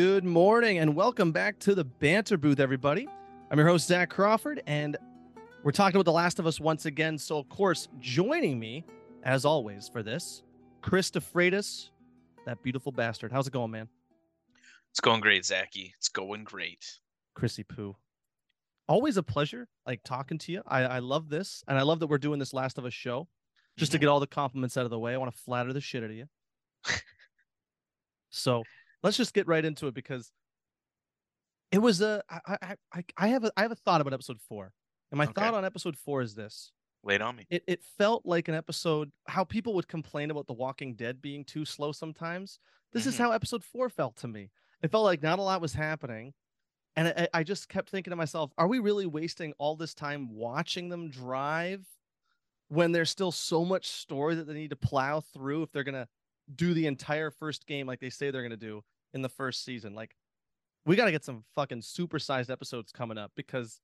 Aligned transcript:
Good 0.00 0.24
morning 0.24 0.78
and 0.78 0.96
welcome 0.96 1.30
back 1.30 1.58
to 1.58 1.74
the 1.74 1.84
Banter 1.84 2.38
Booth, 2.38 2.58
everybody. 2.58 3.06
I'm 3.50 3.58
your 3.58 3.68
host, 3.68 3.86
Zack 3.86 4.08
Crawford, 4.08 4.62
and 4.66 4.96
we're 5.62 5.72
talking 5.72 5.96
about 5.96 6.06
The 6.06 6.12
Last 6.12 6.38
of 6.38 6.46
Us 6.46 6.58
once 6.58 6.86
again. 6.86 7.18
So, 7.18 7.36
of 7.36 7.50
course, 7.50 7.86
joining 7.98 8.58
me, 8.58 8.86
as 9.24 9.44
always, 9.44 9.90
for 9.90 10.02
this, 10.02 10.42
Kris 10.80 11.10
De 11.10 11.20
Freitas, 11.20 11.90
that 12.46 12.62
beautiful 12.62 12.92
bastard. 12.92 13.30
How's 13.30 13.46
it 13.46 13.52
going, 13.52 13.72
man? 13.72 13.90
It's 14.90 15.00
going 15.00 15.20
great, 15.20 15.44
Zachy. 15.44 15.92
It's 15.98 16.08
going 16.08 16.44
great. 16.44 16.98
Chrissy 17.34 17.64
Poo. 17.64 17.94
Always 18.88 19.18
a 19.18 19.22
pleasure, 19.22 19.68
like 19.86 20.00
talking 20.02 20.38
to 20.38 20.52
you. 20.52 20.62
I, 20.66 20.84
I 20.84 20.98
love 21.00 21.28
this, 21.28 21.62
and 21.68 21.76
I 21.76 21.82
love 21.82 22.00
that 22.00 22.06
we're 22.06 22.16
doing 22.16 22.38
this 22.38 22.54
Last 22.54 22.78
of 22.78 22.86
Us 22.86 22.94
show 22.94 23.28
just 23.76 23.92
to 23.92 23.98
Mhm. 23.98 24.00
get 24.00 24.08
all 24.08 24.20
the 24.20 24.26
compliments 24.26 24.78
out 24.78 24.86
of 24.86 24.90
the 24.90 24.98
way. 24.98 25.12
I 25.12 25.18
want 25.18 25.30
to 25.30 25.38
flatter 25.42 25.74
the 25.74 25.80
shit 25.82 26.02
out 26.02 26.08
of 26.08 26.16
you. 26.16 26.26
so 28.30 28.62
let's 29.02 29.16
just 29.16 29.34
get 29.34 29.46
right 29.46 29.64
into 29.64 29.86
it 29.86 29.94
because 29.94 30.32
it 31.72 31.78
was 31.78 32.00
a 32.00 32.22
I 32.28 32.40
I 32.62 32.76
I, 32.92 33.04
I 33.16 33.28
have 33.28 33.44
a 33.44 33.52
I 33.56 33.62
have 33.62 33.72
a 33.72 33.76
thought 33.76 34.00
about 34.00 34.12
episode 34.12 34.40
four, 34.40 34.72
and 35.10 35.18
my 35.18 35.26
Okay. 35.26 35.34
thought 35.40 35.54
on 35.54 35.64
episode 35.64 35.96
four 35.96 36.22
is 36.22 36.34
this: 36.34 36.72
Late 37.02 37.20
on 37.20 37.36
me. 37.36 37.46
it 37.50 37.62
it 37.66 37.82
felt 37.84 38.26
like 38.26 38.48
an 38.48 38.54
episode 38.54 39.12
how 39.26 39.44
people 39.44 39.74
would 39.74 39.88
complain 39.88 40.30
about 40.30 40.46
The 40.46 40.52
Walking 40.52 40.94
Dead 40.94 41.22
being 41.22 41.44
too 41.44 41.64
slow 41.64 41.92
sometimes. 41.92 42.58
This 42.92 43.06
is 43.06 43.14
Mhm. 43.14 43.18
how 43.18 43.30
episode 43.32 43.64
four 43.64 43.88
felt 43.88 44.16
to 44.18 44.28
me. 44.28 44.50
It 44.82 44.90
felt 44.90 45.04
like 45.04 45.22
not 45.22 45.38
a 45.38 45.42
lot 45.42 45.60
was 45.60 45.74
happening. 45.74 46.34
And 46.96 47.08
I, 47.08 47.28
I 47.34 47.44
just 47.44 47.68
kept 47.68 47.90
thinking 47.90 48.10
to 48.10 48.16
myself, 48.16 48.52
are 48.58 48.66
we 48.68 48.80
really 48.80 49.06
wasting 49.06 49.54
all 49.58 49.76
this 49.76 49.94
time 49.94 50.28
watching 50.34 50.88
them 50.88 51.10
drive 51.10 51.86
when 52.68 52.92
there's 52.92 53.10
still 53.10 53.32
so 53.32 53.64
much 53.64 53.86
story 53.88 54.36
that 54.36 54.46
they 54.46 54.54
need 54.54 54.70
to 54.70 54.76
plow 54.76 55.20
through 55.20 55.62
if 55.64 55.72
they're 55.72 55.84
gonna 55.84 56.08
do 56.54 56.74
the 56.74 56.86
entire 56.86 57.30
first 57.30 57.66
game 57.66 57.86
like 57.86 58.00
they 58.00 58.10
say 58.10 58.30
they're 58.30 58.42
gonna 58.42 58.56
do 58.56 58.82
in 59.14 59.22
the 59.22 59.28
first 59.28 59.64
season? 59.64 59.94
Like, 59.94 60.16
we 60.86 60.96
gotta 60.96 61.12
get 61.12 61.24
some 61.24 61.44
fucking 61.54 61.80
supersized 61.82 62.50
episodes 62.50 62.92
coming 62.92 63.18
up 63.18 63.32
because 63.36 63.80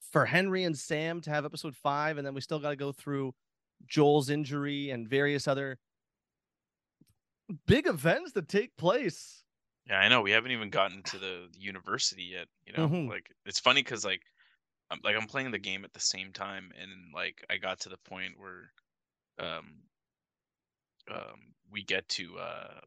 for 0.00 0.24
Henry 0.26 0.64
and 0.64 0.76
Sam 0.76 1.20
to 1.22 1.30
have 1.30 1.44
episode 1.44 1.76
five, 1.76 2.18
and 2.18 2.26
then 2.26 2.34
we 2.34 2.40
still 2.40 2.58
got 2.58 2.70
to 2.70 2.76
go 2.76 2.90
through 2.90 3.34
Joel's 3.86 4.30
injury 4.30 4.90
and 4.90 5.08
various 5.08 5.46
other 5.46 5.78
big 7.66 7.86
events 7.86 8.32
that 8.32 8.48
take 8.48 8.76
place. 8.76 9.44
Yeah, 9.86 9.98
I 10.00 10.08
know. 10.08 10.20
We 10.20 10.30
haven't 10.30 10.52
even 10.52 10.70
gotten 10.70 11.02
to 11.04 11.18
the 11.18 11.48
university 11.56 12.24
yet. 12.24 12.48
You 12.64 12.72
know, 12.72 12.88
Mhm. 12.88 13.08
like 13.08 13.30
it's 13.44 13.60
funny 13.60 13.82
because 13.82 14.04
like, 14.04 14.22
I'm 14.90 15.00
like 15.02 15.16
I'm 15.16 15.26
playing 15.26 15.50
the 15.50 15.58
game 15.58 15.84
at 15.84 15.92
the 15.92 16.00
same 16.00 16.32
time, 16.32 16.72
and 16.76 17.12
like 17.14 17.44
I 17.50 17.58
got 17.58 17.80
to 17.80 17.88
the 17.88 17.98
point 17.98 18.38
where, 18.38 18.72
um, 19.38 19.82
um, 21.10 21.54
we 21.70 21.84
get 21.84 22.08
to 22.10 22.38
uh, 22.38 22.80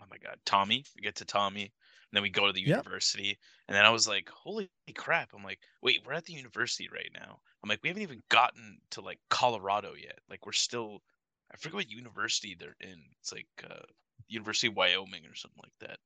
oh 0.00 0.04
my 0.10 0.18
god, 0.18 0.38
Tommy. 0.44 0.84
We 0.96 1.02
get 1.02 1.16
to 1.16 1.24
Tommy, 1.24 1.62
and 1.64 1.72
then 2.12 2.22
we 2.22 2.30
go 2.30 2.46
to 2.46 2.52
the 2.52 2.60
Yep. 2.64 2.86
university, 2.86 3.38
and 3.68 3.76
then 3.76 3.84
I 3.84 3.90
was 3.90 4.08
like, 4.08 4.28
holy 4.28 4.70
crap! 4.94 5.30
I'm 5.34 5.44
like, 5.44 5.60
wait, 5.82 6.02
we're 6.04 6.12
at 6.14 6.24
the 6.24 6.32
university 6.34 6.88
right 6.92 7.10
now. 7.14 7.40
I'm 7.62 7.68
like, 7.68 7.80
we 7.82 7.88
haven't 7.88 8.02
even 8.02 8.22
gotten 8.28 8.80
to 8.90 9.00
like 9.00 9.20
Colorado 9.30 9.94
yet. 9.94 10.18
Like 10.30 10.46
we're 10.46 10.52
still, 10.52 11.02
I 11.52 11.56
forget 11.56 11.74
what 11.74 11.90
university 11.90 12.54
they're 12.54 12.76
in. 12.80 13.02
It's 13.20 13.32
like 13.32 13.48
uh, 13.68 13.82
University 14.28 14.68
of 14.68 14.76
Wyoming 14.76 15.26
or 15.26 15.34
something 15.34 15.60
like 15.62 15.78
that. 15.80 15.98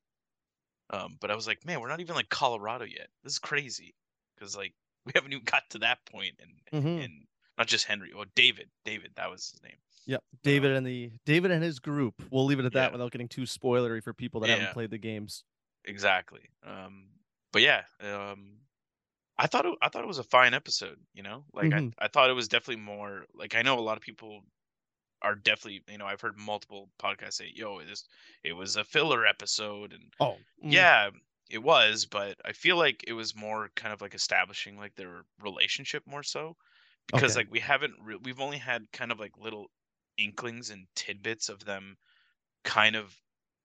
Um, 0.90 1.16
but 1.20 1.30
I 1.30 1.34
was 1.34 1.46
like, 1.46 1.64
man, 1.64 1.80
we're 1.80 1.88
not 1.88 2.00
even 2.00 2.14
like 2.14 2.28
Colorado 2.28 2.84
yet. 2.84 3.08
This 3.22 3.34
is 3.34 3.38
crazy 3.38 3.94
because 4.34 4.56
like 4.56 4.74
we 5.06 5.12
haven't 5.14 5.32
even 5.32 5.44
got 5.44 5.64
to 5.70 5.78
that 5.80 6.04
point. 6.06 6.36
and 6.40 6.52
Mhm. 6.72 7.02
and 7.02 7.26
not 7.58 7.66
just 7.66 7.86
Henry. 7.86 8.12
Oh, 8.16 8.24
David, 8.34 8.68
David, 8.84 9.12
that 9.16 9.30
was 9.30 9.50
his 9.50 9.62
name. 9.62 9.76
Yep. 10.06 10.22
David 10.42 10.72
and 10.72 10.86
the 10.86 11.12
David 11.26 11.50
and 11.52 11.62
his 11.62 11.78
group. 11.78 12.22
We'll 12.30 12.44
leave 12.44 12.58
it 12.58 12.64
at 12.64 12.72
that 12.72 12.86
Yeah. 12.88 12.92
without 12.92 13.12
getting 13.12 13.28
too 13.28 13.42
spoilery 13.42 14.02
for 14.02 14.12
people 14.12 14.40
that 14.40 14.48
Yeah. 14.48 14.56
haven't 14.56 14.72
played 14.72 14.90
the 14.90 14.98
games. 14.98 15.44
Exactly. 15.84 16.48
Um, 16.64 17.08
but 17.52 17.62
yeah, 17.62 17.84
um, 18.00 18.58
I 19.38 19.46
thought 19.46 19.66
it, 19.66 19.74
I 19.80 19.88
thought 19.88 20.02
it 20.04 20.08
was 20.08 20.18
a 20.18 20.24
fine 20.24 20.54
episode. 20.54 20.98
You 21.14 21.22
know, 21.22 21.44
like 21.52 21.66
Mhm. 21.70 21.94
I 21.98 22.06
I 22.06 22.08
thought 22.08 22.30
it 22.30 22.34
was 22.34 22.48
definitely 22.48 22.82
more 22.82 23.26
like 23.34 23.54
I 23.54 23.62
know 23.62 23.78
a 23.78 23.80
lot 23.80 23.96
of 23.96 24.02
people 24.02 24.44
are 25.22 25.34
definitely 25.36 25.84
you 25.88 25.98
know 25.98 26.06
I've 26.06 26.20
heard 26.20 26.36
multiple 26.36 26.90
podcasts 26.98 27.34
say, 27.34 27.52
yo, 27.54 27.80
this 27.84 28.04
it 28.42 28.54
was 28.54 28.76
a 28.76 28.84
filler 28.84 29.24
episode, 29.26 29.92
and 29.92 30.12
Oh, 30.18 30.38
mm, 30.64 30.72
yeah, 30.72 31.10
it 31.48 31.58
was, 31.58 32.06
but 32.06 32.40
I 32.44 32.52
feel 32.52 32.76
like 32.76 33.04
it 33.06 33.12
was 33.12 33.34
more 33.36 33.70
kind 33.76 33.92
of 33.92 34.00
like 34.00 34.14
establishing 34.14 34.76
like 34.76 34.96
their 34.96 35.24
relationship 35.38 36.06
more 36.06 36.22
so 36.24 36.56
because 37.06 37.36
Okay. 37.36 37.36
like 37.36 37.48
we 37.50 37.60
haven't 37.60 37.94
re- 38.02 38.18
we've 38.22 38.40
only 38.40 38.58
had 38.58 38.90
kind 38.92 39.12
of 39.12 39.20
like 39.20 39.36
little 39.38 39.70
inklings 40.18 40.70
and 40.70 40.86
tidbits 40.94 41.48
of 41.48 41.64
them 41.64 41.96
kind 42.64 42.96
of 42.96 43.16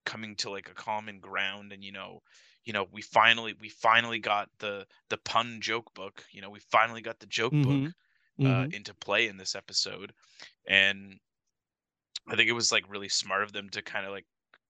coming 0.06 0.36
to 0.38 0.50
like 0.50 0.70
a 0.70 0.74
common 0.74 1.20
ground 1.20 1.74
and 1.74 1.84
you 1.84 1.92
know 1.92 2.22
you 2.66 2.74
know 2.74 2.88
we 2.92 3.02
finally 3.02 3.53
we 3.59 3.70
finally 3.70 4.20
got 4.20 4.50
the 4.59 4.88
the 5.09 5.18
pun 5.20 5.62
joke 5.62 5.94
book 5.94 6.26
you 6.31 6.42
know 6.42 6.50
we 6.50 6.59
finally 6.59 7.02
got 7.02 7.20
the 7.20 7.28
joke 7.28 7.62
book 7.62 7.81
Mhm. 7.81 7.94
uh, 8.46 8.66
Mhm. 8.66 8.72
into 8.72 8.94
play 8.96 9.28
in 9.28 9.38
this 9.38 9.56
episode 9.56 10.14
and 10.68 11.20
i 12.28 12.36
think 12.36 12.50
it 12.50 12.53
was 12.53 12.72
like 12.72 12.90
really 12.90 13.09
smart 13.09 13.44
of 13.44 13.52
them 13.53 13.70
to 13.70 13.81
kind 13.81 14.06
of 14.06 14.12
like 14.12 14.26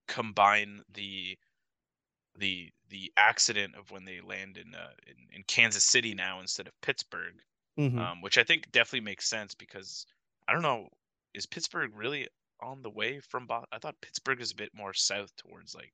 combine 0.07 0.83
the 0.89 1.38
the 2.35 2.72
the 2.89 3.11
accident 3.17 3.75
of 3.75 3.91
when 3.91 4.06
they 4.06 4.22
land 4.22 4.57
in 4.57 4.75
uh 4.75 4.94
in, 5.07 5.16
in 5.33 5.44
kansas 5.44 5.85
city 5.85 6.13
now 6.13 6.39
instead 6.39 6.67
of 6.67 6.79
pittsburgh 6.81 7.41
Mhm. 7.77 7.99
um, 7.99 8.21
which 8.21 8.38
i 8.38 8.43
think 8.43 8.71
definitely 8.71 9.01
makes 9.01 9.27
sense 9.29 9.53
because 9.55 10.05
i 10.47 10.53
don't 10.53 10.61
know 10.63 10.88
is 11.33 11.45
pittsburgh 11.45 11.91
really 11.95 12.27
on 12.61 12.81
the 12.81 12.89
way 12.89 13.19
from 13.19 13.45
Boston? 13.45 13.67
i 13.71 13.77
thought 13.79 13.95
pittsburgh 14.01 14.41
is 14.41 14.51
a 14.51 14.55
bit 14.55 14.71
more 14.73 14.93
south 14.93 15.35
towards 15.35 15.75
like 15.75 15.93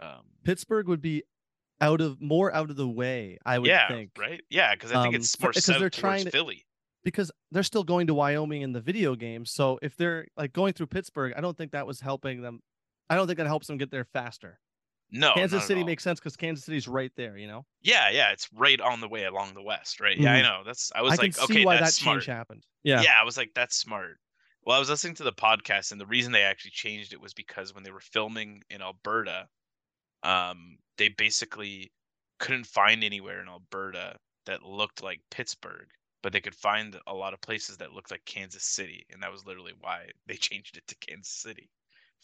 um 0.00 0.24
Pittsburgh 0.44 0.88
would 0.88 1.00
be 1.02 1.22
out 1.80 2.00
of 2.00 2.20
more 2.20 2.52
out 2.52 2.70
of 2.70 2.76
the 2.76 2.88
way, 2.88 3.38
I 3.46 3.58
would 3.58 3.68
yeah 3.68 3.86
think. 3.88 4.10
right 4.18 4.42
yeah 4.50 4.74
because 4.74 4.90
i 4.92 5.02
think 5.02 5.14
Um, 5.14 5.20
it's 5.20 5.40
more 5.40 5.50
because 5.50 5.64
south 5.64 5.78
they're 5.78 5.90
towards 5.90 6.00
trying 6.00 6.24
to- 6.24 6.30
philly 6.30 6.64
because 7.04 7.30
they're 7.52 7.62
still 7.62 7.84
going 7.84 8.08
to 8.08 8.14
Wyoming 8.14 8.62
in 8.62 8.72
the 8.72 8.80
video 8.80 9.14
game. 9.14 9.46
So 9.46 9.78
if 9.80 9.96
they're 9.96 10.26
like 10.36 10.52
going 10.52 10.72
through 10.74 10.88
Pittsburgh, 10.88 11.32
I 11.36 11.40
don't 11.40 11.56
think 11.56 11.70
that 11.72 11.86
was 11.86 12.00
helping 12.00 12.42
them. 12.42 12.60
I 13.08 13.14
don't 13.14 13.26
think 13.28 13.38
that 13.38 13.46
helps 13.46 13.68
them 13.68 13.78
get 13.78 13.90
there 13.90 14.04
faster. 14.04 14.58
No 15.10 15.32
Kansas 15.34 15.66
City 15.66 15.84
makes 15.84 16.02
sense 16.02 16.20
because 16.20 16.36
Kansas 16.36 16.64
City's 16.64 16.86
right 16.88 17.12
there. 17.16 17.36
You 17.36 17.46
know, 17.46 17.64
yeah 17.82 18.10
yeah 18.10 18.30
it's 18.32 18.48
right 18.52 18.80
on 18.80 19.00
the 19.00 19.08
way 19.08 19.24
along 19.24 19.54
the 19.54 19.62
west 19.62 20.00
right 20.00 20.16
yeah 20.18 20.32
i 20.34 20.36
Mhm. 20.38 20.42
know 20.42 20.62
that's 20.66 20.90
i 20.94 21.02
was 21.02 21.12
I 21.14 21.22
like 21.22 21.34
can 21.34 21.46
see 21.46 21.54
okay 21.54 21.64
why 21.64 21.76
that 21.76 21.92
smart 21.92 22.20
change 22.22 22.26
happened. 22.26 22.64
Yeah. 22.82 23.02
yeah 23.02 23.14
i 23.20 23.24
was 23.24 23.36
like 23.36 23.50
that's 23.54 23.76
smart 23.76 24.18
well 24.64 24.76
i 24.76 24.78
was 24.78 24.88
listening 24.90 25.14
to 25.16 25.24
the 25.24 25.32
podcast 25.32 25.92
and 25.92 26.00
the 26.00 26.06
reason 26.06 26.32
they 26.32 26.42
actually 26.42 26.72
changed 26.72 27.12
it 27.12 27.20
was 27.20 27.32
because 27.34 27.74
when 27.74 27.84
they 27.84 27.90
were 27.90 28.00
filming 28.00 28.62
in 28.70 28.82
alberta 28.82 29.46
um 30.22 30.78
they 30.96 31.08
basically 31.08 31.92
couldn't 32.38 32.66
find 32.66 33.02
anywhere 33.04 33.40
in 33.40 33.48
alberta 33.48 34.16
that 34.46 34.62
looked 34.62 35.02
like 35.02 35.20
pittsburgh 35.30 35.88
but 36.22 36.32
they 36.32 36.40
could 36.40 36.54
find 36.54 36.98
a 37.06 37.14
lot 37.14 37.32
of 37.34 37.40
places 37.40 37.76
that 37.78 37.92
looked 37.92 38.10
like 38.10 38.24
kansas 38.24 38.64
city 38.64 39.06
and 39.10 39.22
that 39.22 39.30
was 39.32 39.46
literally 39.46 39.72
why 39.80 40.06
they 40.26 40.34
changed 40.48 40.76
it 40.76 40.86
to 40.86 40.94
kansas 40.96 41.32
city 41.32 41.70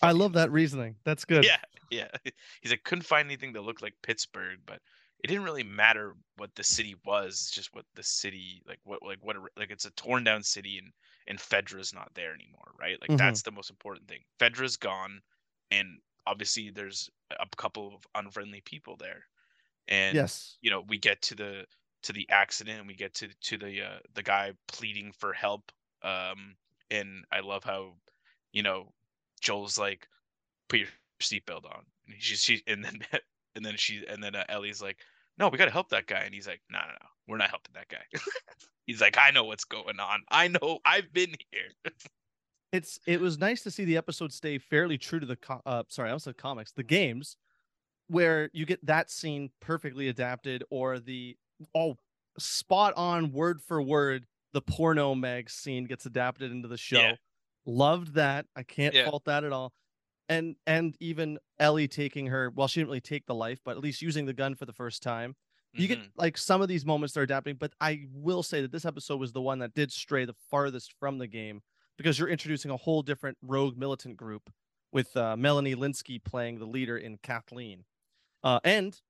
I 0.03 0.13
love 0.13 0.35
that 0.35 0.51
reasoning. 0.53 0.97
That's 1.05 1.25
good. 1.25 1.49
yeah 1.49 1.59
yeah 1.91 2.09
he's 2.63 2.71
like 2.73 2.85
couldn't 2.85 3.03
find 3.05 3.27
anything 3.27 3.53
that 3.53 3.63
looked 3.63 3.83
like 3.83 3.95
pittsburgh 4.03 4.61
but 4.67 4.81
it 5.23 5.29
didn't 5.29 5.45
really 5.45 5.63
matter 5.63 6.15
what 6.37 6.55
the 6.55 6.65
city 6.65 6.95
was 7.05 7.33
it's 7.35 7.51
just 7.51 7.75
what 7.75 7.87
the 7.95 8.03
city 8.03 8.63
like 8.67 8.81
what 8.85 9.03
like 9.03 9.19
what 9.23 9.37
like 9.57 9.71
it's 9.71 9.85
a 9.85 9.91
torn 9.93 10.25
down 10.25 10.43
city 10.43 10.79
and 10.79 10.93
and 11.27 11.39
fedra's 11.41 11.93
not 11.93 12.13
there 12.15 12.35
anymore 12.35 12.73
right 12.79 13.01
like 13.01 13.13
Mhm. 13.13 13.17
that's 13.17 13.43
the 13.43 13.53
most 13.53 13.71
important 13.71 14.07
thing 14.09 14.23
fedra's 14.39 14.77
gone 14.77 15.21
and 15.71 15.99
obviously 16.27 16.71
there's 16.71 17.09
a 17.39 17.47
couple 17.57 17.95
of 17.95 18.07
unfriendly 18.15 18.61
people 18.63 18.97
there 18.97 19.25
and 19.89 20.29
Yes. 20.29 20.59
you 20.61 20.71
know 20.71 20.83
we 20.89 20.99
get 20.99 21.21
to 21.23 21.35
the 21.35 21.67
to 22.03 22.13
the 22.13 22.29
accident 22.31 22.79
and 22.79 22.89
we 22.89 22.95
get 22.95 23.15
to 23.15 23.29
to 23.41 23.57
the 23.59 23.83
uh 23.83 23.99
the 24.15 24.23
guy 24.23 24.53
pleading 24.69 25.13
for 25.13 25.33
help 25.33 25.73
um 26.03 26.57
and 26.91 27.25
i 27.33 27.41
love 27.41 27.65
how 27.65 27.95
you 28.53 28.63
know 28.63 28.91
joel's 29.45 29.79
like 29.79 30.09
put 30.69 30.81
your 30.81 30.89
seatbelt 31.23 31.65
on. 31.65 31.85
And 32.09 32.17
she's 32.19 32.43
she 32.43 32.63
and 32.67 32.85
then 32.85 32.99
and 33.55 33.65
then 33.65 33.77
she 33.77 34.05
and 34.09 34.23
then 34.23 34.35
uh, 34.35 34.45
ellie's 34.49 34.83
like 34.83 34.99
no 35.39 35.49
we 35.49 35.59
gotta 35.59 35.71
help 35.71 35.91
that 35.91 36.07
guy. 36.07 36.23
And 36.25 36.35
he's 36.35 36.49
like 36.49 36.61
no 36.71 36.79
no 36.79 36.87
no 36.87 37.09
we're 37.29 37.37
not 37.37 37.51
helping 37.51 37.75
that 37.75 37.89
guy. 37.89 38.05
He's 38.87 39.01
like 39.01 39.17
i 39.17 39.31
know 39.31 39.45
what's 39.45 39.65
going 39.65 39.99
on. 39.99 40.25
I 40.31 40.49
know 40.49 40.79
i've 40.85 41.13
been 41.13 41.35
here. 41.53 41.93
It's 42.73 42.99
it 43.07 43.21
was 43.21 43.39
nice 43.39 43.63
to 43.63 43.71
see 43.71 43.85
the 43.85 43.97
episode 43.97 44.33
stay 44.33 44.59
fairly 44.59 44.99
true 44.99 45.21
to 45.21 45.27
the 45.27 45.37
co- 45.37 45.63
uh 45.65 45.85
sorry, 45.87 46.09
I 46.09 46.13
also 46.13 46.31
said 46.31 46.39
comics, 46.39 46.73
the 46.73 46.83
games, 46.83 47.37
where 48.09 48.51
you 48.53 48.67
get 48.67 48.85
that 48.85 49.13
scene 49.13 49.51
perfectly 49.61 50.09
adapted, 50.09 50.65
or 50.71 50.99
the 50.99 51.37
oh 51.73 51.97
spot 52.37 52.93
on 52.97 53.31
word 53.31 53.63
for 53.63 53.81
word 53.81 54.27
the 54.55 54.61
porno 54.61 55.15
mag 55.15 55.51
scene 55.51 55.85
gets 55.85 56.07
adapted 56.07 56.51
into 56.51 56.67
the 56.67 56.77
show. 56.77 56.99
Yeah. 56.99 57.15
Loved 57.67 58.15
that. 58.15 58.47
I 58.57 58.63
can't 58.63 58.95
Yeah. 58.95 59.09
fault 59.11 59.25
that 59.27 59.45
at 59.45 59.53
all. 59.53 59.73
And 60.29 60.57
and 60.67 60.97
even 61.01 61.39
Ellie 61.59 61.89
taking 61.89 62.27
her 62.29 62.51
well, 62.51 62.69
she 62.69 62.81
didn't 62.81 62.89
really 62.89 63.01
take 63.01 63.27
the 63.27 63.35
life, 63.35 63.61
but 63.65 63.73
at 63.77 63.83
least 63.83 64.03
using 64.03 64.27
the 64.27 64.33
gun 64.33 64.55
for 64.55 64.65
the 64.67 64.73
first 64.73 65.03
time. 65.03 65.37
You 65.77 65.89
get 65.89 65.99
Mhm. 65.99 66.11
like 66.17 66.39
some 66.39 66.63
of 66.63 66.69
these 66.69 66.85
moments 66.87 67.15
they're 67.15 67.25
adapting, 67.25 67.57
but 67.57 67.73
I 67.81 68.07
will 68.13 68.43
say 68.45 68.61
that 68.63 68.71
this 68.71 68.85
episode 68.85 69.19
was 69.19 69.33
the 69.33 69.43
one 69.43 69.59
that 69.59 69.75
did 69.75 69.91
stray 69.93 70.25
the 70.25 70.35
farthest 70.49 70.93
from 71.01 71.19
the 71.19 71.27
game 71.27 71.63
because 71.97 72.19
you're 72.19 72.29
introducing 72.29 72.71
a 72.71 72.77
whole 72.77 73.03
different 73.03 73.37
rogue 73.43 73.77
militant 73.77 74.17
group 74.17 74.53
with 74.93 75.17
uh, 75.17 75.37
Melanie 75.37 75.75
Lynskey 75.75 76.23
playing 76.23 76.59
the 76.61 76.67
leader 76.67 76.97
in 76.97 77.19
Kathleen. 77.19 77.85
Uh, 78.45 78.61
and 78.63 79.01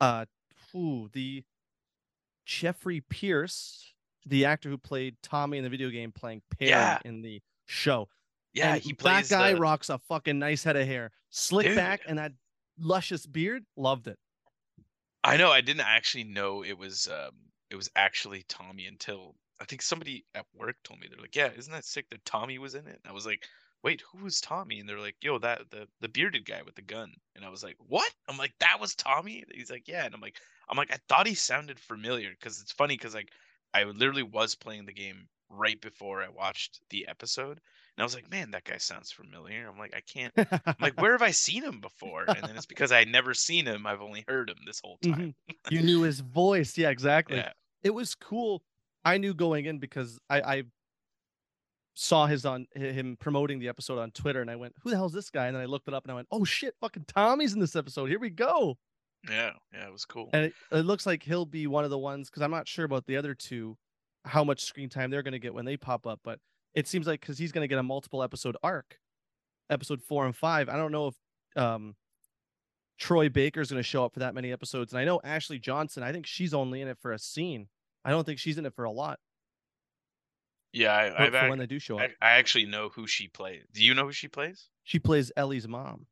uh, 0.00 0.26
ooh, 0.74 1.08
the 1.12 1.44
Jeffrey 2.44 3.00
Pierce, 3.00 3.94
the 4.26 4.44
actor 4.44 4.68
who 4.68 4.78
played 4.78 5.16
Tommy 5.22 5.58
in 5.58 5.64
the 5.64 5.70
video 5.70 5.88
game, 5.90 6.12
playing 6.12 6.42
Perry 6.50 6.70
Yeah. 6.70 6.98
in 7.04 7.22
the 7.22 7.42
show. 7.70 8.08
Yeah, 8.52 8.74
And 8.74 8.82
he 8.82 8.92
that 8.94 9.28
guy 9.28 9.54
the- 9.54 9.60
rocks 9.60 9.88
a 9.88 9.98
fucking 9.98 10.38
nice 10.38 10.64
head 10.64 10.76
of 10.76 10.86
hair, 10.86 11.12
slick 11.30 11.68
Dude. 11.68 11.76
back, 11.76 12.00
and 12.06 12.18
that 12.18 12.32
luscious 12.78 13.24
beard. 13.26 13.64
Loved 13.76 14.08
it. 14.08 14.18
I 15.22 15.36
know. 15.36 15.50
I 15.50 15.60
didn't 15.60 15.82
actually 15.86 16.24
know 16.24 16.64
it 16.64 16.76
was 16.76 17.08
um 17.08 17.32
it 17.70 17.76
was 17.76 17.90
actually 17.94 18.44
Tommy 18.48 18.86
until 18.86 19.36
I 19.60 19.64
think 19.66 19.82
somebody 19.82 20.24
at 20.34 20.46
work 20.54 20.76
told 20.82 20.98
me 21.00 21.06
they're 21.08 21.20
like, 21.20 21.36
yeah, 21.36 21.50
isn't 21.56 21.72
that 21.72 21.84
sick 21.84 22.08
that 22.10 22.24
Tommy 22.24 22.58
was 22.58 22.74
in 22.74 22.86
it? 22.86 22.98
And 23.04 23.10
I 23.10 23.12
was 23.12 23.26
like, 23.26 23.44
wait, 23.84 24.02
who 24.10 24.24
was 24.24 24.40
Tommy? 24.40 24.80
And 24.80 24.88
they're 24.88 24.98
like, 24.98 25.16
yo, 25.20 25.38
that 25.38 25.70
the 25.70 25.86
the 26.00 26.08
bearded 26.08 26.44
guy 26.46 26.62
with 26.64 26.74
the 26.74 26.82
gun. 26.82 27.12
And 27.36 27.44
I 27.44 27.50
was 27.50 27.62
like, 27.62 27.76
what? 27.78 28.10
I'm 28.28 28.38
like, 28.38 28.54
that 28.60 28.80
was 28.80 28.94
Tommy. 28.96 29.42
And 29.42 29.52
he's 29.54 29.70
like, 29.70 29.86
yeah. 29.86 30.06
And 30.06 30.14
I'm 30.14 30.20
like, 30.20 30.36
I'm 30.68 30.76
like, 30.78 30.92
I 30.92 30.98
thought 31.08 31.26
he 31.28 31.34
sounded 31.34 31.78
familiar 31.78 32.30
because 32.30 32.60
it's 32.60 32.72
funny 32.72 32.96
because 32.96 33.14
like 33.14 33.30
I 33.74 33.84
literally 33.84 34.22
was 34.24 34.54
playing 34.56 34.86
the 34.86 34.92
game 34.92 35.28
right 35.50 35.80
before 35.80 36.22
I 36.22 36.28
watched 36.28 36.80
the 36.90 37.06
episode, 37.08 37.50
and 37.58 37.60
I 37.98 38.02
was 38.04 38.14
like, 38.14 38.30
man, 38.30 38.52
that 38.52 38.64
guy 38.64 38.78
sounds 38.78 39.10
familiar. 39.10 39.68
I'm 39.68 39.78
like, 39.78 39.94
I 39.94 40.00
can't. 40.00 40.32
I'm 40.36 40.76
like, 40.80 40.98
where 41.00 41.12
have 41.12 41.22
I 41.22 41.32
seen 41.32 41.62
him 41.62 41.80
before? 41.80 42.24
And 42.28 42.42
then 42.42 42.56
it's 42.56 42.66
because 42.66 42.92
I 42.92 43.04
never 43.04 43.34
seen 43.34 43.66
him. 43.66 43.86
I've 43.86 44.00
only 44.00 44.24
heard 44.28 44.48
him 44.48 44.58
this 44.66 44.80
whole 44.82 44.98
time. 45.02 45.34
Mhm. 45.50 45.56
you 45.72 45.82
knew 45.82 46.02
his 46.02 46.20
voice. 46.20 46.78
Yeah, 46.78 46.90
exactly. 46.90 47.36
Yeah. 47.38 47.52
It 47.82 47.90
was 47.90 48.14
cool. 48.14 48.62
I 49.04 49.18
knew 49.18 49.34
going 49.34 49.64
in 49.66 49.78
because 49.78 50.18
I, 50.28 50.40
I 50.40 50.62
saw 51.94 52.26
his 52.26 52.46
on 52.46 52.66
him 52.74 53.16
promoting 53.18 53.58
the 53.58 53.68
episode 53.68 53.98
on 53.98 54.10
Twitter, 54.10 54.40
and 54.40 54.50
I 54.50 54.56
went, 54.56 54.74
"Who 54.82 54.90
the 54.90 54.96
hell's 54.96 55.12
this 55.12 55.30
guy?" 55.30 55.46
And 55.46 55.56
then 55.56 55.62
I 55.62 55.66
looked 55.66 55.88
it 55.88 55.94
up, 55.94 56.04
and 56.04 56.12
I 56.12 56.14
went, 56.14 56.28
"Oh 56.30 56.44
shit, 56.44 56.74
fucking 56.80 57.04
Tommy's 57.06 57.54
in 57.54 57.60
this 57.60 57.76
episode. 57.76 58.08
Here 58.08 58.18
we 58.18 58.30
go." 58.30 58.78
Yeah, 59.28 59.52
yeah, 59.72 59.86
it 59.86 59.92
was 59.92 60.06
cool. 60.06 60.30
And 60.32 60.46
it, 60.46 60.54
it 60.72 60.86
looks 60.86 61.04
like 61.04 61.22
he'll 61.22 61.44
be 61.44 61.66
one 61.66 61.84
of 61.84 61.90
the 61.90 61.98
ones 61.98 62.30
because 62.30 62.42
I'm 62.42 62.50
not 62.50 62.66
sure 62.66 62.86
about 62.86 63.06
the 63.06 63.16
other 63.18 63.34
two, 63.34 63.76
how 64.24 64.44
much 64.44 64.64
screen 64.64 64.88
time 64.88 65.10
they're 65.10 65.22
going 65.22 65.32
to 65.32 65.38
get 65.38 65.54
when 65.54 65.64
they 65.64 65.76
pop 65.76 66.06
up. 66.06 66.20
But 66.24 66.38
it 66.74 66.86
seems 66.86 67.06
like 67.06 67.20
because 67.20 67.38
he's 67.38 67.52
going 67.52 67.64
to 67.64 67.68
get 67.68 67.78
a 67.78 67.82
multiple 67.82 68.22
episode 68.22 68.56
arc, 68.62 68.98
episode 69.68 70.02
four 70.02 70.26
and 70.26 70.36
five. 70.36 70.68
I 70.68 70.76
don't 70.76 70.92
know 70.92 71.08
if 71.08 71.62
um, 71.62 71.94
Troy 72.98 73.28
Baker's 73.28 73.70
going 73.70 73.82
to 73.82 73.88
show 73.88 74.04
up 74.04 74.14
for 74.14 74.20
that 74.20 74.34
many 74.34 74.52
episodes. 74.52 74.92
And 74.92 75.00
I 75.00 75.04
know 75.04 75.20
Ashley 75.24 75.58
Johnson. 75.58 76.02
I 76.02 76.12
think 76.12 76.26
she's 76.26 76.54
only 76.54 76.80
in 76.80 76.88
it 76.88 76.98
for 77.00 77.12
a 77.12 77.18
scene. 77.18 77.68
I 78.04 78.10
don't 78.10 78.24
think 78.24 78.38
she's 78.38 78.58
in 78.58 78.66
it 78.66 78.74
for 78.74 78.84
a 78.84 78.90
lot. 78.90 79.18
Yeah, 80.72 80.92
I, 80.92 81.26
I've 81.26 81.48
when 81.48 81.58
they 81.58 81.66
do 81.66 81.80
show 81.80 81.98
up, 81.98 82.10
I, 82.22 82.34
I 82.34 82.38
actually 82.38 82.66
know 82.66 82.90
who 82.90 83.06
she 83.06 83.26
plays. 83.26 83.64
Do 83.72 83.82
you 83.82 83.92
know 83.94 84.04
who 84.04 84.12
she 84.12 84.28
plays? 84.28 84.68
she 84.84 84.98
plays 84.98 85.32
Ellie's 85.36 85.66
mom. 85.66 86.06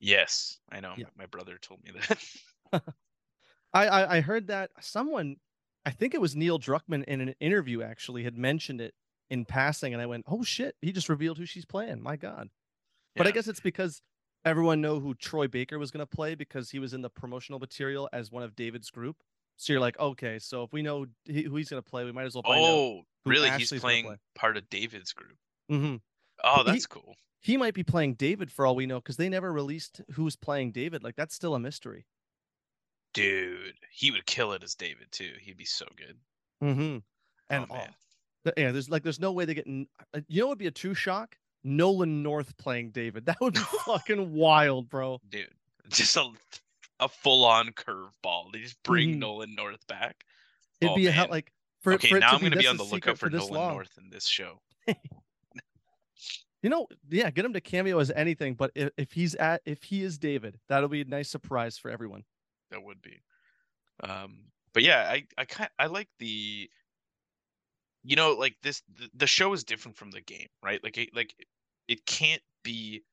Yes, 0.00 0.58
I 0.70 0.80
know. 0.80 0.94
Yeah. 0.96 1.06
My 1.16 1.26
brother 1.26 1.58
told 1.60 1.80
me 1.84 1.92
that. 1.92 2.82
I, 3.74 3.86
I 3.86 4.16
I 4.16 4.20
heard 4.20 4.46
that 4.46 4.70
someone, 4.80 5.36
I 5.86 5.90
think 5.90 6.14
it 6.14 6.20
was 6.20 6.34
Neil 6.34 6.58
Druckmann 6.58 7.04
in 7.04 7.20
an 7.20 7.34
interview 7.40 7.82
actually 7.82 8.24
had 8.24 8.36
mentioned 8.38 8.80
it 8.80 8.94
in 9.30 9.44
passing, 9.44 9.92
and 9.92 10.02
I 10.02 10.06
went, 10.06 10.24
"Oh 10.26 10.42
shit!" 10.42 10.76
He 10.82 10.92
just 10.92 11.08
revealed 11.08 11.38
who 11.38 11.46
she's 11.46 11.64
playing. 11.64 12.00
My 12.02 12.16
god! 12.16 12.48
But 13.16 13.26
I 13.26 13.30
guess 13.30 13.48
it's 13.48 13.60
because 13.60 14.02
everyone 14.44 14.80
know 14.80 15.00
who 15.00 15.14
Troy 15.14 15.46
Baker 15.48 15.78
was 15.78 15.90
going 15.90 16.00
to 16.06 16.06
play 16.06 16.34
because 16.34 16.70
he 16.70 16.78
was 16.78 16.92
in 16.94 17.02
the 17.02 17.10
promotional 17.10 17.58
material 17.58 18.08
as 18.12 18.30
one 18.30 18.42
of 18.42 18.54
David's 18.56 18.90
group. 18.90 19.16
So 19.56 19.72
you're 19.72 19.80
like, 19.80 19.98
okay, 20.00 20.38
so 20.40 20.64
if 20.64 20.72
we 20.72 20.82
know 20.82 21.06
who 21.26 21.56
he's 21.56 21.68
going 21.68 21.82
to 21.82 21.88
play, 21.88 22.04
we 22.04 22.12
might 22.12 22.24
as 22.26 22.34
well 22.34 22.42
find 22.42 22.60
oh, 22.60 23.02
really? 23.24 23.48
Ashley's 23.48 23.70
He's 23.70 23.80
playing 23.80 24.04
play. 24.04 24.16
part 24.34 24.56
of 24.56 24.68
David's 24.68 25.12
group. 25.12 25.36
hmm 25.68 25.96
Oh, 26.42 26.58
He- 26.64 26.72
that's 26.72 26.86
cool. 26.86 27.14
He 27.40 27.56
might 27.58 27.74
be 27.74 27.84
playing 27.84 28.14
David 28.14 28.50
for 28.50 28.66
all 28.66 28.74
we 28.74 28.86
know 28.86 29.00
because 29.00 29.16
they 29.18 29.28
never 29.28 29.52
released 29.52 30.00
who's 30.12 30.34
playing 30.34 30.72
David. 30.72 31.04
Like 31.04 31.14
that's 31.14 31.34
still 31.34 31.54
a 31.54 31.60
mystery. 31.60 32.06
Dude, 33.14 33.74
he 33.90 34.10
would 34.10 34.26
kill 34.26 34.52
it 34.52 34.62
as 34.62 34.74
David 34.74 35.06
too. 35.10 35.32
He'd 35.40 35.56
be 35.56 35.64
so 35.64 35.86
good. 35.96 36.16
Mm-hmm. 36.62 36.98
And 37.50 37.66
oh 37.70 37.74
man. 37.74 37.94
Yeah, 38.58 38.72
there's 38.72 38.90
like 38.90 39.02
there's 39.02 39.20
no 39.20 39.32
way 39.32 39.46
they 39.46 39.54
get. 39.54 39.66
n- 39.66 39.86
uh, 40.14 40.20
You 40.28 40.40
know, 40.42 40.46
what 40.48 40.52
would 40.52 40.58
be 40.58 40.66
a 40.66 40.70
true 40.70 40.94
shock. 40.94 41.36
Nolan 41.66 42.22
North 42.22 42.54
playing 42.58 42.90
David. 42.90 43.24
That 43.26 43.40
would 43.40 43.54
be 43.54 43.60
fucking 43.86 44.34
wild, 44.34 44.90
bro. 44.90 45.18
Dude, 45.30 45.48
just 45.88 46.16
a 46.16 46.28
a 47.00 47.08
full 47.08 47.44
on 47.44 47.68
curveball. 47.70 48.52
They 48.52 48.60
just 48.60 48.82
bring 48.82 49.14
Mhm. 49.14 49.18
Nolan 49.18 49.54
North 49.54 49.86
back. 49.86 50.24
It'd 50.80 50.92
Oh, 50.92 50.96
be 50.96 51.06
a 51.06 51.10
hell 51.12 51.28
like 51.30 51.50
for 51.82 51.94
okay, 51.94 52.08
for 52.08 52.18
now 52.18 52.32
I'm 52.32 52.40
gonna 52.42 52.56
be 52.56 52.66
on 52.66 52.76
the 52.76 52.84
lookout 52.84 53.16
for 53.18 53.30
this 53.30 53.42
Nolan 53.48 53.54
long. 53.54 53.72
North 53.74 53.96
in 53.98 54.10
this 54.10 54.26
show. 54.26 54.60
You 56.62 56.70
know, 56.70 56.86
yeah, 57.10 57.30
get 57.30 57.44
him 57.44 57.52
to 57.52 57.60
cameo 57.60 57.98
as 57.98 58.10
anything, 58.10 58.54
but 58.54 58.70
if, 58.74 58.88
if 58.96 59.12
he's 59.12 59.34
at 59.34 59.60
if 59.66 59.82
he 59.82 60.02
is 60.02 60.16
David, 60.16 60.58
that'll 60.70 60.88
be 60.88 61.02
a 61.02 61.04
nice 61.04 61.28
surprise 61.28 61.76
for 61.76 61.90
everyone. 61.90 62.24
That 62.74 62.82
would 62.82 63.00
be. 63.02 63.22
Um, 64.00 64.52
but 64.72 64.82
yeah, 64.82 65.08
I 65.10 65.26
I 65.38 65.44
kind 65.46 65.70
I 65.78 65.86
like 65.86 66.10
the. 66.18 66.70
You 68.02 68.16
know, 68.16 68.32
like 68.32 68.56
this, 68.62 68.82
the, 68.88 69.10
the 69.14 69.26
show 69.26 69.52
is 69.54 69.64
different 69.64 69.96
from 69.96 70.10
the 70.10 70.20
game, 70.20 70.48
right? 70.62 70.82
Like, 70.84 70.98
it, 70.98 71.14
like 71.14 71.34
it 71.88 72.04
can't 72.06 72.42
be, 72.62 73.04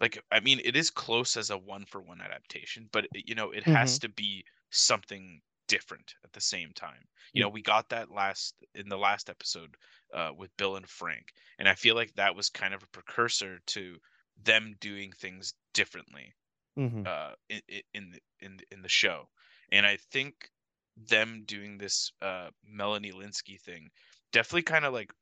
like 0.00 0.22
I 0.32 0.40
mean, 0.40 0.60
it 0.64 0.76
is 0.76 0.90
close 0.90 1.36
as 1.36 1.50
a 1.50 1.58
one 1.58 1.86
for 1.86 2.02
one 2.02 2.20
adaptation, 2.20 2.88
but 2.92 3.06
it- 3.14 3.28
you 3.28 3.34
know, 3.34 3.52
it 3.52 3.64
has 3.64 3.98
to 4.00 4.08
be 4.10 4.46
something 4.70 5.42
different 5.68 6.14
at 6.24 6.32
the 6.32 6.40
same 6.40 6.72
time. 6.74 7.08
You 7.34 7.42
know, 7.42 7.50
we 7.50 7.62
got 7.62 7.90
that 7.90 8.10
last 8.10 8.56
in 8.74 8.88
the 8.88 8.98
last 8.98 9.30
episode 9.30 9.76
uh, 10.14 10.32
with 10.36 10.56
Bill 10.56 10.76
and 10.76 10.88
Frank, 10.88 11.32
and 11.58 11.68
I 11.68 11.74
feel 11.76 11.94
like 11.96 12.14
that 12.14 12.36
was 12.36 12.50
kind 12.50 12.74
of 12.74 12.82
a 12.84 12.88
precursor 12.88 13.60
to 13.68 14.00
them 14.36 14.76
doing 14.80 15.12
things 15.12 15.54
differently 15.74 16.34
Mm-hmm. 16.78 17.02
uh 17.06 17.32
in 17.48 17.60
in 17.94 18.10
the 18.10 18.20
in 18.40 18.60
in 18.70 18.82
the 18.82 18.88
show. 18.88 19.28
And 19.72 19.86
i 19.86 19.96
think 19.96 20.50
them 20.96 21.42
doing 21.46 21.78
this 21.78 22.12
uh 22.22 22.50
melanie 22.64 23.12
lynskey 23.12 23.60
thing 23.60 23.90
definitely 24.32 24.62
kind 24.62 24.84
of 24.84 24.92
like 24.92 25.12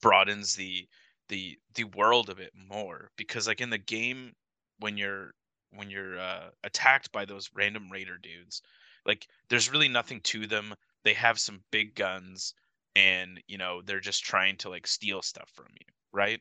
broadens 0.00 0.54
the 0.56 0.88
the 1.28 1.58
the 1.74 1.84
world 1.84 2.28
a 2.28 2.34
bit 2.34 2.52
more 2.54 3.10
because 3.16 3.46
like 3.46 3.60
in 3.60 3.70
the 3.70 3.78
game 3.78 4.32
when 4.78 4.96
you're 4.96 5.32
when 5.70 5.88
you're 5.90 6.18
uh 6.18 6.50
attacked 6.64 7.10
by 7.12 7.24
those 7.24 7.50
random 7.54 7.90
raider 7.90 8.18
dudes 8.18 8.62
like 9.06 9.26
there's 9.48 9.70
really 9.70 9.88
nothing 9.88 10.20
to 10.20 10.46
them. 10.46 10.74
They 11.04 11.14
have 11.14 11.38
some 11.40 11.64
big 11.70 11.94
guns 11.94 12.54
and 12.94 13.42
you 13.48 13.58
know 13.58 13.82
they're 13.82 14.00
just 14.00 14.22
trying 14.24 14.56
to 14.58 14.68
like 14.68 14.86
steal 14.86 15.22
stuff 15.22 15.50
from 15.54 15.68
you 15.80 15.86
right? 16.12 16.40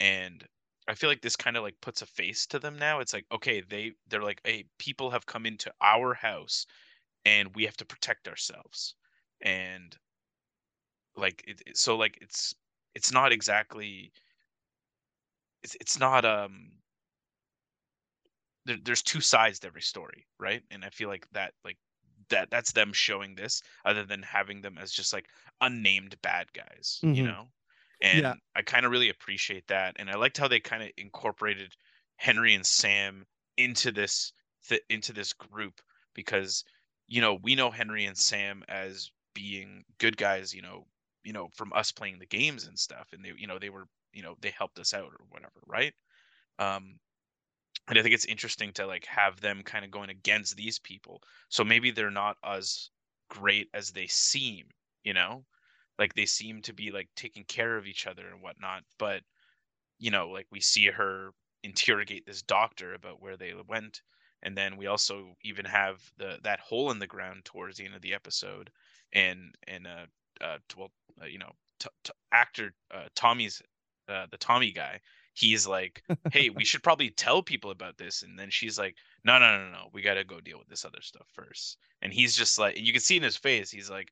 And 0.00 0.46
I 0.88 0.94
feel 0.96 1.08
like 1.10 1.22
this 1.22 1.36
kind 1.36 1.56
of 1.56 1.62
like 1.62 1.80
puts 1.80 2.02
a 2.02 2.06
face 2.06 2.46
to 2.48 2.58
them 2.58 2.76
now. 2.78 2.98
It's 3.00 3.12
like, 3.12 3.26
okay, 3.30 3.60
they 3.60 3.94
they're 4.08 4.22
like, 4.24 4.40
hey, 4.44 4.68
people 4.78 5.10
have 5.10 5.26
come 5.26 5.46
into 5.46 5.72
our 5.80 6.14
house 6.14 6.66
and 7.24 7.54
we 7.56 7.64
have 7.66 7.76
to 7.78 7.86
protect 7.86 8.28
ourselves. 8.28 8.94
And 9.40 9.98
like 11.16 11.42
it, 11.46 11.76
so 11.76 11.96
like 11.96 12.18
it's 12.20 12.54
it's 12.94 13.12
not 13.12 13.32
exactly 13.32 14.12
it's 15.62 15.76
it's 15.80 15.98
not 15.98 16.24
um 16.24 16.72
there, 18.64 18.78
there's 18.82 19.02
two 19.02 19.20
sides 19.20 19.58
to 19.60 19.66
every 19.66 19.82
story, 19.82 20.26
right? 20.38 20.62
And 20.70 20.84
I 20.84 20.90
feel 20.90 21.08
like 21.08 21.28
that 21.32 21.54
like 21.64 21.78
that 22.28 22.50
that's 22.50 22.72
them 22.72 22.92
showing 22.92 23.34
this 23.34 23.62
other 23.84 24.04
than 24.04 24.22
having 24.22 24.60
them 24.60 24.78
as 24.78 24.92
just 24.92 25.12
like 25.12 25.30
unnamed 25.60 26.20
bad 26.22 26.52
guys, 26.52 27.06
you 27.10 27.22
Mhm. 27.22 27.22
know? 27.22 27.52
And 28.00 28.24
Yeah. 28.24 28.34
I 28.54 28.62
kind 28.62 28.86
of 28.86 28.92
really 28.92 29.08
appreciate 29.08 29.66
that. 29.68 29.96
And 29.98 30.10
I 30.10 30.16
liked 30.16 30.38
how 30.38 30.48
they 30.48 30.60
kind 30.60 30.82
of 30.82 30.90
incorporated 30.96 31.74
Henry 32.16 32.54
and 32.54 32.66
Sam 32.66 33.26
into 33.56 33.92
this 33.92 34.32
th- 34.68 34.82
into 34.88 35.12
this 35.12 35.32
group 35.32 35.80
because 36.14 36.64
you 37.06 37.20
know, 37.22 37.34
we 37.42 37.54
know 37.54 37.70
Henry 37.70 38.04
and 38.04 38.18
Sam 38.18 38.62
as 38.68 39.10
being 39.34 39.84
good 39.98 40.16
guys, 40.18 40.52
you 40.54 40.60
know, 40.62 40.86
you 41.24 41.32
know, 41.32 41.48
from 41.54 41.72
us 41.72 41.90
playing 41.92 42.18
the 42.18 42.26
games 42.26 42.66
and 42.66 42.78
stuff 42.78 43.08
and 43.12 43.24
they 43.24 43.32
you 43.36 43.46
know, 43.46 43.58
they 43.58 43.70
were, 43.70 43.86
you 44.12 44.22
know, 44.22 44.36
they 44.40 44.50
helped 44.50 44.78
us 44.78 44.92
out 44.94 45.12
or 45.12 45.24
whatever, 45.30 45.60
right? 45.66 45.94
Um 46.58 47.00
and 47.88 47.98
I 47.98 48.02
think 48.02 48.14
it's 48.14 48.24
interesting 48.26 48.72
to 48.74 48.86
like 48.86 49.06
have 49.06 49.40
them 49.40 49.62
kind 49.62 49.84
of 49.84 49.90
going 49.90 50.10
against 50.10 50.56
these 50.56 50.78
people. 50.78 51.22
So 51.48 51.64
maybe 51.64 51.90
they're 51.90 52.10
not 52.10 52.36
as 52.44 52.90
great 53.30 53.68
as 53.74 53.92
they 53.92 54.06
seem, 54.06 54.68
you 55.04 55.14
know? 55.14 55.46
Like 55.98 56.14
they 56.14 56.26
seem 56.26 56.62
to 56.62 56.72
be 56.72 56.90
like 56.90 57.08
taking 57.16 57.44
care 57.44 57.76
of 57.76 57.86
each 57.86 58.06
other 58.06 58.28
and 58.28 58.42
whatnot, 58.42 58.82
but 58.98 59.22
you 59.98 60.10
know, 60.10 60.28
like 60.28 60.46
we 60.50 60.60
see 60.60 60.86
her 60.86 61.30
interrogate 61.62 62.24
this 62.26 62.42
doctor 62.42 62.94
about 62.94 63.20
where 63.20 63.36
they 63.36 63.52
went, 63.68 64.02
and 64.42 64.56
then 64.56 64.76
we 64.76 64.86
also 64.86 65.34
even 65.42 65.64
have 65.64 66.00
the 66.16 66.38
that 66.44 66.60
hole 66.60 66.90
in 66.90 66.98
the 66.98 67.06
ground 67.06 67.44
towards 67.44 67.76
the 67.76 67.84
end 67.84 67.94
of 67.94 68.02
the 68.02 68.14
episode, 68.14 68.70
and 69.12 69.54
and 69.66 69.86
uh, 69.86 70.06
uh 70.44 70.58
well, 70.76 70.90
uh, 71.22 71.26
you 71.26 71.38
know, 71.38 71.50
t- 71.80 71.88
t- 72.04 72.12
actor 72.32 72.72
uh, 72.92 73.06
Tommy's 73.14 73.60
uh, 74.08 74.26
the 74.30 74.38
Tommy 74.38 74.72
guy, 74.72 75.00
he's 75.34 75.66
like, 75.66 76.02
hey, 76.32 76.50
we 76.50 76.64
should 76.64 76.82
probably 76.82 77.10
tell 77.10 77.42
people 77.42 77.70
about 77.70 77.98
this, 77.98 78.22
and 78.22 78.38
then 78.38 78.50
she's 78.50 78.78
like, 78.78 78.94
no, 79.24 79.38
no, 79.38 79.58
no, 79.58 79.70
no, 79.70 79.88
we 79.92 80.02
got 80.02 80.14
to 80.14 80.24
go 80.24 80.40
deal 80.40 80.58
with 80.58 80.68
this 80.68 80.84
other 80.84 81.02
stuff 81.02 81.26
first, 81.32 81.76
and 82.02 82.12
he's 82.12 82.36
just 82.36 82.58
like, 82.58 82.76
and 82.76 82.86
you 82.86 82.92
can 82.92 83.02
see 83.02 83.16
in 83.16 83.22
his 83.22 83.36
face, 83.36 83.70
he's 83.70 83.90
like. 83.90 84.08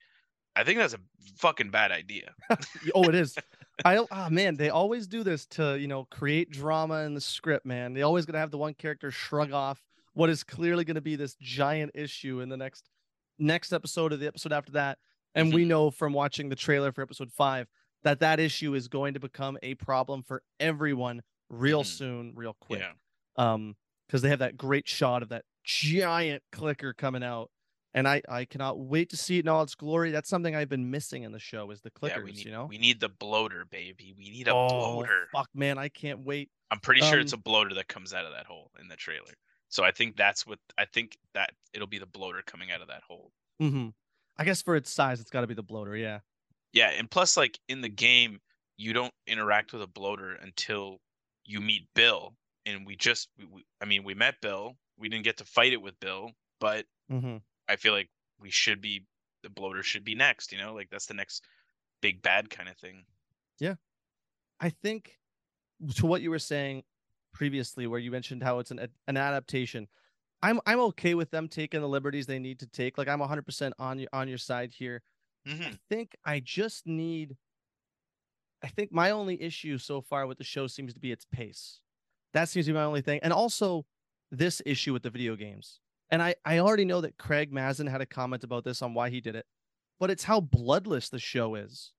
I 0.57 0.65
think 0.65 0.79
that's 0.79 0.95
a 0.95 0.99
fucking 1.37 1.71
bad 1.71 1.93
idea. 1.93 2.33
oh, 2.95 3.05
it 3.09 3.15
is. 3.15 3.37
I 3.85 3.99
oh 3.99 4.31
man, 4.31 4.57
they 4.57 4.71
always 4.71 5.07
do 5.07 5.23
this 5.23 5.45
to 5.49 5.79
you 5.79 5.87
know 5.87 6.05
create 6.07 6.51
drama 6.51 7.03
in 7.05 7.15
the 7.15 7.21
script. 7.21 7.67
Man, 7.67 7.93
they 7.93 8.03
always 8.03 8.25
gonna 8.27 8.39
have 8.39 8.51
the 8.51 8.59
one 8.59 8.75
character 8.75 9.11
shrug 9.11 9.53
off 9.53 9.83
what 10.15 10.31
is 10.31 10.43
clearly 10.43 10.83
going 10.83 10.95
to 10.95 11.03
be 11.03 11.15
this 11.15 11.37
giant 11.43 11.91
issue 11.95 12.41
in 12.41 12.49
the 12.49 12.57
next 12.57 12.89
next 13.39 13.71
episode 13.75 14.15
or 14.15 14.17
the 14.17 14.27
episode 14.27 14.51
after 14.51 14.73
that. 14.73 14.99
And 15.35 15.53
we 15.53 15.65
Mhm. 15.65 15.69
know 15.69 15.91
from 15.91 16.15
watching 16.15 16.49
the 16.49 16.57
trailer 16.57 16.91
for 16.91 17.03
episode 17.03 17.31
five 17.31 17.69
that 18.03 18.21
that 18.21 18.41
issue 18.41 18.73
is 18.75 18.89
going 18.89 19.13
to 19.13 19.21
become 19.21 19.59
a 19.63 19.75
problem 19.75 20.23
for 20.23 20.43
everyone 20.59 21.21
real 21.51 21.83
Mhm. 21.83 21.87
soon, 21.87 22.33
real 22.35 22.55
quick. 22.55 22.81
Yeah. 22.81 22.93
Um, 23.37 23.77
because 24.07 24.23
they 24.23 24.31
have 24.31 24.39
that 24.39 24.57
great 24.57 24.89
shot 24.89 25.23
of 25.23 25.29
that 25.29 25.45
giant 25.65 26.43
clicker 26.51 26.95
coming 26.95 27.23
out. 27.23 27.51
And 27.97 28.07
I, 28.07 28.21
I 28.29 28.45
cannot 28.45 28.79
wait 28.79 29.11
to 29.11 29.17
see 29.17 29.39
it 29.39 29.47
in 29.47 29.49
all 29.49 29.63
its 29.63 29.75
glory. 29.75 30.11
That's 30.11 30.29
something 30.29 30.55
I've 30.55 30.69
been 30.69 30.91
missing 30.91 31.23
in 31.23 31.33
the 31.33 31.39
show 31.39 31.71
is 31.71 31.81
the 31.81 31.91
clickers, 31.91 32.17
Yeah, 32.17 32.23
we 32.23 32.33
need 32.33 32.45
you 32.45 32.53
know? 32.53 32.67
we 32.67 32.79
need 32.79 33.01
the 33.01 33.09
bloater, 33.09 33.65
baby. 33.65 34.15
We 34.17 34.29
need 34.31 34.49
a 34.49 34.53
oh, 34.53 34.69
bloater. 34.69 35.29
fuck, 35.33 35.49
man, 35.55 35.79
I 35.79 35.89
can't 35.89 36.21
wait. 36.21 36.51
I'm 36.71 36.79
pretty 36.79 37.01
sure 37.01 37.19
it's 37.19 37.33
Um, 37.33 37.39
a 37.41 37.43
bloater 37.43 37.75
that 37.75 37.89
comes 37.89 38.13
out 38.13 38.27
of 38.27 38.33
that 38.33 38.47
hole 38.47 38.71
in 38.79 38.89
the 38.89 38.97
trailer. 38.97 39.33
So 39.69 39.83
I 39.83 39.91
think 39.93 40.17
that's 40.17 40.47
what 40.47 40.59
I 40.79 40.85
think 40.85 41.17
that 41.35 41.51
it'll 41.73 41.89
be 41.89 41.99
the 41.99 42.07
bloater 42.07 42.43
coming 42.47 42.71
out 42.71 42.83
of 42.83 42.89
that 42.89 43.03
hole. 43.03 43.33
hmm 43.59 43.89
I 44.37 44.45
guess 44.45 44.61
for 44.61 44.77
its 44.77 44.91
size, 44.93 45.19
it's 45.21 45.31
got 45.31 45.41
to 45.41 45.47
be 45.47 45.55
the 45.55 45.63
bloater. 45.63 45.97
Yeah. 45.97 46.21
Yeah, 46.75 46.91
and 46.91 47.11
plus 47.11 47.39
like 47.39 47.59
in 47.69 47.81
the 47.81 47.89
game, 47.89 48.41
you 48.77 48.93
don't 48.93 49.15
interact 49.27 49.73
with 49.73 49.81
a 49.81 49.87
bloater 49.87 50.33
until 50.35 50.99
you 51.47 51.63
meet 51.63 51.89
Bill. 51.95 52.35
And 52.67 52.87
we 52.87 52.95
just 52.97 53.31
we, 53.39 53.47
we, 53.47 53.65
I 53.81 53.87
mean, 53.87 54.05
we 54.05 54.13
met 54.13 54.35
Bill. 54.43 54.77
We 54.99 55.09
didn't 55.09 55.25
get 55.25 55.39
to 55.39 55.45
fight 55.47 55.73
it 55.73 55.81
with 55.81 55.99
Bill, 56.01 56.33
but 56.61 56.85
hmm 57.09 57.39
I 57.69 57.77
feel 57.77 57.93
like 57.93 58.11
we 58.39 58.51
should 58.51 58.81
be 58.81 59.07
the 59.43 59.51
bloater 59.51 59.83
should 59.83 60.05
be 60.05 60.15
next, 60.15 60.53
you 60.53 60.59
know? 60.59 60.75
Like 60.75 60.91
that's 60.91 61.07
the 61.07 61.15
next 61.15 61.45
big 62.03 62.23
bad 62.23 62.51
kind 62.51 62.69
of 62.69 62.77
thing. 62.77 63.07
Yeah. 63.59 63.77
I 64.61 64.71
think 64.71 65.19
to 65.97 66.07
what 66.07 66.23
you 66.23 66.31
were 66.31 66.39
saying 66.39 66.85
previously, 67.33 67.87
where 67.87 68.01
you 68.01 68.11
mentioned 68.11 68.43
how 68.43 68.59
it's 68.59 68.71
an 68.71 68.81
an 69.07 69.17
adaptation. 69.17 69.89
I'm 70.43 70.61
I'm 70.67 70.81
okay 70.81 71.15
with 71.15 71.31
them 71.31 71.49
taking 71.49 71.81
the 71.81 71.89
liberties 71.89 72.27
they 72.27 72.39
need 72.39 72.61
to 72.61 72.67
take. 72.67 72.99
Like 72.99 73.09
I'm 73.09 73.21
100% 73.21 73.75
on 73.79 73.99
your 73.99 74.09
on 74.13 74.29
your 74.29 74.39
side 74.39 74.73
here. 74.73 75.03
hmm 75.47 75.73
I 75.73 75.79
think 75.91 76.17
I 76.25 76.41
just 76.41 76.87
need. 76.87 77.37
I 78.63 78.69
think 78.69 78.91
my 78.93 79.11
only 79.11 79.41
issue 79.41 79.79
so 79.79 80.01
far 80.01 80.27
with 80.27 80.39
the 80.39 80.45
show 80.45 80.67
seems 80.67 80.95
to 80.95 81.01
be 81.01 81.13
its 81.13 81.25
pace. 81.25 81.81
That 82.33 82.49
seems 82.49 82.67
to 82.67 82.73
be 82.73 82.77
my 82.77 82.85
only 82.85 83.03
thing, 83.03 83.21
and 83.23 83.33
also 83.33 83.87
this 84.31 84.61
issue 84.67 84.93
with 84.93 85.03
the 85.03 85.11
video 85.11 85.37
games. 85.37 85.81
And 86.11 86.23
I 86.23 86.35
I 86.45 86.59
already 86.59 86.85
know 86.85 87.01
that 87.01 87.19
Craig 87.19 87.53
Mazin 87.53 87.87
had 87.87 88.01
a 88.01 88.07
comment 88.07 88.45
about 88.45 88.65
this 88.65 88.83
on 88.83 88.95
why 88.95 89.11
he 89.11 89.21
did 89.21 89.37
it, 89.37 89.47
but 90.01 90.11
it's 90.11 90.25
how 90.25 90.41
bloodless 90.41 91.09
the 91.09 91.19
show 91.19 91.55
is. 91.55 91.93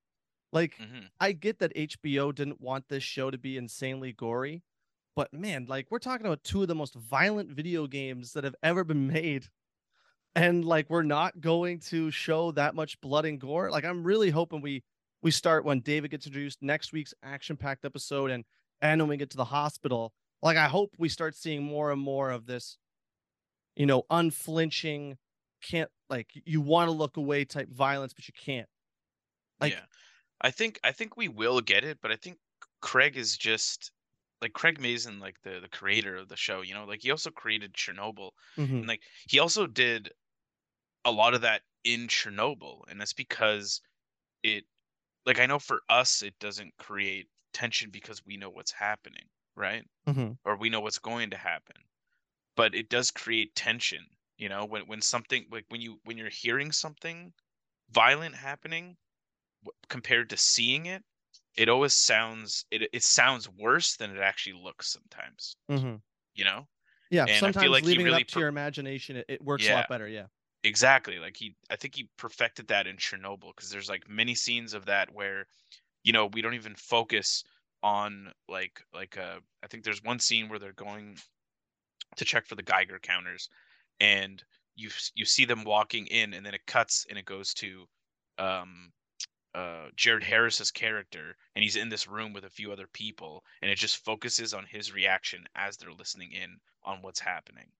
Like 0.53 0.79
hmm 0.79 1.07
I 1.19 1.33
get 1.33 1.59
that 1.59 1.75
HBO 1.75 2.33
didn't 2.33 2.61
want 2.61 2.87
this 2.89 3.03
show 3.03 3.31
to 3.31 3.37
be 3.37 3.57
insanely 3.57 4.13
gory, 4.13 4.63
but 5.15 5.33
man, 5.33 5.65
like 5.67 5.87
we're 5.91 5.99
talking 5.99 6.25
about 6.25 6.43
two 6.43 6.61
of 6.61 6.67
the 6.67 6.75
most 6.75 6.95
violent 6.95 7.51
video 7.51 7.87
games 7.87 8.33
that 8.33 8.43
have 8.43 8.55
ever 8.63 8.83
been 8.83 9.07
made. 9.07 9.47
And 10.35 10.63
like 10.63 10.89
we're 10.89 11.03
not 11.03 11.39
going 11.41 11.79
to 11.89 12.11
show 12.11 12.51
that 12.51 12.75
much 12.75 12.99
blood 13.01 13.25
and 13.25 13.39
gore. 13.39 13.71
Like 13.71 13.85
I'm 13.85 14.03
really 14.03 14.29
hoping 14.29 14.61
we 14.61 14.83
we 15.23 15.31
start 15.31 15.65
when 15.65 15.79
David 15.79 16.11
gets 16.11 16.27
introduced 16.27 16.61
next 16.61 16.93
week's 16.93 17.13
action-packed 17.23 17.85
episode 17.85 18.31
and 18.31 18.45
and 18.81 19.01
when 19.01 19.09
we 19.09 19.17
get 19.17 19.31
to 19.31 19.37
the 19.37 19.45
hospital. 19.45 20.13
Like 20.43 20.57
I 20.57 20.67
hope 20.67 20.93
we 20.99 21.09
start 21.09 21.35
seeing 21.35 21.63
more 21.63 21.91
and 21.91 22.01
more 22.01 22.29
of 22.29 22.45
this, 22.45 22.77
you 23.77 23.85
know, 23.87 24.03
unflinching, 24.09 25.17
can't 25.61 25.91
like 26.09 26.31
you 26.35 26.61
want 26.61 26.89
to 26.89 26.93
look 26.93 27.17
away 27.17 27.45
type 27.45 27.69
violence, 27.69 28.13
but 28.13 28.27
you 28.27 28.35
can't. 28.35 28.69
Like- 29.61 29.73
yeah. 29.73 29.85
I 30.41 30.51
think 30.51 30.79
I 30.83 30.91
think 30.93 31.17
we 31.17 31.29
will 31.29 31.61
get 31.61 31.83
it, 31.85 31.99
but 32.01 32.11
I 32.11 32.17
think 32.17 32.39
Craig 32.81 33.17
is 33.17 33.37
just 33.37 33.91
like 34.41 34.53
Craig 34.53 34.79
Mazin, 34.81 35.19
like 35.19 35.41
the 35.43 35.59
the 35.61 35.69
creator 35.69 36.15
of 36.17 36.29
the 36.29 36.37
show. 36.37 36.61
You 36.63 36.75
know, 36.75 36.85
like 36.85 37.01
he 37.03 37.11
also 37.11 37.31
created 37.31 37.73
Chernobyl, 37.73 38.31
Mhm. 38.57 38.79
and 38.81 38.87
like 38.87 39.03
he 39.29 39.39
also 39.39 39.67
did 39.67 40.11
a 41.05 41.11
lot 41.11 41.33
of 41.33 41.41
that 41.41 41.63
in 41.83 42.07
Chernobyl, 42.07 42.83
and 42.89 42.99
that's 43.01 43.13
because 43.13 43.81
it, 44.43 44.65
like 45.25 45.39
I 45.39 45.45
know 45.47 45.59
for 45.59 45.81
us, 45.89 46.21
it 46.23 46.39
doesn't 46.39 46.77
create 46.77 47.29
tension 47.53 47.91
because 47.91 48.25
we 48.25 48.37
know 48.37 48.49
what's 48.51 48.71
happening, 48.73 49.29
right? 49.55 49.85
Mhm. 50.07 50.37
Or 50.45 50.57
we 50.57 50.69
know 50.69 50.81
what's 50.81 50.99
going 50.99 51.31
to 51.31 51.37
happen, 51.37 51.77
but 52.57 52.75
it 52.75 52.89
does 52.89 53.11
create 53.11 53.55
tension. 53.55 54.07
You 54.39 54.49
know, 54.49 54.65
when 54.65 54.87
when 54.87 55.01
something 55.03 55.47
like 55.51 55.67
when 55.69 55.81
you 55.81 56.01
when 56.05 56.17
you're 56.19 56.29
hearing 56.31 56.73
something 56.73 57.33
violent 57.91 58.35
happening 58.35 58.97
compared 59.89 60.29
to 60.29 60.37
seeing 60.37 60.85
it 60.85 61.03
it 61.55 61.69
always 61.69 61.93
sounds 61.93 62.65
it 62.71 62.89
it 62.93 63.03
sounds 63.03 63.49
worse 63.49 63.97
than 63.97 64.11
it 64.15 64.19
actually 64.19 64.61
looks 64.61 64.87
sometimes 64.91 65.57
Mhm. 65.69 66.01
you 66.35 66.45
know 66.45 66.67
Yeah, 67.09 67.27
And 67.27 67.47
I 67.47 67.53
feel 67.53 67.71
sometimes 67.71 67.71
like 67.71 67.85
leaving 67.85 68.07
really 68.07 68.11
it 68.13 68.13
up 68.13 68.27
to 68.27 68.39
per- 68.39 68.41
your 68.41 68.47
imagination, 68.49 69.15
it, 69.17 69.25
it 69.29 69.43
works 69.43 69.69
a 69.69 69.73
lot 69.73 69.87
better. 69.87 70.07
Yeah. 70.07 70.27
exactly 70.63 71.19
like 71.19 71.37
he 71.37 71.55
i 71.69 71.75
think 71.75 71.95
he 71.95 72.09
perfected 72.17 72.67
that 72.67 72.87
in 72.87 72.97
chernobyl 72.97 73.55
because 73.55 73.69
there's 73.69 73.89
like 73.89 74.09
many 74.09 74.35
scenes 74.35 74.73
of 74.73 74.85
that 74.85 75.11
where 75.13 75.45
you 76.03 76.13
know 76.13 76.27
we 76.27 76.41
don't 76.41 76.55
even 76.55 76.75
focus 76.75 77.43
on 77.83 78.31
like 78.49 78.83
like 78.93 79.17
uh 79.17 79.39
i 79.63 79.67
think 79.67 79.83
there's 79.83 80.03
one 80.03 80.19
scene 80.19 80.49
where 80.49 80.59
they're 80.59 80.73
going 80.73 81.17
to 82.17 82.25
check 82.25 82.45
for 82.47 82.55
the 82.55 82.63
geiger 82.63 82.99
counters 82.99 83.49
and 83.99 84.43
you 84.75 84.89
you 85.15 85.25
see 85.25 85.45
them 85.45 85.63
walking 85.63 86.07
in 86.07 86.33
and 86.33 86.45
then 86.45 86.53
it 86.53 86.65
cuts 86.67 87.05
and 87.09 87.17
it 87.17 87.25
goes 87.25 87.53
to 87.55 87.87
um 88.37 88.91
uh 89.55 89.89
Jared 89.95 90.23
Harris's 90.23 90.71
character 90.71 91.37
and 91.55 91.63
he's 91.63 91.75
in 91.75 91.89
this 91.89 92.07
room 92.07 92.33
with 92.33 92.45
a 92.45 92.49
few 92.49 92.71
other 92.71 92.87
people 92.87 93.43
and 93.61 93.71
it 93.71 93.77
just 93.77 94.03
focuses 94.05 94.53
on 94.53 94.65
his 94.65 94.91
reaction 94.93 95.45
as 95.55 95.77
they're 95.77 95.93
listening 95.93 96.31
in 96.33 96.59
on 96.83 97.01
what's 97.01 97.19
happening. 97.21 97.71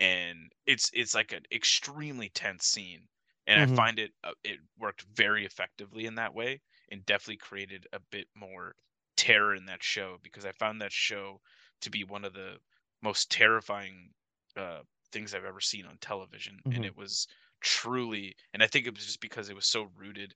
And 0.00 0.52
it's 0.66 0.90
it's 0.92 1.14
like 1.14 1.32
an 1.32 1.44
extremely 1.52 2.28
tense 2.30 2.66
scene 2.66 3.08
and 3.46 3.58
Mhm. 3.58 3.60
I 3.60 3.66
find 3.66 3.98
it 3.98 4.12
uh, 4.24 4.34
it 4.44 4.60
worked 4.76 5.02
very 5.02 5.44
effectively 5.44 6.06
in 6.06 6.14
that 6.16 6.34
way 6.34 6.62
and 6.90 7.04
definitely 7.06 7.36
created 7.38 7.86
a 7.92 8.00
bit 8.00 8.28
more 8.34 8.74
terror 9.16 9.54
in 9.54 9.66
that 9.66 9.82
show 9.82 10.18
because 10.22 10.44
I 10.44 10.52
found 10.52 10.80
that 10.82 10.92
show 10.92 11.40
to 11.80 11.90
be 11.90 12.04
one 12.04 12.24
of 12.24 12.32
the 12.34 12.60
most 13.02 13.30
terrifying 13.30 14.12
uh 14.56 14.82
things 15.12 15.34
I've 15.34 15.44
ever 15.44 15.60
seen 15.60 15.86
on 15.86 15.98
television 15.98 16.60
Mhm. 16.64 16.72
and 16.72 16.84
it 16.84 16.96
was 16.96 17.26
truly 17.60 18.36
and 18.52 18.62
I 18.62 18.66
think 18.66 18.86
it 18.86 18.94
was 18.94 19.06
just 19.06 19.20
because 19.20 19.48
it 19.48 19.56
was 19.56 19.66
so 19.66 19.84
rooted 19.84 20.34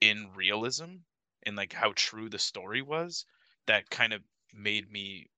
in 0.00 0.30
realism 0.34 0.96
and 1.44 1.56
like 1.56 1.72
how 1.72 1.92
true 1.96 2.28
the 2.30 2.38
story 2.38 2.82
was 2.82 3.26
that 3.66 3.90
kind 3.90 4.12
of 4.12 4.22
made 4.52 4.90
me 4.90 5.28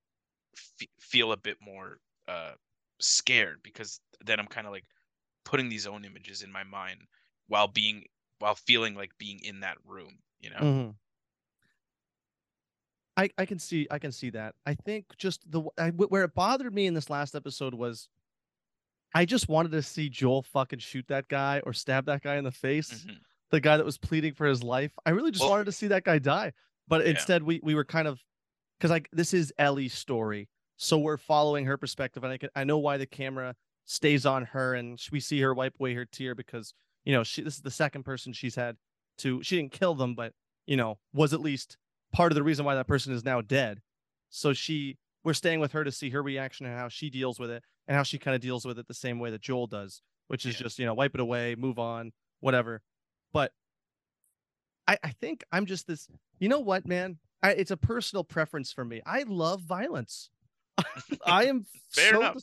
f- 0.56 0.88
feel 1.00 1.32
a 1.32 1.36
bit 1.36 1.58
more 1.60 2.00
uh 2.28 2.54
scared 3.00 3.62
because 3.62 4.00
then 4.24 4.38
I'm 4.40 4.46
kind 4.46 4.66
of 4.66 4.72
like 4.72 4.86
putting 5.44 5.68
these 5.68 5.86
own 5.86 6.04
images 6.04 6.42
in 6.42 6.52
my 6.52 6.64
mind 6.64 7.02
while 7.48 7.68
being 7.68 8.06
while 8.40 8.54
feeling 8.56 8.94
like 8.94 9.18
being 9.18 9.40
in 9.40 9.60
that 9.60 9.78
room 9.84 10.20
you 10.40 10.50
know 10.50 10.70
Mhm. 10.70 10.98
I 13.16 13.30
I 13.38 13.46
can 13.46 13.58
see 13.58 13.86
I 13.90 13.98
can 13.98 14.12
see 14.12 14.30
that. 14.30 14.54
I 14.66 14.74
think 14.74 15.06
just 15.18 15.50
the 15.50 15.62
I, 15.78 15.90
where 15.90 16.24
it 16.24 16.34
bothered 16.34 16.72
me 16.74 16.86
in 16.86 16.94
this 16.94 17.10
last 17.10 17.34
episode 17.34 17.74
was 17.74 18.08
I 19.14 19.24
just 19.24 19.48
wanted 19.48 19.72
to 19.72 19.82
see 19.82 20.08
Joel 20.08 20.42
fucking 20.42 20.78
shoot 20.78 21.06
that 21.08 21.28
guy 21.28 21.60
or 21.66 21.72
stab 21.72 22.06
that 22.06 22.22
guy 22.22 22.36
in 22.36 22.44
the 22.44 22.52
face. 22.52 23.04
Mhm. 23.04 23.16
The 23.50 23.60
guy 23.60 23.76
that 23.76 23.84
was 23.84 23.98
pleading 23.98 24.34
for 24.34 24.46
his 24.46 24.62
life. 24.62 24.92
I 25.04 25.10
really 25.10 25.32
just 25.32 25.42
Well- 25.42 25.50
wanted 25.50 25.64
to 25.64 25.72
see 25.72 25.88
that 25.88 26.04
guy 26.04 26.18
die. 26.20 26.52
But 26.86 27.02
Yeah. 27.04 27.10
instead 27.10 27.42
we 27.42 27.60
we 27.62 27.74
were 27.74 27.84
kind 27.84 28.06
of 28.08 28.22
cuz 28.78 28.90
like 28.90 29.08
this 29.12 29.34
is 29.34 29.52
Ellie's 29.58 29.94
story. 29.94 30.48
So 30.76 30.98
we're 30.98 31.16
following 31.18 31.66
her 31.66 31.76
perspective 31.76 32.22
and 32.24 32.32
I 32.32 32.38
can 32.38 32.50
I 32.54 32.64
know 32.64 32.78
why 32.78 32.96
the 32.96 33.06
camera 33.06 33.56
stays 33.84 34.24
on 34.24 34.44
her 34.46 34.74
and 34.74 35.00
we 35.10 35.18
see 35.20 35.40
her 35.40 35.52
wipe 35.52 35.74
away 35.80 35.94
her 35.94 36.04
tear 36.04 36.34
because 36.34 36.72
you 37.04 37.12
know 37.12 37.24
she 37.24 37.42
this 37.42 37.56
is 37.56 37.62
the 37.62 37.70
second 37.72 38.04
person 38.04 38.32
she's 38.32 38.54
had 38.54 38.76
to 39.18 39.42
she 39.42 39.56
didn't 39.56 39.72
kill 39.72 39.94
them 39.94 40.14
but 40.14 40.32
you 40.66 40.76
know 40.76 41.00
was 41.12 41.32
at 41.34 41.40
least 41.40 41.76
part 42.12 42.32
of 42.32 42.36
the 42.36 42.42
reason 42.42 42.64
why 42.64 42.74
that 42.74 42.86
person 42.86 43.12
is 43.12 43.24
now 43.24 43.40
dead 43.40 43.80
so 44.28 44.52
she 44.52 44.96
we're 45.24 45.34
staying 45.34 45.60
with 45.60 45.72
her 45.72 45.84
to 45.84 45.92
see 45.92 46.10
her 46.10 46.22
reaction 46.22 46.66
and 46.66 46.76
how 46.78 46.88
she 46.88 47.10
deals 47.10 47.38
with 47.38 47.50
it 47.50 47.62
and 47.86 47.96
how 47.96 48.02
she 48.02 48.18
kind 48.18 48.34
of 48.34 48.40
deals 48.40 48.64
with 48.64 48.78
it 48.78 48.86
the 48.88 48.94
same 48.94 49.18
way 49.18 49.30
that 49.30 49.40
joel 49.40 49.66
does 49.66 50.02
which 50.28 50.46
is 50.46 50.54
Yeah. 50.56 50.64
just 50.64 50.78
you 50.78 50.86
know 50.86 50.94
wipe 50.94 51.14
it 51.14 51.20
away 51.20 51.54
move 51.56 51.78
on 51.78 52.12
whatever 52.40 52.82
but 53.32 53.52
i 54.88 54.98
i 55.04 55.10
think 55.20 55.44
i'm 55.52 55.66
just 55.66 55.86
this 55.86 56.08
you 56.38 56.48
know 56.48 56.60
what 56.60 56.86
man 56.86 57.18
I, 57.42 57.52
it's 57.52 57.70
a 57.70 57.76
personal 57.76 58.24
preference 58.24 58.72
for 58.72 58.84
me 58.84 59.00
i 59.06 59.24
love 59.26 59.62
violence 59.62 60.30
i 61.26 61.46
am 61.46 61.64
Fair 61.90 62.12
so 62.14 62.20
enough. 62.20 62.36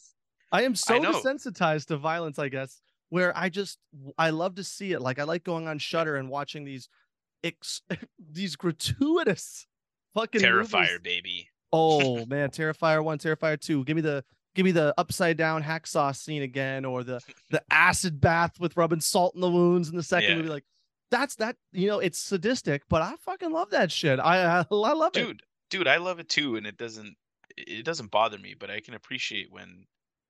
i 0.51 0.63
am 0.63 0.75
so 0.75 0.97
know. 0.97 1.13
desensitized 1.13 1.87
to 1.87 1.97
violence 1.97 2.39
i 2.39 2.49
guess 2.49 2.81
where 3.09 3.35
i 3.37 3.49
just 3.49 3.79
i 4.17 4.29
love 4.31 4.55
to 4.55 4.63
see 4.63 4.91
it 4.93 5.01
like 5.01 5.19
i 5.19 5.23
like 5.23 5.43
going 5.43 5.67
on 5.67 5.77
shutter 5.79 6.15
and 6.15 6.29
watching 6.29 6.63
these 6.65 6.89
ex- 7.43 7.81
these 8.31 8.55
gratuitous 8.55 9.67
fucking 10.13 10.41
movies. 10.41 10.71
terrifier 10.71 11.01
baby 11.01 11.49
Oh 11.73 12.25
man, 12.27 12.49
Terrifier 12.49 13.03
one, 13.03 13.17
Terrifier 13.19 13.59
two. 13.59 13.83
Give 13.83 13.95
me 13.95 14.01
the 14.01 14.23
give 14.55 14.63
me 14.63 14.71
the 14.71 14.93
upside 14.97 15.35
down 15.37 15.61
hacksaw 15.63 16.15
scene 16.15 16.41
again, 16.41 16.85
or 16.85 17.03
the 17.03 17.19
the 17.49 17.61
acid 17.71 18.21
bath 18.21 18.59
with 18.59 18.77
rubbing 18.77 19.01
salt 19.01 19.35
in 19.35 19.41
the 19.41 19.49
wounds 19.49 19.89
in 19.89 19.97
the 19.97 20.03
second 20.03 20.29
Yeah. 20.29 20.35
movie. 20.37 20.49
Like 20.49 20.63
that's 21.11 21.35
that. 21.35 21.57
You 21.73 21.87
know, 21.87 21.99
it's 21.99 22.19
sadistic, 22.19 22.83
but 22.89 23.01
I 23.01 23.15
fucking 23.25 23.51
love 23.51 23.69
that 23.71 23.91
shit. 23.91 24.19
I 24.19 24.59
I, 24.59 24.65
I 24.71 24.93
love 24.93 25.11
it. 25.15 25.25
dude 25.25 25.41
dude 25.69 25.87
i 25.89 25.97
love 25.97 26.17
it 26.21 26.29
too 26.29 26.55
and 26.55 26.65
it 26.65 26.77
doesn't 26.77 27.17
it 27.57 27.83
doesn't 27.83 28.09
bother 28.09 28.37
me 28.37 28.55
but 28.57 28.69
i 28.71 28.79
can 28.79 28.93
appreciate 28.93 29.51
when 29.51 29.85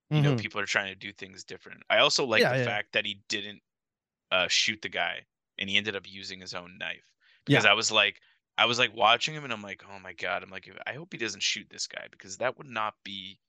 You 0.10 0.22
know, 0.24 0.34
Mhm. 0.34 0.40
people 0.40 0.60
are 0.60 0.66
trying 0.66 0.88
to 0.92 0.96
do 0.98 1.12
things 1.14 1.44
different. 1.44 1.84
I 1.92 2.00
also 2.00 2.26
like 2.26 2.42
Yeah, 2.42 2.54
the 2.54 2.60
yeah. 2.60 2.66
fact 2.66 2.94
that 2.94 3.06
he 3.06 3.22
didn't 3.30 3.62
uh, 4.32 4.48
shoot 4.48 4.82
the 4.82 4.90
guy, 4.90 5.26
and 5.58 5.70
he 5.70 5.78
ended 5.78 5.96
up 5.96 6.10
using 6.10 6.40
his 6.42 6.54
own 6.54 6.78
knife 6.78 7.14
because 7.46 7.66
I 7.66 7.74
was 7.74 7.92
like, 7.92 8.20
I 8.58 8.66
was 8.66 8.80
like 8.80 8.96
watching 8.96 9.34
him, 9.36 9.44
and 9.44 9.54
I'm 9.54 9.62
like, 9.62 9.84
oh 9.90 10.00
my 10.00 10.14
god, 10.14 10.44
I'm 10.44 10.50
like, 10.50 10.70
I 10.86 10.94
hope 10.94 11.14
he 11.14 11.18
doesn't 11.20 11.44
shoot 11.44 11.68
this 11.70 11.88
guy 11.88 12.08
because 12.12 12.38
that 12.38 12.58
would 12.58 12.68
not 12.68 12.96
be 13.04 13.40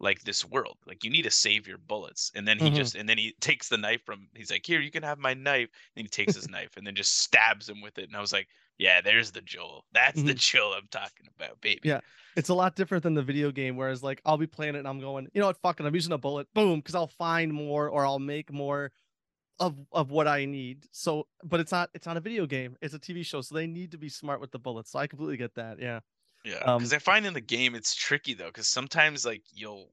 like 0.00 0.20
this 0.22 0.44
world. 0.44 0.76
Like 0.86 1.04
you 1.04 1.10
need 1.10 1.22
to 1.22 1.30
save 1.30 1.66
your 1.68 1.78
bullets, 1.78 2.30
and 2.34 2.46
then 2.46 2.58
he 2.58 2.70
Mhm. 2.70 2.70
just 2.70 2.94
and 2.94 3.08
then 3.08 3.18
he 3.18 3.34
takes 3.40 3.68
the 3.68 3.78
knife 3.78 4.02
from. 4.04 4.28
He's 4.34 4.50
like, 4.50 4.66
here, 4.66 4.80
you 4.80 4.90
can 4.90 5.02
have 5.02 5.18
my 5.18 5.34
knife. 5.34 5.68
And 5.96 6.04
he 6.04 6.08
takes 6.08 6.34
his 6.34 6.48
knife 6.48 6.76
and 6.76 6.86
then 6.86 6.94
just 6.94 7.18
stabs 7.18 7.68
him 7.68 7.80
with 7.80 7.98
it, 7.98 8.04
and 8.08 8.16
I 8.16 8.20
was 8.20 8.32
like, 8.32 8.48
yeah, 8.78 9.00
there's 9.00 9.32
the 9.32 9.42
Joel. 9.42 9.86
That's 9.92 10.22
the 10.22 10.34
Mhm. 10.34 10.38
Joel 10.38 10.74
I'm 10.74 10.88
talking 10.90 11.28
about, 11.36 11.60
baby. 11.60 11.90
Yeah. 11.90 12.00
It's 12.34 12.48
a 12.48 12.54
lot 12.54 12.76
different 12.76 13.02
than 13.02 13.14
the 13.14 13.22
video 13.22 13.50
game, 13.50 13.76
whereas 13.76 14.02
like 14.02 14.22
I'll 14.24 14.38
be 14.38 14.46
playing 14.46 14.74
it 14.74 14.78
and 14.78 14.88
I'm 14.88 15.00
going, 15.00 15.28
you 15.34 15.40
know 15.40 15.46
what, 15.48 15.60
fucking 15.60 15.84
I'm 15.84 15.94
using 15.94 16.12
a 16.12 16.18
bullet, 16.18 16.48
boom, 16.54 16.80
because 16.80 16.94
I'll 16.94 17.06
find 17.06 17.52
more 17.52 17.88
or 17.88 18.06
I'll 18.06 18.18
make 18.18 18.50
more 18.50 18.90
of 19.62 19.76
of 19.92 20.10
what 20.10 20.28
I 20.28 20.44
need. 20.44 20.86
So, 20.92 21.26
but 21.44 21.60
it's 21.60 21.72
not 21.72 21.90
it's 21.94 22.06
not 22.06 22.16
a 22.16 22.20
video 22.20 22.46
game, 22.46 22.76
it's 22.82 22.94
a 22.94 22.98
TV 22.98 23.24
show, 23.24 23.40
so 23.40 23.54
they 23.54 23.66
need 23.66 23.90
to 23.92 23.98
be 23.98 24.08
smart 24.08 24.40
with 24.40 24.50
the 24.50 24.58
bullets. 24.58 24.90
So 24.92 24.98
I 24.98 25.06
completely 25.06 25.36
get 25.36 25.54
that. 25.54 25.78
Yeah. 25.80 26.00
Yeah, 26.44 26.56
Um, 26.66 26.78
because 26.78 26.92
I 26.92 26.98
find 26.98 27.24
in 27.24 27.34
the 27.34 27.40
game 27.40 27.74
it's 27.76 27.94
tricky 27.94 28.34
though, 28.34 28.46
because 28.46 28.68
sometimes 28.68 29.24
like 29.24 29.42
you'll 29.54 29.92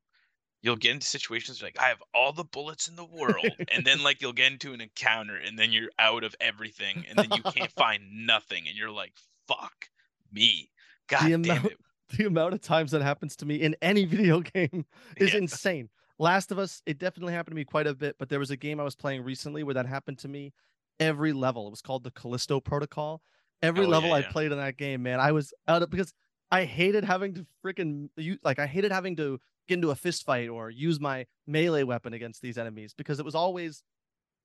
you'll 0.61 0.75
get 0.75 0.91
into 0.91 1.05
situations 1.07 1.61
where, 1.61 1.67
like 1.67 1.79
I 1.79 1.87
have 1.89 2.01
all 2.13 2.33
the 2.33 2.43
bullets 2.43 2.87
in 2.87 2.95
the 2.95 3.05
world, 3.05 3.45
and 3.71 3.85
then 3.85 4.01
like 4.03 4.21
you'll 4.21 4.33
get 4.33 4.51
into 4.51 4.73
an 4.73 4.81
encounter, 4.81 5.35
and 5.37 5.57
then 5.59 5.71
you're 5.71 5.91
out 5.99 6.23
of 6.23 6.35
everything, 6.41 7.05
and 7.07 7.17
then 7.19 7.29
you 7.35 7.43
can't 7.43 7.71
find 7.77 8.01
nothing, 8.25 8.67
and 8.67 8.75
you're 8.75 8.89
like, 8.91 9.13
"Fuck 9.47 9.89
me, 10.33 10.71
god 11.07 11.19
damn 11.27 11.45
amount- 11.45 11.65
it!" 11.65 11.77
the 12.17 12.25
amount 12.25 12.55
of 12.55 12.61
times 12.61 12.89
that 12.91 13.03
happens 13.03 13.35
to 13.35 13.45
me 13.45 13.55
in 13.57 13.75
any 13.83 14.05
video 14.15 14.39
game 14.41 14.85
is 15.17 15.33
Yeah. 15.33 15.37
insane. 15.41 15.89
Last 16.19 16.51
of 16.51 16.59
Us, 16.59 16.81
it 16.85 16.97
definitely 16.99 17.33
happened 17.33 17.53
to 17.53 17.55
me 17.55 17.63
quite 17.63 17.87
a 17.87 17.93
bit, 17.93 18.17
but 18.19 18.29
there 18.29 18.39
was 18.39 18.51
a 18.51 18.57
game 18.57 18.79
I 18.79 18.83
was 18.83 18.95
playing 18.95 19.23
recently 19.23 19.63
where 19.63 19.73
that 19.75 19.85
happened 19.85 20.19
to 20.19 20.27
me 20.27 20.53
every 20.99 21.31
level. 21.33 21.67
It 21.67 21.71
was 21.71 21.81
called 21.81 22.03
the 22.03 22.11
Callisto 22.11 22.59
Protocol. 22.59 23.21
Every 23.61 23.85
Oh, 23.85 23.91
level 23.91 24.09
yeah, 24.09 24.15
I 24.15 24.21
yeah. 24.21 24.31
played 24.31 24.51
in 24.51 24.57
that 24.57 24.77
game, 24.77 25.03
man, 25.03 25.19
I 25.19 25.31
was 25.31 25.53
out 25.67 25.81
of 25.81 25.89
because 25.89 26.13
I 26.51 26.65
hated 26.65 27.03
having 27.03 27.33
to 27.35 27.45
freaking 27.63 28.09
like 28.43 28.59
I 28.59 28.67
hated 28.67 28.91
having 28.91 29.15
to 29.17 29.39
get 29.67 29.75
into 29.75 29.91
a 29.91 29.95
fist 29.95 30.25
fight 30.25 30.49
or 30.49 30.69
use 30.69 30.99
my 30.99 31.25
melee 31.45 31.83
weapon 31.83 32.13
against 32.13 32.41
these 32.41 32.57
enemies 32.57 32.93
because 32.93 33.19
it 33.19 33.25
was 33.25 33.35
always 33.35 33.83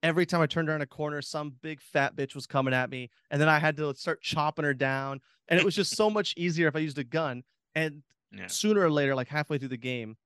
every 0.02 0.26
time 0.26 0.40
I 0.40 0.46
turned 0.46 0.68
around 0.68 0.82
a 0.82 0.86
corner, 0.86 1.22
some 1.22 1.56
big 1.62 1.80
fat 1.80 2.14
bitch 2.16 2.34
was 2.34 2.46
coming 2.46 2.74
at 2.74 2.90
me, 2.90 3.10
and 3.30 3.40
then 3.40 3.48
I 3.48 3.58
had 3.58 3.76
to 3.78 3.94
start 3.94 4.22
chopping 4.22 4.64
her 4.64 4.74
down. 4.74 5.20
And 5.48 5.58
it 5.58 5.64
was 5.64 5.74
just 5.74 5.94
so 5.94 6.08
much 6.10 6.34
easier 6.36 6.68
if 6.68 6.76
I 6.76 6.80
used 6.80 6.98
a 6.98 7.04
gun. 7.04 7.42
And 7.74 8.02
Yeah. 8.32 8.48
sooner 8.48 8.82
or 8.82 8.90
later, 8.90 9.14
like 9.14 9.28
halfway 9.28 9.58
through 9.58 9.68
the 9.68 9.76
game, 9.76 10.16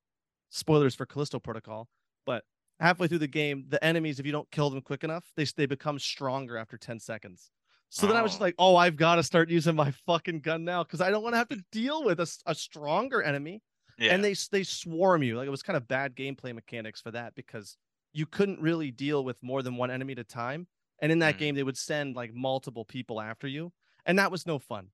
spoilers 0.51 0.95
for 0.95 1.07
Callisto 1.07 1.39
Protocol, 1.41 1.89
but 2.27 2.45
halfway 2.81 3.09
through 3.09 3.19
the 3.19 3.29
game, 3.29 3.67
the 3.69 3.83
enemies, 3.85 4.21
if 4.21 4.27
you 4.27 4.33
don't 4.33 4.51
kill 4.51 4.71
them 4.71 4.83
quick 4.83 5.05
enough, 5.05 5.33
they 5.37 5.45
they 5.45 5.67
become 5.67 5.99
stronger 5.99 6.57
after 6.57 6.79
10 6.79 7.01
seconds. 7.01 7.51
So 7.91 8.07
then 8.07 8.17
I 8.17 8.23
was 8.23 8.33
just 8.33 8.41
Oh. 8.41 8.43
like, 8.43 8.55
oh, 8.59 8.77
I've 8.77 8.97
got 8.97 9.17
to 9.17 9.23
start 9.23 9.49
using 9.51 9.75
my 9.75 9.91
fucking 10.07 10.41
gun 10.41 10.65
now 10.65 10.83
because 10.85 11.01
I 11.01 11.11
don't 11.11 11.23
want 11.23 11.33
to 11.35 11.39
have 11.39 11.49
to 11.49 11.65
deal 11.73 12.05
with 12.05 12.21
a 12.21 12.55
stronger 12.55 13.23
enemy 13.23 13.63
Yeah, 13.99 14.09
and 14.09 14.25
they 14.25 14.35
they 14.51 14.63
swarm 14.63 15.23
you. 15.23 15.37
Like 15.37 15.47
it 15.47 15.51
was 15.51 15.63
kind 15.63 15.77
of 15.77 15.89
bad 15.89 16.15
gameplay 16.17 16.55
mechanics 16.55 17.01
for 17.01 17.11
that 17.11 17.35
because 17.35 17.77
you 18.13 18.27
couldn't 18.27 18.61
really 18.61 18.91
deal 18.91 19.25
with 19.25 19.43
more 19.43 19.63
than 19.63 19.77
one 19.77 19.91
enemy 19.91 20.13
at 20.13 20.19
a 20.19 20.25
time. 20.25 20.67
And 21.01 21.13
in 21.13 21.21
that 21.21 21.37
Mhm. 21.37 21.39
game, 21.39 21.55
they 21.55 21.63
would 21.63 21.77
send 21.79 22.17
like 22.17 22.35
multiple 22.35 22.85
people 22.85 23.21
after 23.21 23.47
you, 23.47 23.73
and 24.07 24.19
that 24.19 24.31
was 24.31 24.47
no 24.47 24.59
fun. 24.59 24.91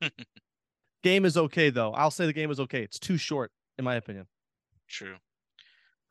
game 1.02 1.24
is 1.24 1.36
okay 1.36 1.70
though. 1.70 1.92
I'll 1.92 2.10
say 2.10 2.26
the 2.26 2.32
game 2.32 2.50
is 2.50 2.60
okay. 2.60 2.82
It's 2.82 2.98
too 2.98 3.16
short, 3.16 3.52
in 3.78 3.84
my 3.84 3.94
opinion. 3.96 4.26
True. 4.88 5.16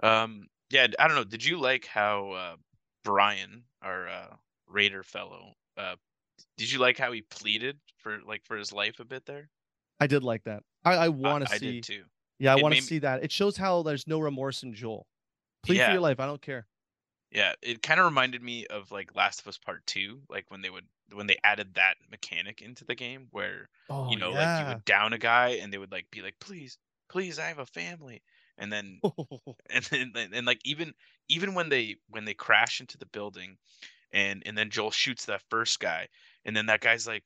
Um, 0.02 0.48
yeah, 0.70 0.88
I 1.00 1.08
don't 1.08 1.16
know. 1.18 1.24
Did 1.24 1.46
you 1.46 1.58
like 1.60 1.86
how 1.86 2.32
uh, 2.32 2.56
Brian, 3.04 3.66
our 3.82 4.08
uh, 4.08 4.36
Raider 4.68 5.04
fellow, 5.04 5.54
uh, 5.78 5.96
did 6.58 6.72
you 6.72 6.80
like 6.80 6.98
how 6.98 7.12
he 7.12 7.22
pleaded 7.22 7.80
for 7.98 8.20
like 8.22 8.46
for 8.46 8.58
his 8.58 8.72
life 8.74 9.00
a 9.00 9.06
bit 9.06 9.26
there? 9.26 9.50
I 10.00 10.08
did 10.08 10.24
like 10.24 10.44
that. 10.44 10.64
I, 10.84 10.96
I 10.96 11.10
want 11.10 11.46
to 11.48 11.54
I 11.54 11.58
see. 11.58 11.76
did 11.76 11.84
too. 11.84 12.04
Yeah, 12.40 12.54
I 12.54 12.56
want 12.58 12.76
to 12.76 12.82
see 12.82 13.00
that. 13.00 13.24
It 13.24 13.32
shows 13.32 13.58
how 13.58 13.84
there's 13.84 14.08
no 14.08 14.20
remorse 14.20 14.64
in 14.64 14.74
Joel. 14.74 15.08
Plead 15.64 15.78
Yeah. 15.78 15.88
for 15.88 15.92
your 15.94 16.02
life. 16.02 16.20
I 16.20 16.26
don't 16.26 16.42
care. 16.42 16.68
Yeah, 17.32 17.54
it 17.62 17.82
kind 17.82 18.00
of 18.00 18.06
reminded 18.06 18.44
me 18.44 18.68
of 18.68 18.92
like 18.92 19.16
Last 19.16 19.42
of 19.42 19.48
Us 19.48 19.58
Part 19.58 19.86
Two, 19.88 20.22
like 20.30 20.52
when 20.52 20.62
they 20.62 20.70
would 20.70 20.88
when 21.12 21.28
they 21.28 21.38
added 21.44 21.74
that 21.76 21.96
mechanic 22.10 22.62
into 22.62 22.86
the 22.86 22.96
game, 22.96 23.28
where 23.32 23.70
Oh 23.90 24.10
you 24.10 24.18
know, 24.18 24.32
like 24.32 24.60
you 24.60 24.68
would 24.68 24.86
down 24.86 25.14
a 25.14 25.18
guy 25.18 25.50
and 25.62 25.72
they 25.74 25.78
would 25.78 25.92
like 25.92 26.10
be 26.12 26.22
like, 26.22 26.36
"Please, 26.40 26.78
please, 27.10 27.40
I 27.40 27.48
have 27.48 27.60
a 27.60 27.66
family," 27.66 28.22
and 28.58 28.72
then 28.72 29.02
and 29.70 29.84
then 29.86 30.12
and, 30.16 30.34
and 30.34 30.46
like 30.48 30.62
even 30.66 30.94
even 31.30 31.54
when 31.54 31.70
they 31.70 31.98
when 32.10 32.26
they 32.26 32.34
crash 32.34 32.80
into 32.82 32.98
the 32.98 33.06
building, 33.08 33.58
and 34.12 34.44
and 34.46 34.58
then 34.58 34.70
Joel 34.70 34.92
shoots 34.92 35.26
that 35.26 35.44
first 35.50 35.80
guy, 35.80 36.10
and 36.46 36.56
then 36.56 36.68
that 36.68 36.82
guy's 36.82 37.08
like, 37.08 37.24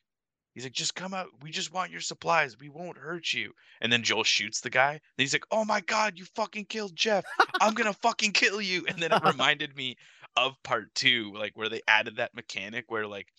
he's 0.53 0.63
like, 0.65 0.73
"Just 0.73 0.95
come 0.95 1.13
out. 1.13 1.27
We 1.41 1.51
just 1.51 1.71
want 1.73 1.91
your 1.91 2.01
supplies. 2.01 2.57
We 2.59 2.69
won't 2.69 2.97
hurt 2.97 3.33
you." 3.33 3.53
And 3.81 3.91
then 3.91 4.03
Joel 4.03 4.23
shoots 4.23 4.61
the 4.61 4.69
guy. 4.69 4.93
And 4.93 5.01
he's 5.17 5.33
like, 5.33 5.45
"Oh 5.51 5.65
my 5.65 5.81
god, 5.81 6.17
you 6.17 6.25
fucking 6.35 6.65
killed 6.65 6.95
Jeff. 6.95 7.25
I'm 7.59 7.73
gonna 7.73 7.93
fucking 8.03 8.33
kill 8.33 8.61
you." 8.61 8.85
And 8.87 9.01
then 9.01 9.11
it 9.13 9.21
reminded 9.21 9.75
me 9.75 9.97
of 10.35 10.61
part 10.63 10.93
two, 10.95 11.33
like 11.35 11.57
where 11.57 11.69
they 11.69 11.81
added 11.87 12.17
that 12.17 12.33
mechanic 12.35 12.85
where 12.89 13.07
like 13.07 13.29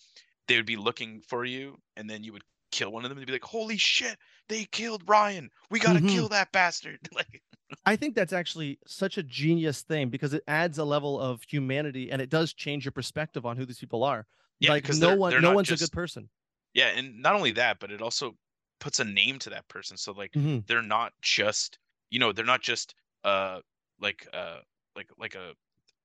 they 0.47 0.55
would 0.57 0.65
be 0.65 0.77
looking 0.77 1.21
for 1.21 1.45
you, 1.45 1.77
and 1.95 2.09
then 2.09 2.23
you 2.23 2.33
would 2.33 2.43
kill 2.71 2.91
one 2.91 3.05
of 3.05 3.09
them 3.09 3.17
and 3.17 3.27
be 3.27 3.33
like, 3.33 3.43
"Holy 3.43 3.77
shit, 3.77 4.17
they 4.47 4.65
killed 4.65 5.03
Ryan. 5.07 5.49
We 5.69 5.79
gotta 5.79 6.01
Mhm. 6.01 6.07
kill 6.07 6.29
that 6.29 6.51
bastard." 6.51 6.99
like, 7.13 7.43
I 7.85 7.95
think 7.95 8.15
that's 8.15 8.33
actually 8.33 8.79
such 8.85 9.17
a 9.17 9.23
genius 9.23 9.81
thing 9.81 10.09
because 10.09 10.33
it 10.33 10.43
adds 10.47 10.77
a 10.77 10.83
level 10.83 11.19
of 11.19 11.43
humanity 11.43 12.11
and 12.11 12.21
it 12.21 12.29
does 12.29 12.53
change 12.53 12.85
your 12.85 12.91
perspective 12.91 13.45
on 13.45 13.57
who 13.57 13.65
these 13.65 13.79
people 13.79 14.03
are. 14.03 14.25
yeah, 14.59 14.71
like 14.71 14.89
no 14.89 15.09
they're, 15.09 15.17
one 15.17 15.31
they're 15.31 15.41
no 15.41 15.53
one's 15.53 15.67
just, 15.67 15.81
a 15.81 15.85
good 15.85 15.91
person. 15.93 16.29
Yeah, 16.73 16.87
and 16.87 17.21
not 17.21 17.35
only 17.35 17.51
that, 17.51 17.79
but 17.79 17.91
it 17.91 18.01
also 18.01 18.35
puts 18.79 18.99
a 18.99 19.03
name 19.03 19.39
to 19.39 19.49
that 19.51 19.67
person. 19.67 19.97
So 19.97 20.11
like 20.13 20.31
Mhm. 20.33 20.65
they're 20.67 20.81
not 20.81 21.13
just 21.21 21.79
you 22.09 22.19
know 22.19 22.31
they're 22.31 22.45
not 22.45 22.61
just 22.61 22.95
uh 23.23 23.61
like 23.99 24.27
uh 24.33 24.59
like 24.95 25.09
like 25.17 25.35
a 25.35 25.53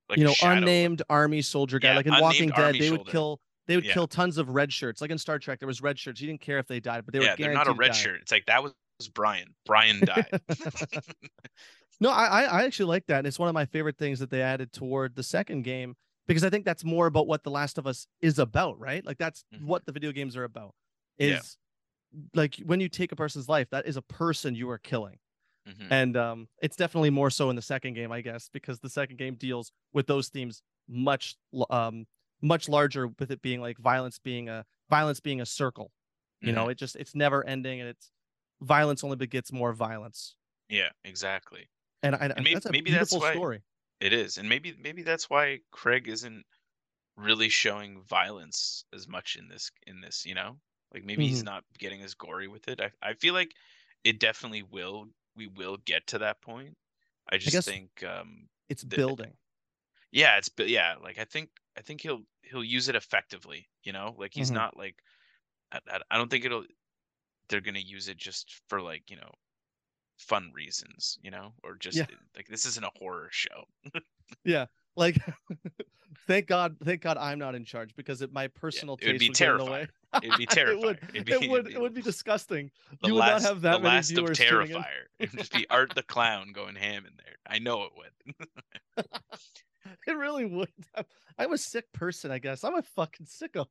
like 0.09 0.19
you 0.19 0.25
know, 0.25 0.33
shadow. 0.33 0.59
unnamed 0.59 1.03
army 1.09 1.43
soldier 1.43 1.79
guy. 1.79 1.91
Yeah, 1.91 1.97
like 1.97 2.07
in 2.07 2.17
Walking 2.21 2.51
Dead, 2.51 2.75
they 2.75 2.91
would 2.91 2.99
shoulder. 2.99 3.11
kill 3.11 3.41
they 3.67 3.77
would 3.77 3.85
Yeah. 3.85 3.95
kill 3.95 4.07
tons 4.07 4.37
of 4.39 4.51
red 4.51 4.73
shirts. 4.73 5.01
Like 5.01 5.11
in 5.11 5.19
Star 5.19 5.39
Trek, 5.39 5.59
there 5.59 5.67
was 5.67 5.81
red 5.81 5.99
shirts. 5.99 6.21
You 6.21 6.27
didn't 6.27 6.43
care 6.43 6.59
if 6.59 6.67
they 6.67 6.81
died, 6.81 7.05
but 7.07 7.15
they 7.15 7.21
yeah, 7.21 7.33
were 7.33 7.37
they're 7.37 7.53
not 7.55 7.69
a 7.69 7.73
red 7.73 7.95
shirt. 7.95 8.21
It's 8.21 8.33
like 8.33 8.47
that 8.47 8.63
was 8.63 8.75
Brian. 9.15 9.55
Brian 9.67 10.01
died. 10.01 10.41
No, 12.01 12.11
I 12.11 12.43
I- 12.43 12.65
actually 12.65 12.87
like 12.87 13.07
that. 13.07 13.19
And 13.19 13.27
it's 13.27 13.39
one 13.39 13.49
of 13.49 13.55
my 13.55 13.67
favorite 13.67 13.97
things 13.97 14.19
that 14.19 14.29
they 14.29 14.43
added 14.43 14.73
toward 14.73 15.15
the 15.15 15.23
second 15.23 15.63
game 15.63 15.95
because 16.27 16.43
I 16.43 16.51
think 16.51 16.65
that's 16.65 16.85
more 16.85 17.07
about 17.07 17.29
what 17.29 17.45
The 17.45 17.51
Last 17.53 17.79
of 17.79 17.87
Us 17.87 18.09
is 18.21 18.41
about, 18.41 18.79
right? 18.81 19.05
Like 19.07 19.17
that's 19.17 19.45
Mhm. 19.55 19.65
what 19.67 19.87
the 19.87 19.93
video 19.93 20.11
games 20.11 20.37
are 20.37 20.43
about. 20.43 20.75
Yeah. 21.19 21.39
Is 21.39 21.57
like 22.35 22.57
when 22.67 22.81
you 22.81 22.89
take 22.89 23.13
a 23.13 23.17
person's 23.17 23.49
life, 23.49 23.69
that 23.71 23.87
is 23.87 23.97
a 23.97 24.03
person 24.03 24.57
you 24.57 24.69
are 24.71 24.79
killing. 24.79 25.19
Mhm. 25.69 25.87
And 25.89 26.17
um, 26.17 26.49
it's 26.61 26.75
definitely 26.77 27.11
more 27.11 27.31
so 27.31 27.49
in 27.49 27.55
the 27.57 27.63
second 27.63 27.95
game, 27.95 28.11
I 28.11 28.23
guess, 28.23 28.51
because 28.53 28.81
the 28.81 28.91
second 28.91 29.17
game 29.17 29.37
deals 29.37 29.71
with 29.93 30.09
those 30.09 30.29
themes 30.31 30.63
much 30.89 31.37
um 31.71 32.07
much 32.43 32.69
larger 32.69 33.07
with 33.21 33.31
it 33.31 33.41
being 33.41 33.61
like 33.61 33.79
violence 33.79 34.19
being 34.19 34.49
a 34.49 34.67
violence 34.91 35.21
being 35.21 35.41
a 35.41 35.47
circle. 35.47 35.93
You 36.41 36.51
know, 36.53 36.67
Mhm. 36.67 36.73
it 36.73 36.75
just 36.79 36.97
it's 36.97 37.15
never 37.15 37.47
ending 37.47 37.81
and 37.81 37.89
it's 37.89 38.11
violence 38.63 39.05
only 39.05 39.17
begets 39.17 39.53
more 39.53 39.73
violence. 39.73 40.37
Yeah, 40.69 40.91
exactly. 41.05 41.69
And, 42.03 42.15
I, 42.17 42.33
maybe- 42.37 42.55
that's 42.55 42.67
a 42.67 42.73
maybe 42.73 42.91
that's 42.91 43.11
beautiful 43.11 43.29
why- 43.29 43.35
story. 43.35 43.63
It 44.01 44.13
is, 44.13 44.37
and 44.39 44.49
maybe 44.49 44.75
maybe 44.83 45.03
that's 45.03 45.31
why 45.31 45.61
Craig 45.71 46.09
isn't 46.09 46.45
really 47.17 47.49
showing 47.49 48.03
violence 48.03 48.85
as 48.93 49.07
much 49.09 49.37
in 49.37 49.49
this 49.49 49.71
in 49.87 50.01
this. 50.01 50.27
You 50.27 50.35
know, 50.35 50.59
like 50.93 51.05
maybe 51.05 51.27
he's 51.29 51.43
Mhm. 51.43 51.47
not 51.47 51.65
getting 51.79 52.03
as 52.03 52.13
gory 52.15 52.49
with 52.49 52.67
it. 52.69 52.81
I 52.81 52.91
I 53.03 53.15
feel 53.15 53.33
like 53.35 53.53
it 54.03 54.19
definitely 54.21 54.63
will. 54.65 55.07
We 55.37 55.47
will 55.47 55.77
get 55.79 56.07
to 56.09 56.19
that 56.19 56.43
point. 56.43 56.77
I 57.31 57.39
just 57.39 57.53
guess- 57.53 57.65
think, 57.65 58.03
um, 58.05 58.49
It's 58.69 58.85
building. 58.85 59.33
yeah, 60.11 60.37
it's 60.39 60.51
yeah, 60.59 60.97
like 61.01 61.19
I 61.19 61.25
think 61.25 61.51
I 61.79 61.81
think 61.81 62.01
he'll 62.03 62.23
he'll 62.43 62.65
use 62.65 62.89
it 62.89 62.97
effectively. 62.97 63.69
You 63.85 63.93
know, 63.93 64.17
like 64.19 64.35
he's 64.35 64.51
Mhm. 64.51 64.55
not 64.55 64.77
like 64.77 64.97
I, 65.73 65.79
I, 65.89 66.01
I 66.11 66.17
don't 66.19 66.29
think 66.31 66.45
it'll 66.45 66.67
they're 67.49 67.61
gonna 67.61 67.79
use 67.79 68.09
it 68.09 68.17
just 68.17 68.61
for 68.69 68.81
like 68.81 69.11
you 69.11 69.17
know 69.17 69.31
fun 70.19 70.51
reasons. 70.55 71.19
You 71.23 71.31
know, 71.31 71.53
or 71.63 71.75
just 71.77 71.97
Yeah. 71.97 72.07
like 72.37 72.47
this 72.49 72.67
isn't 72.67 72.85
a 72.85 72.91
horror 72.97 73.29
show. 73.31 73.65
Yeah. 74.45 74.67
Like 74.97 75.19
thank 76.27 76.47
God 76.47 76.77
thank 76.83 77.03
God 77.03 77.19
I'm 77.19 77.39
not 77.39 77.55
in 77.55 77.65
charge 77.65 77.95
because 77.95 78.23
it, 78.23 78.33
my 78.33 78.49
personal 78.49 78.97
it 79.03 79.07
would 79.07 79.19
taste 79.21 79.39
be 79.39 79.47
would 79.47 79.51
in 79.53 79.59
the 79.59 79.65
way. 79.65 79.71
terrifying. 79.71 79.89
It'd 80.23 80.39
be 80.39 80.47
terrifying. 80.47 80.79
it 80.79 80.87
would 80.87 80.99
It'd 81.15 81.27
be, 81.27 81.33
it 81.33 81.51
would 81.51 81.61
it'd 81.67 81.73
it 81.77 81.81
would 81.81 81.95
be 81.95 82.01
disgusting. 82.03 82.71
you 83.05 83.15
would 83.15 83.21
not 83.21 83.43
have 83.43 83.61
that 83.63 83.73
the 83.79 83.79
many 83.81 83.95
last 83.97 84.11
of 84.13 84.17
viewers 84.17 84.41
in. 84.41 84.47
Terrifier. 84.47 84.83
It 85.19 85.31
would 85.33 85.41
just 85.41 85.53
be 85.53 85.67
Art 85.69 85.95
the 85.95 86.03
Clown 86.05 86.53
going 86.53 86.75
ham 86.75 87.05
in 87.07 87.13
there. 87.19 87.35
I 87.47 87.59
know 87.59 87.83
it 87.85 87.93
would. 87.97 89.05
It 90.07 90.13
really 90.17 90.47
would. 90.47 90.73
I'm 91.39 91.53
a 91.53 91.59
sick 91.59 91.93
person, 91.93 92.31
I 92.31 92.39
guess. 92.39 92.65
I'm 92.65 92.75
a 92.77 92.83
fucking 92.83 93.27
sicko. 93.27 93.67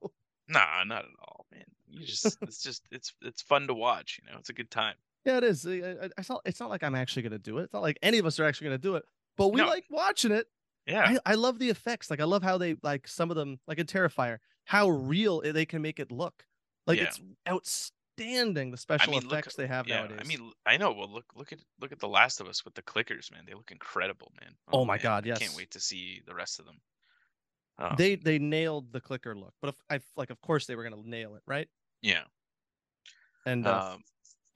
Nah, 0.48 0.84
not 0.84 1.06
at 1.06 1.12
all, 1.20 1.48
man. 1.52 1.64
You 1.93 2.06
just 2.06 2.38
it's 2.41 2.62
just 2.63 2.84
it's 2.91 3.13
it's 3.21 3.41
fun 3.41 3.67
to 3.67 3.73
watch. 3.73 4.19
You 4.23 4.32
know, 4.32 4.38
it's 4.39 4.49
a 4.49 4.53
good 4.53 4.71
time. 4.71 4.95
Yeah, 5.25 5.38
it 5.38 5.43
is. 5.45 5.65
I- 5.65 5.71
I- 5.71 6.10
It's 6.17 6.29
not. 6.29 6.41
It's 6.45 6.60
not 6.60 6.69
like 6.69 6.84
I'm 6.84 6.95
actually 6.95 7.21
gonna 7.23 7.39
do 7.39 7.60
it. 7.60 7.63
It's 7.63 7.73
not 7.73 7.82
like 7.82 7.97
any 8.01 8.17
of 8.17 8.25
us 8.25 8.39
are 8.39 8.45
actually 8.45 8.65
gonna 8.65 8.77
do 8.77 8.95
it. 8.95 9.03
but 9.38 9.49
we 9.49 9.62
No. 9.62 9.67
like 9.67 9.86
watching 9.89 10.32
it. 10.32 10.47
Yeah. 10.86 11.17
I, 11.25 11.32
I 11.32 11.36
love 11.36 11.60
the 11.60 11.69
effects. 11.69 12.10
Like 12.12 12.19
I 12.19 12.25
love 12.25 12.43
how 12.43 12.58
they 12.58 12.75
like 12.84 13.08
some 13.08 13.29
of 13.32 13.38
them, 13.38 13.60
like 13.67 13.79
in 13.79 13.86
Terrifier, 13.88 14.39
how 14.65 14.89
real 14.89 15.41
they 15.41 15.65
can 15.65 15.82
make 15.82 15.99
it 15.99 16.12
look. 16.12 16.45
Like 16.86 16.97
Yeah. 16.99 17.06
it's 17.06 17.21
outstanding 17.47 18.71
the 18.71 18.77
special 18.77 19.12
mean, 19.13 19.21
look- 19.23 19.32
effects 19.34 19.56
they 19.56 19.67
have 19.67 19.88
yeah. 19.88 19.99
nowadays. 20.01 20.19
I 20.21 20.27
mean, 20.27 20.51
I 20.65 20.77
know. 20.77 20.91
Well, 20.91 21.10
look, 21.12 21.25
look 21.36 21.51
at 21.53 21.60
look 21.79 21.91
at 21.91 21.99
the 21.99 22.08
Last 22.10 22.41
of 22.41 22.47
Us 22.47 22.63
with 22.65 22.73
the 22.75 22.82
clickers, 22.82 23.32
man. 23.32 23.43
They 23.47 23.53
look 23.53 23.71
incredible, 23.71 24.32
man. 24.41 24.56
Oh 24.71 24.84
my 24.86 24.95
man, 24.95 25.03
God, 25.03 25.25
I 25.25 25.29
yes. 25.29 25.39
can't 25.39 25.56
wait 25.56 25.71
to 25.71 25.79
see 25.79 26.21
the 26.27 26.36
rest 26.36 26.60
of 26.60 26.65
them. 26.65 26.82
Um, 27.79 27.95
they 27.97 28.15
they 28.15 28.38
nailed 28.38 28.91
the 28.93 29.01
clicker 29.01 29.36
look, 29.36 29.53
but 29.62 29.69
if 29.69 29.75
I 29.89 29.99
like, 30.15 30.29
of 30.29 30.39
course 30.41 30.65
they 30.67 30.75
were 30.75 30.84
gonna 30.84 31.01
nail 31.03 31.36
it, 31.36 31.41
right? 31.47 31.67
Yeah. 32.04 32.26
And 33.46 33.68
uh, 33.68 33.82
Um, 33.94 34.04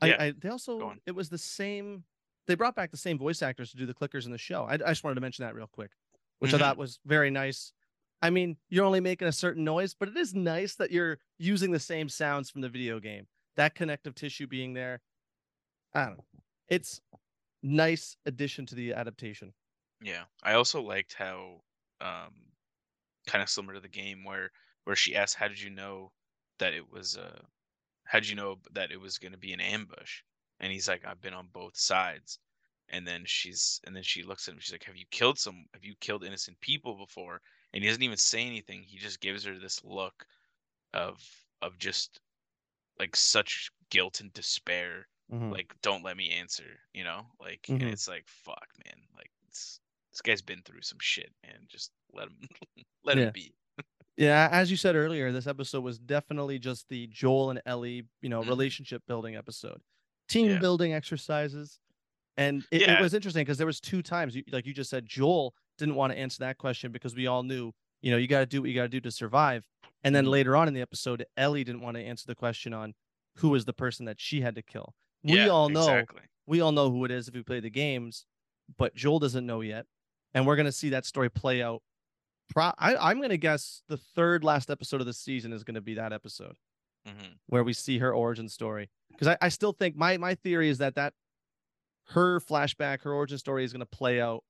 yeah, 0.01 0.17
I, 0.19 0.27
I 0.27 0.31
they 0.37 0.49
also 0.49 0.93
it 1.05 1.13
was 1.13 1.29
the 1.29 1.37
same. 1.37 2.05
They 2.47 2.55
brought 2.55 2.75
back 2.75 2.91
the 2.91 2.97
same 2.97 3.17
voice 3.19 3.41
actors 3.41 3.71
to 3.71 3.77
do 3.77 3.85
the 3.85 3.93
clickers 3.93 4.25
in 4.25 4.31
the 4.31 4.37
show. 4.39 4.65
I, 4.65 4.75
I 4.75 4.77
just 4.77 5.03
wanted 5.03 5.15
to 5.15 5.21
mention 5.21 5.45
that 5.45 5.55
real 5.55 5.67
quick, 5.67 5.91
which 6.39 6.53
Mhm. 6.53 6.55
I 6.55 6.59
thought 6.59 6.77
was 6.77 6.99
very 7.05 7.31
nice. 7.31 7.73
I 8.21 8.29
mean, 8.31 8.57
you're 8.69 8.85
only 8.85 9.01
making 9.01 9.27
a 9.29 9.33
certain 9.33 9.63
noise, 9.63 9.95
but 9.95 10.09
it 10.09 10.17
is 10.17 10.33
nice 10.35 10.75
that 10.77 10.91
you're 10.91 11.19
using 11.39 11.71
the 11.71 11.79
same 11.79 12.09
sounds 12.09 12.49
from 12.49 12.61
the 12.61 12.69
video 12.69 12.99
game. 12.99 13.27
That 13.57 13.75
connective 13.75 14.15
tissue 14.15 14.47
being 14.47 14.73
there, 14.73 15.01
I 15.93 16.05
don't 16.05 16.17
know. 16.17 16.25
It's 16.69 17.01
nice 17.63 18.17
addition 18.25 18.65
to 18.67 18.75
the 18.75 18.93
adaptation. 18.93 19.53
Yeah, 20.01 20.25
I 20.43 20.53
also 20.53 20.81
liked 20.81 21.13
how, 21.13 21.63
um, 21.99 22.51
kind 23.27 23.43
of 23.43 23.49
similar 23.49 23.75
to 23.75 23.79
the 23.81 23.89
game 23.89 24.23
where 24.23 24.51
where 24.85 24.95
she 24.97 25.15
asked, 25.15 25.35
"How 25.35 25.47
did 25.49 25.61
you 25.61 25.69
know 25.71 26.13
that 26.59 26.73
it 26.73 26.89
was 26.89 27.17
uh, 27.17 27.45
How'd 28.05 28.25
you 28.27 28.35
know 28.35 28.61
that 28.71 28.91
it 28.91 28.97
was 28.97 29.19
going 29.19 29.33
to 29.33 29.37
be 29.37 29.53
an 29.53 29.61
ambush?" 29.61 30.23
And 30.59 30.71
he's 30.73 30.87
like, 30.87 31.05
"I've 31.05 31.21
been 31.21 31.33
on 31.35 31.49
both 31.49 31.77
sides." 31.77 32.39
And 32.89 33.07
then 33.07 33.25
she's 33.25 33.79
and 33.85 33.95
then 33.95 34.03
she 34.03 34.23
looks 34.23 34.47
at 34.47 34.53
him. 34.55 34.59
She's 34.59 34.71
like, 34.71 34.85
"Have 34.85 34.97
you 34.97 35.05
killed 35.11 35.37
some? 35.39 35.67
Have 35.73 35.83
you 35.85 35.95
killed 35.97 36.23
innocent 36.23 36.59
people 36.61 36.95
before?" 36.95 37.41
And 37.73 37.83
he 37.83 37.89
doesn't 37.89 38.03
even 38.03 38.17
say 38.17 38.45
anything. 38.45 38.83
He 38.83 38.97
just 38.97 39.19
gives 39.21 39.43
her 39.45 39.59
this 39.59 39.83
look 39.83 40.25
of 40.93 41.21
of 41.61 41.77
just 41.79 42.19
like 42.99 43.15
such 43.15 43.69
guilt 43.89 44.19
and 44.21 44.33
despair 44.33 45.07
Mhm. 45.31 45.51
like 45.51 45.73
don't 45.81 46.03
let 46.03 46.17
me 46.17 46.29
answer 46.31 46.79
you 46.93 47.03
know 47.03 47.27
like 47.39 47.61
Mhm. 47.67 47.81
and 47.81 47.89
it's 47.89 48.07
like 48.07 48.27
fuck 48.27 48.67
man 48.85 49.07
like 49.15 49.31
it's, 49.47 49.79
this 50.11 50.21
guy's 50.21 50.41
been 50.41 50.61
through 50.63 50.81
some 50.81 50.99
shit 50.99 51.33
man 51.43 51.65
just 51.67 51.91
let 52.13 52.27
him 52.27 52.39
let 53.03 53.17
Yeah. 53.17 53.23
him 53.25 53.31
be 53.31 53.53
Yeah, 54.17 54.49
as 54.51 54.71
you 54.71 54.77
said 54.77 54.95
earlier, 54.95 55.31
this 55.31 55.45
episode 55.47 55.81
was 55.83 55.99
definitely 55.99 56.57
just 56.57 56.89
the 56.89 57.07
Joel 57.07 57.51
and 57.51 57.61
Ellie, 57.65 58.07
you 58.21 58.29
know, 58.29 58.41
Mhm. 58.41 58.47
relationship 58.47 59.03
building 59.07 59.35
episode, 59.35 59.79
team 60.27 60.47
Yeah. 60.47 60.59
building 60.59 60.93
exercises, 60.93 61.79
and 62.37 62.65
it, 62.71 62.83
it 62.89 62.99
was 62.99 63.13
interesting 63.13 63.43
because 63.43 63.57
there 63.59 63.67
was 63.67 63.81
two 63.81 64.01
times, 64.03 64.35
you, 64.35 64.43
like 64.51 64.65
you 64.65 64.73
just 64.73 64.89
said, 64.89 65.05
Joel 65.05 65.55
didn't 65.77 65.95
want 65.95 66.13
to 66.13 66.19
answer 66.19 66.39
that 66.41 66.57
question 66.57 66.91
because 66.91 67.15
we 67.15 67.27
all 67.27 67.43
knew, 67.43 67.73
you 68.01 68.11
know, 68.11 68.17
you 68.17 68.27
got 68.27 68.41
to 68.41 68.45
do 68.47 68.61
what 68.61 68.69
you 68.69 68.75
got 68.75 68.83
to 68.83 68.89
do 68.89 69.01
to 69.01 69.11
survive, 69.11 69.67
and 70.03 70.15
then 70.15 70.25
Mhm. 70.25 70.31
later 70.31 70.55
on 70.55 70.67
in 70.67 70.73
the 70.75 70.81
episode, 70.81 71.25
Ellie 71.37 71.63
didn't 71.65 71.81
want 71.81 71.97
to 71.97 72.03
answer 72.03 72.25
the 72.27 72.35
question 72.35 72.73
on 72.73 72.95
who 73.37 73.49
was 73.49 73.65
the 73.65 73.73
person 73.73 74.05
that 74.05 74.19
she 74.21 74.41
had 74.41 74.55
to 74.55 74.63
kill. 74.63 74.95
We 75.23 75.47
yeah, 75.47 75.49
all 75.49 75.69
know 75.69 76.07
exactly 76.07 76.21
we 76.47 76.61
all 76.61 76.71
know 76.71 76.91
who 76.91 77.05
it 77.05 77.11
is 77.11 77.27
if 77.27 77.35
we 77.35 77.43
play 77.43 77.59
the 77.59 77.69
games, 77.69 78.25
but 78.77 78.95
Joel 78.95 79.19
doesn't 79.19 79.45
know 79.45 79.61
yet, 79.61 79.85
and 80.33 80.47
we're 80.47 80.55
gonna 80.57 80.71
see 80.71 80.89
that 80.89 81.05
story 81.05 81.29
play 81.29 81.61
out. 81.63 81.83
Pro- 82.49 82.73
I, 82.77 82.95
I'm 82.95 83.21
gonna 83.21 83.37
guess 83.37 83.83
the 83.87 83.97
third 83.97 84.43
last 84.43 84.69
episode 84.69 85.01
of 85.01 85.07
the 85.07 85.13
season 85.13 85.51
is 85.53 85.63
gonna 85.63 85.81
be 85.81 85.95
that 85.95 86.13
episode 86.13 86.57
hmm 87.05 87.33
where 87.47 87.63
we 87.63 87.71
see 87.73 87.97
her 87.99 88.13
origin 88.13 88.49
story. 88.49 88.89
Because 89.11 89.27
I, 89.29 89.37
I 89.41 89.49
still 89.49 89.71
think 89.71 89.95
my 89.95 90.17
my 90.17 90.35
theory 90.35 90.69
is 90.69 90.77
that 90.79 90.95
that 90.95 91.13
her 92.09 92.39
flashback, 92.39 93.01
her 93.03 93.13
origin 93.13 93.37
story 93.37 93.63
is 93.63 93.71
gonna 93.73 93.85
play 93.85 94.21
out 94.21 94.43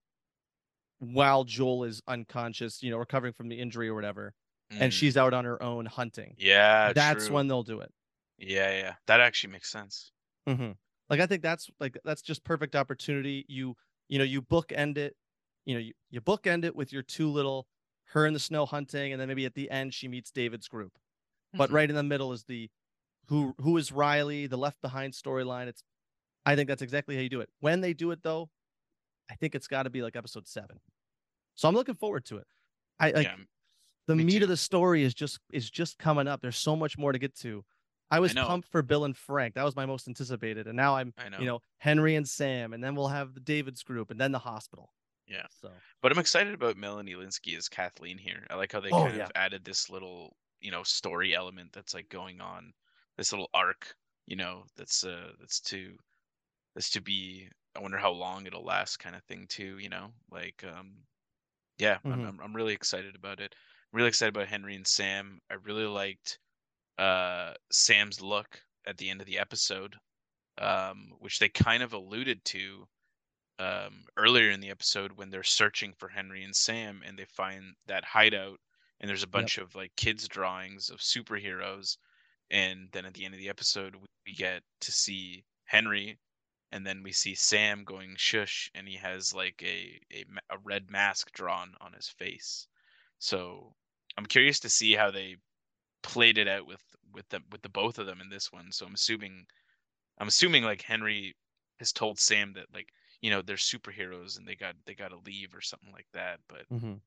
while 0.99 1.43
Joel 1.43 1.83
is 1.83 2.01
unconscious, 2.07 2.81
you 2.81 2.89
know, 2.89 2.97
recovering 2.97 3.33
from 3.33 3.49
the 3.49 3.59
injury 3.59 3.87
or 3.87 3.93
whatever, 3.95 4.33
and 4.71 4.93
she's 4.93 5.15
out 5.17 5.33
on 5.33 5.45
her 5.45 5.61
own 5.61 5.85
hunting. 5.85 6.31
Mm. 6.31 6.35
yeah 6.37 6.93
That's 6.93 7.23
true. 7.23 7.33
when 7.33 7.47
they'll 7.47 7.63
do 7.63 7.79
it. 7.81 7.91
yeah 8.37 8.71
yeah 8.71 8.95
that 9.07 9.19
actually 9.19 9.51
makes 9.53 9.71
sense 9.71 10.11
hmm 10.47 10.71
Like 11.09 11.19
I 11.19 11.25
think 11.25 11.41
that's 11.41 11.69
like 11.79 11.97
that's 12.03 12.21
just 12.21 12.43
perfect 12.43 12.75
opportunity. 12.75 13.45
You 13.47 13.75
you 14.09 14.17
know 14.17 14.23
you 14.25 14.41
bookend 14.41 14.97
it, 14.97 15.15
you 15.65 15.73
know 15.75 15.79
you, 15.79 15.93
you 16.09 16.21
bookend 16.21 16.65
it 16.65 16.75
with 16.75 16.91
your 16.93 17.03
two 17.03 17.29
little 17.29 17.67
her 18.11 18.25
in 18.25 18.33
the 18.33 18.39
snow 18.39 18.65
hunting, 18.65 19.11
and 19.11 19.19
then 19.21 19.27
maybe 19.27 19.45
at 19.45 19.53
the 19.55 19.69
end 19.69 19.93
she 19.93 20.07
meets 20.07 20.31
David's 20.31 20.67
group. 20.67 20.97
But 21.53 21.69
Mhm. 21.69 21.73
right 21.73 21.89
in 21.89 21.95
the 21.95 22.03
middle 22.03 22.31
is 22.33 22.43
the 22.45 22.69
who 23.27 23.53
who 23.59 23.77
is 23.77 23.91
Riley, 23.91 24.47
the 24.47 24.57
left 24.57 24.81
behind 24.81 25.13
storyline. 25.13 25.67
It's 25.67 25.83
I 26.45 26.55
think 26.55 26.67
that's 26.69 26.81
exactly 26.81 27.15
how 27.15 27.21
you 27.21 27.29
do 27.29 27.41
it. 27.41 27.49
When 27.59 27.81
they 27.81 27.93
do 27.93 28.11
it 28.11 28.23
though, 28.23 28.49
I 29.29 29.35
think 29.35 29.55
it's 29.55 29.67
got 29.67 29.83
to 29.83 29.89
be 29.89 30.01
like 30.01 30.15
episode 30.15 30.47
seven. 30.47 30.79
So 31.55 31.67
I'm 31.67 31.75
looking 31.75 31.95
forward 31.95 32.25
to 32.25 32.37
it. 32.37 32.47
I 32.99 33.11
like 33.11 33.25
yeah 33.25 33.35
the 34.07 34.15
me 34.15 34.23
meat 34.23 34.37
too. 34.39 34.43
of 34.45 34.49
the 34.49 34.57
story 34.57 35.03
is 35.03 35.13
just 35.13 35.39
is 35.51 35.69
just 35.69 35.97
coming 35.97 36.27
up. 36.27 36.41
There's 36.41 36.57
so 36.57 36.75
much 36.75 36.97
more 36.97 37.11
to 37.11 37.19
get 37.19 37.35
to. 37.39 37.65
I 38.09 38.21
was 38.21 38.33
know. 38.33 38.45
pumped 38.47 38.69
for 38.69 38.81
Bill 38.81 39.03
and 39.03 39.17
Frank. 39.17 39.55
That 39.55 39.65
was 39.65 39.75
my 39.75 39.85
most 39.85 40.07
anticipated, 40.07 40.65
and 40.67 40.77
now 40.77 40.95
I'm 40.95 41.13
i 41.17 41.27
know 41.27 41.39
you 41.39 41.45
know 41.45 41.61
Henry 41.79 42.15
and 42.15 42.27
Sam, 42.27 42.71
and 42.71 42.81
then 42.81 42.95
we'll 42.95 43.09
have 43.09 43.33
the 43.33 43.41
David's 43.41 43.83
group, 43.83 44.09
and 44.11 44.19
then 44.19 44.31
the 44.31 44.39
hospital. 44.39 44.93
Yeah. 45.27 45.47
So 45.49 45.81
but 46.01 46.11
i'm 46.11 46.17
excited 46.19 46.53
about 46.53 46.77
melanie 46.77 47.13
lynskey 47.13 47.57
as 47.57 47.69
kathleen 47.69 48.17
here 48.17 48.45
i 48.49 48.55
like 48.55 48.71
how 48.71 48.79
they 48.79 48.93
Oh, 48.93 48.95
kind 48.95 49.15
yeah. 49.15 49.23
of 49.23 49.31
added 49.35 49.63
this 49.65 49.89
little 49.89 50.37
you 50.59 50.71
know 50.71 50.83
story 50.83 51.35
element 51.35 51.71
that's 51.73 51.93
like 51.93 52.09
going 52.09 52.39
on 52.41 52.73
this 53.17 53.31
little 53.31 53.49
arc 53.53 53.95
you 54.25 54.35
know 54.35 54.65
that's 54.75 55.03
uh 55.03 55.33
that's 55.39 55.59
to 55.59 55.97
that's 56.75 56.91
to 56.91 57.01
be 57.01 57.49
i 57.75 57.79
wonder 57.81 57.97
how 57.97 58.11
long 58.11 58.45
it'll 58.47 58.65
last 58.65 58.97
kind 58.99 59.15
of 59.15 59.23
thing 59.25 59.47
too 59.47 59.77
you 59.79 59.89
know 59.89 60.13
like 60.31 60.63
um 60.63 61.05
yeah 61.77 61.99
I'm, 62.09 62.23
Mhm. 62.23 62.25
I'm, 62.25 62.39
I'm 62.41 62.55
really 62.55 62.73
excited 62.73 63.15
about 63.15 63.39
it 63.39 63.55
I'm 63.93 63.97
really 63.97 64.09
excited 64.09 64.35
about 64.35 64.47
henry 64.47 64.75
and 64.75 64.87
sam 64.87 65.39
i 65.49 65.55
really 65.55 65.85
liked 65.85 66.39
uh 66.99 67.53
sam's 67.71 68.21
look 68.21 68.61
at 68.87 68.97
the 68.97 69.09
end 69.09 69.21
of 69.21 69.27
the 69.27 69.39
episode 69.39 69.97
um 70.59 71.13
which 71.19 71.39
they 71.39 71.49
kind 71.49 71.83
of 71.83 71.93
alluded 71.93 72.45
to 72.45 72.87
um 73.59 74.05
earlier 74.17 74.49
in 74.51 74.59
the 74.59 74.69
episode 74.69 75.11
when 75.15 75.29
they're 75.29 75.43
searching 75.43 75.93
for 75.97 76.09
henry 76.09 76.43
and 76.43 76.55
sam 76.55 77.01
and 77.05 77.17
they 77.17 77.25
find 77.25 77.75
that 77.87 78.03
hideout 78.05 78.59
and 78.99 79.09
there's 79.09 79.23
a 79.23 79.27
bunch 79.27 79.57
of 79.57 79.73
like 79.75 79.91
kids 79.95 80.27
drawings 80.27 80.89
of 80.89 80.99
superheroes 80.99 81.97
and 82.51 82.87
then 82.91 83.05
at 83.05 83.13
the 83.13 83.25
end 83.25 83.33
of 83.33 83.39
the 83.39 83.49
episode 83.49 83.95
we, 83.95 84.07
we 84.25 84.33
get 84.33 84.61
to 84.79 84.91
see 84.91 85.43
henry 85.65 86.17
and 86.71 86.85
then 86.85 87.01
we 87.03 87.11
see 87.11 87.33
sam 87.33 87.83
going 87.83 88.15
shush 88.17 88.69
and 88.75 88.87
he 88.87 88.95
has 88.95 89.33
like 89.33 89.61
a, 89.63 89.99
a 90.13 90.25
a 90.49 90.57
red 90.63 90.91
mask 90.91 91.31
drawn 91.31 91.73
on 91.79 91.93
his 91.93 92.07
face. 92.09 92.67
So 93.19 93.73
i'm 94.17 94.25
curious 94.25 94.59
to 94.61 94.69
see 94.69 94.93
how 94.93 95.11
they 95.11 95.37
played 96.03 96.37
it 96.37 96.47
out 96.47 96.67
with 96.67 96.81
with 97.13 97.27
the 97.29 97.41
with 97.51 97.61
the 97.61 97.69
both 97.69 97.99
of 97.99 98.05
them 98.05 98.21
in 98.21 98.29
this 98.29 98.51
one. 98.51 98.71
So 98.71 98.85
i'm 98.85 98.93
assuming 98.93 99.45
i'm 100.19 100.27
assuming 100.27 100.63
like 100.63 100.81
henry 100.81 101.35
has 101.79 101.91
told 101.91 102.19
sam 102.19 102.53
that 102.53 102.65
like 102.73 102.89
you 103.21 103.29
know 103.29 103.41
they're 103.41 103.55
superheroes 103.55 104.37
and 104.37 104.47
they 104.47 104.55
got 104.55 104.75
they 104.85 104.93
got 104.95 105.09
to 105.09 105.17
leave 105.25 105.53
or 105.55 105.61
something 105.61 105.91
like 105.91 106.07
that 106.13 106.39
but 106.47 106.67
Mhm. 106.71 106.99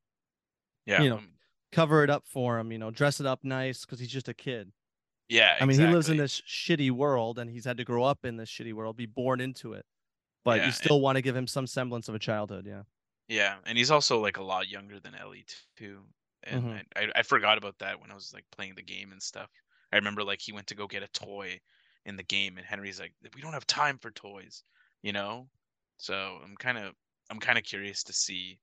yeah 0.86 1.02
You 1.02 1.10
know, 1.10 1.16
um, 1.18 1.32
cover 1.72 2.02
it 2.04 2.10
up 2.10 2.26
for 2.26 2.58
him. 2.58 2.72
You 2.72 2.78
know, 2.78 2.90
dress 2.90 3.20
it 3.20 3.26
up 3.26 3.44
nice 3.44 3.84
because 3.84 4.00
he's 4.00 4.10
just 4.10 4.28
a 4.28 4.34
kid. 4.34 4.72
yeah 5.28 5.56
I 5.60 5.64
mean, 5.66 5.78
he 5.78 5.86
lives 5.86 6.08
in 6.08 6.16
this 6.16 6.40
shitty 6.42 6.90
world, 6.90 7.38
and 7.38 7.48
he's 7.48 7.64
had 7.64 7.76
to 7.76 7.84
grow 7.84 8.02
up 8.02 8.24
in 8.24 8.36
this 8.36 8.50
shitty 8.50 8.72
world, 8.72 8.96
be 8.96 9.06
born 9.06 9.40
into 9.40 9.74
it. 9.74 9.86
But 10.44 10.56
Yeah, 10.58 10.62
you 10.62 10.66
and- 10.66 10.74
still 10.74 11.00
want 11.00 11.16
to 11.16 11.22
give 11.22 11.36
him 11.36 11.46
some 11.46 11.66
semblance 11.68 12.08
of 12.08 12.14
a 12.14 12.18
childhood. 12.18 12.66
Yeah. 12.66 12.82
Yeah, 13.28 13.58
and 13.66 13.78
he's 13.78 13.92
also 13.92 14.18
like 14.20 14.38
a 14.38 14.42
lot 14.42 14.68
younger 14.68 14.98
than 14.98 15.14
Ellie 15.14 15.44
too. 15.76 16.02
And 16.42 16.64
Mhm. 16.64 16.84
I, 16.96 17.00
I 17.04 17.12
I 17.16 17.22
forgot 17.22 17.58
about 17.58 17.78
that 17.78 18.00
when 18.00 18.10
I 18.10 18.14
was 18.14 18.32
like 18.34 18.46
playing 18.50 18.74
the 18.74 18.82
game 18.82 19.12
and 19.12 19.22
stuff. 19.22 19.50
I 19.92 19.96
remember 19.96 20.24
like 20.24 20.40
he 20.40 20.50
went 20.52 20.66
to 20.68 20.74
go 20.74 20.88
get 20.88 21.02
a 21.04 21.08
toy 21.08 21.60
in 22.06 22.16
the 22.16 22.24
game, 22.24 22.56
and 22.58 22.66
Henry's 22.66 22.98
like, 22.98 23.14
"We 23.34 23.40
don't 23.42 23.52
have 23.52 23.66
time 23.66 23.98
for 23.98 24.10
toys," 24.10 24.64
you 25.02 25.12
know. 25.12 25.48
So 26.00 26.38
I'm 26.42 26.56
kind 26.56 26.78
of 26.78 26.94
I'm 27.30 27.38
kind 27.38 27.58
of 27.58 27.64
curious 27.64 28.02
to 28.04 28.12
see 28.12 28.58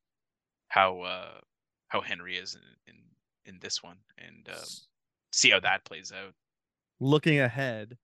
how 0.69 1.01
uh 1.01 1.39
how 1.89 2.01
Henry 2.01 2.35
is 2.35 2.55
in 2.55 2.93
in, 2.93 3.53
in 3.53 3.59
this 3.61 3.81
one 3.83 3.97
and 4.17 4.47
um, 4.49 4.63
see 5.31 5.51
how 5.51 5.59
that 5.59 5.85
plays 5.85 6.11
out. 6.11 6.33
Looking 6.99 7.39
ahead, 7.39 7.97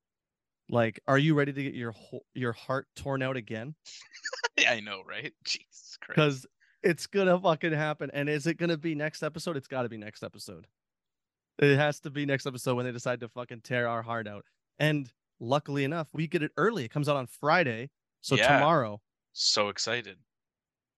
like, 0.69 0.99
are 1.07 1.17
you 1.17 1.33
ready 1.33 1.51
to 1.51 1.63
get 1.63 1.73
your 1.73 1.91
whole, 1.91 2.25
your 2.35 2.53
heart 2.53 2.87
torn 2.95 3.23
out 3.23 3.35
again? 3.35 3.73
yeah, 4.57 4.71
I 4.73 4.79
know, 4.81 5.01
right? 5.07 5.33
Jesus 5.43 5.97
Christ. 5.99 6.15
because 6.15 6.45
it's 6.83 7.07
gonna 7.07 7.39
fucking 7.39 7.73
happen. 7.73 8.11
And 8.13 8.29
is 8.29 8.45
it 8.45 8.57
gonna 8.57 8.77
be 8.77 8.93
next 8.93 9.23
episode? 9.23 9.57
It's 9.57 9.67
got 9.67 9.81
to 9.81 9.89
be 9.89 9.97
next 9.97 10.23
episode. 10.23 10.67
It 11.59 11.75
has 11.77 11.99
to 12.01 12.11
be 12.11 12.25
next 12.25 12.45
episode 12.45 12.75
when 12.75 12.85
they 12.85 12.91
decide 12.91 13.19
to 13.21 13.29
fucking 13.29 13.61
tear 13.61 13.87
our 13.87 14.03
heart 14.03 14.27
out. 14.27 14.45
And 14.79 15.11
luckily 15.39 15.83
enough, 15.83 16.07
we 16.13 16.27
get 16.27 16.43
it 16.43 16.51
early. 16.55 16.85
It 16.85 16.91
comes 16.91 17.09
out 17.09 17.15
on 17.15 17.25
Friday, 17.27 17.89
so 18.21 18.35
Yeah. 18.35 18.47
tomorrow, 18.53 19.01
So 19.33 19.69
excited. 19.69 20.17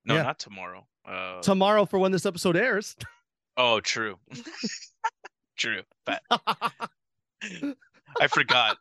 No, 0.05 0.15
Yeah. 0.15 0.23
not 0.23 0.39
tomorrow. 0.39 0.85
Uh, 1.07 1.41
tomorrow 1.41 1.85
for 1.85 1.99
when 1.99 2.11
this 2.11 2.25
episode 2.25 2.55
airs. 2.57 2.95
oh, 3.57 3.79
true. 3.79 4.17
true. 5.57 5.81
But 6.05 6.21
I 6.31 8.27
forgot. 8.29 8.77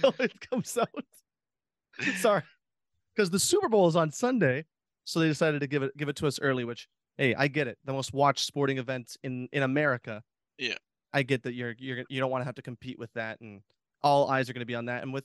so 0.00 0.12
it 0.18 0.32
comes 0.50 0.76
out 0.76 0.88
Sorry, 2.18 2.42
because 3.14 3.30
the 3.30 3.38
Super 3.40 3.68
Bowl 3.68 3.88
is 3.88 3.96
on 3.96 4.10
Sunday, 4.12 4.64
so 5.04 5.18
they 5.18 5.26
decided 5.26 5.60
to 5.60 5.66
give 5.66 5.82
it 5.82 5.96
give 5.96 6.08
it 6.08 6.14
to 6.16 6.28
us 6.28 6.38
early. 6.40 6.64
Which, 6.64 6.86
hey, 7.16 7.34
I 7.34 7.48
get 7.48 7.66
it. 7.66 7.76
The 7.84 7.92
most 7.92 8.12
watched 8.12 8.44
sporting 8.46 8.78
event 8.78 9.16
in 9.24 9.48
in 9.52 9.64
America. 9.64 10.22
Yeah. 10.58 10.76
I 11.12 11.22
get 11.24 11.42
that 11.42 11.54
you're 11.54 11.74
you're 11.78 12.04
you 12.08 12.20
don't 12.20 12.30
want 12.30 12.42
to 12.42 12.44
have 12.46 12.54
to 12.56 12.62
compete 12.62 12.98
with 13.00 13.12
that, 13.14 13.40
and 13.40 13.62
all 14.02 14.28
eyes 14.30 14.48
are 14.48 14.52
going 14.52 14.60
to 14.60 14.66
be 14.66 14.74
on 14.74 14.86
that. 14.86 15.02
And 15.02 15.12
with 15.12 15.24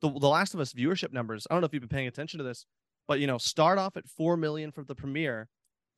the 0.00 0.08
the 0.10 0.28
Last 0.28 0.54
of 0.54 0.60
Us 0.60 0.72
viewership 0.72 1.12
numbers, 1.12 1.46
I 1.50 1.54
don't 1.54 1.60
know 1.60 1.66
if 1.66 1.72
you've 1.72 1.82
been 1.82 1.88
paying 1.88 2.08
attention 2.08 2.38
to 2.38 2.44
this, 2.44 2.66
but 3.08 3.20
you 3.20 3.26
know, 3.26 3.38
start 3.38 3.78
off 3.78 3.96
at 3.96 4.08
four 4.08 4.36
million 4.36 4.70
for 4.72 4.84
the 4.84 4.94
premiere, 4.94 5.48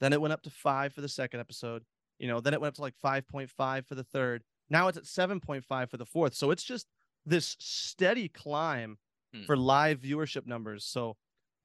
then 0.00 0.12
it 0.12 0.20
went 0.20 0.32
up 0.32 0.42
to 0.42 0.50
five 0.50 0.92
for 0.92 1.00
the 1.00 1.08
second 1.08 1.40
episode. 1.40 1.82
You 2.18 2.28
know, 2.28 2.40
then 2.40 2.54
it 2.54 2.60
went 2.60 2.70
up 2.72 2.74
to 2.76 2.82
like 2.82 2.96
five 2.96 3.26
point 3.26 3.50
five 3.50 3.86
for 3.86 3.94
the 3.94 4.04
third. 4.04 4.42
Now 4.70 4.88
it's 4.88 4.98
at 4.98 5.06
seven 5.06 5.40
point 5.40 5.64
five 5.64 5.90
for 5.90 5.96
the 5.96 6.06
fourth. 6.06 6.34
So 6.34 6.50
it's 6.50 6.64
just 6.64 6.86
this 7.24 7.56
steady 7.58 8.28
climb 8.28 8.98
Hmm. 9.34 9.42
for 9.42 9.56
live 9.56 9.98
viewership 10.00 10.46
numbers. 10.46 10.84
So 10.84 11.16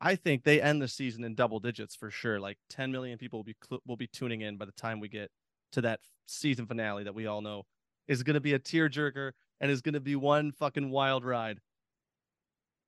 I 0.02 0.16
think 0.16 0.44
they 0.44 0.60
end 0.60 0.82
the 0.82 0.88
season 0.88 1.24
in 1.24 1.36
double 1.36 1.60
digits 1.60 1.96
for 1.96 2.10
sure. 2.10 2.40
Like 2.40 2.58
10 2.72 2.92
million 2.92 3.20
people 3.20 3.38
will 3.38 3.44
be 3.44 3.56
cl- 3.64 3.82
will 3.86 3.96
be 3.98 4.08
tuning 4.08 4.42
in 4.42 4.58
by 4.58 4.66
the 4.66 4.72
time 4.72 5.00
we 5.00 5.08
get 5.08 5.30
to 5.74 5.82
that 5.82 6.00
season 6.26 6.66
finale 6.66 7.04
that 7.04 7.14
we 7.14 7.28
all 7.28 7.42
know 7.42 7.68
is 8.08 8.24
going 8.24 8.34
to 8.34 8.40
be 8.42 8.54
a 8.54 8.60
tearjerker 8.60 9.34
and 9.62 9.72
is 9.72 9.82
going 9.82 9.96
to 9.96 10.02
be 10.02 10.18
one 10.18 10.52
fucking 10.52 10.92
wild 10.92 11.26
ride. 11.26 11.62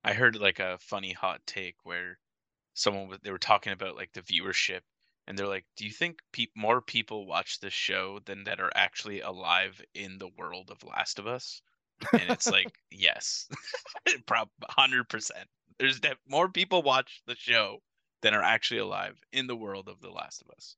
I 0.03 0.13
heard 0.13 0.38
like 0.38 0.59
a 0.59 0.77
funny 0.77 1.12
hot 1.12 1.45
take 1.45 1.75
where 1.83 2.17
someone 2.73 3.07
was, 3.09 3.19
they 3.21 3.31
were 3.31 3.39
talking 3.39 3.73
about 3.73 3.95
like 3.95 4.13
the 4.13 4.21
viewership 4.21 4.81
and 5.27 5.38
they're 5.38 5.47
like, 5.47 5.65
"Do 5.77 5.86
you 5.86 5.91
think 5.91 6.21
pe- 6.33 6.47
more 6.55 6.81
people 6.81 7.25
watch 7.25 7.59
this 7.59 7.73
show 7.73 8.19
than 8.19 8.45
that 8.45 8.59
are 8.62 8.71
actually 8.75 9.21
alive 9.21 9.81
in 9.93 10.19
the 10.19 10.29
world 10.29 10.71
of 10.71 10.83
Last 10.83 11.19
of 11.19 11.27
Us?" 11.27 11.62
And 12.17 12.29
it's 12.29 12.49
like, 12.51 12.79
yes, 12.91 13.49
hundred 14.69 15.09
percent. 15.09 15.49
There's 15.79 15.99
def- 16.01 16.19
more 16.27 16.49
people 16.49 16.83
watch 16.83 17.21
the 17.25 17.36
show 17.36 17.83
than 18.21 18.33
are 18.33 18.43
actually 18.43 18.79
alive 18.79 19.21
in 19.31 19.47
the 19.47 19.57
world 19.57 19.89
of 19.89 20.01
The 20.01 20.12
Last 20.12 20.41
of 20.41 20.49
Us. 20.51 20.77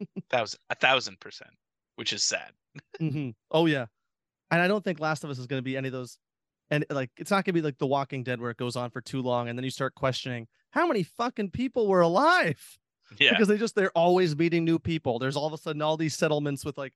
thousand, 0.30 0.60
a 0.70 0.74
thousand 0.74 1.20
percent, 1.20 1.52
which 1.96 2.12
is 2.12 2.24
sad. 2.24 2.52
Mhm. 3.00 3.34
Oh 3.50 3.66
yeah, 3.66 3.86
and 4.50 4.60
I 4.60 4.68
don't 4.68 4.82
think 4.84 5.00
Last 5.00 5.24
of 5.24 5.30
Us 5.30 5.38
is 5.38 5.46
going 5.46 5.58
to 5.58 5.64
be 5.64 5.76
any 5.76 5.88
of 5.88 5.92
those. 5.92 6.18
And 6.70 6.84
like, 6.90 7.10
it's 7.16 7.30
not 7.30 7.44
going 7.44 7.52
to 7.54 7.60
be 7.60 7.62
like 7.62 7.78
The 7.78 7.86
Walking 7.86 8.22
Dead 8.22 8.40
where 8.40 8.50
it 8.50 8.56
goes 8.56 8.76
on 8.76 8.90
for 8.90 9.00
too 9.00 9.22
long, 9.22 9.48
and 9.48 9.58
then 9.58 9.64
you 9.64 9.70
start 9.70 9.94
questioning 9.94 10.46
how 10.70 10.86
many 10.86 11.02
fucking 11.02 11.50
people 11.50 11.88
were 11.88 12.00
alive. 12.00 12.78
Yeah, 13.18 13.30
because 13.30 13.48
they 13.48 13.58
just 13.58 13.74
they're 13.74 13.90
always 13.90 14.36
meeting 14.36 14.64
new 14.64 14.78
people. 14.78 15.18
There's 15.18 15.36
all 15.36 15.46
of 15.48 15.52
a 15.52 15.58
sudden 15.58 15.82
all 15.82 15.96
these 15.96 16.16
settlements 16.16 16.64
with 16.64 16.78
like 16.78 16.92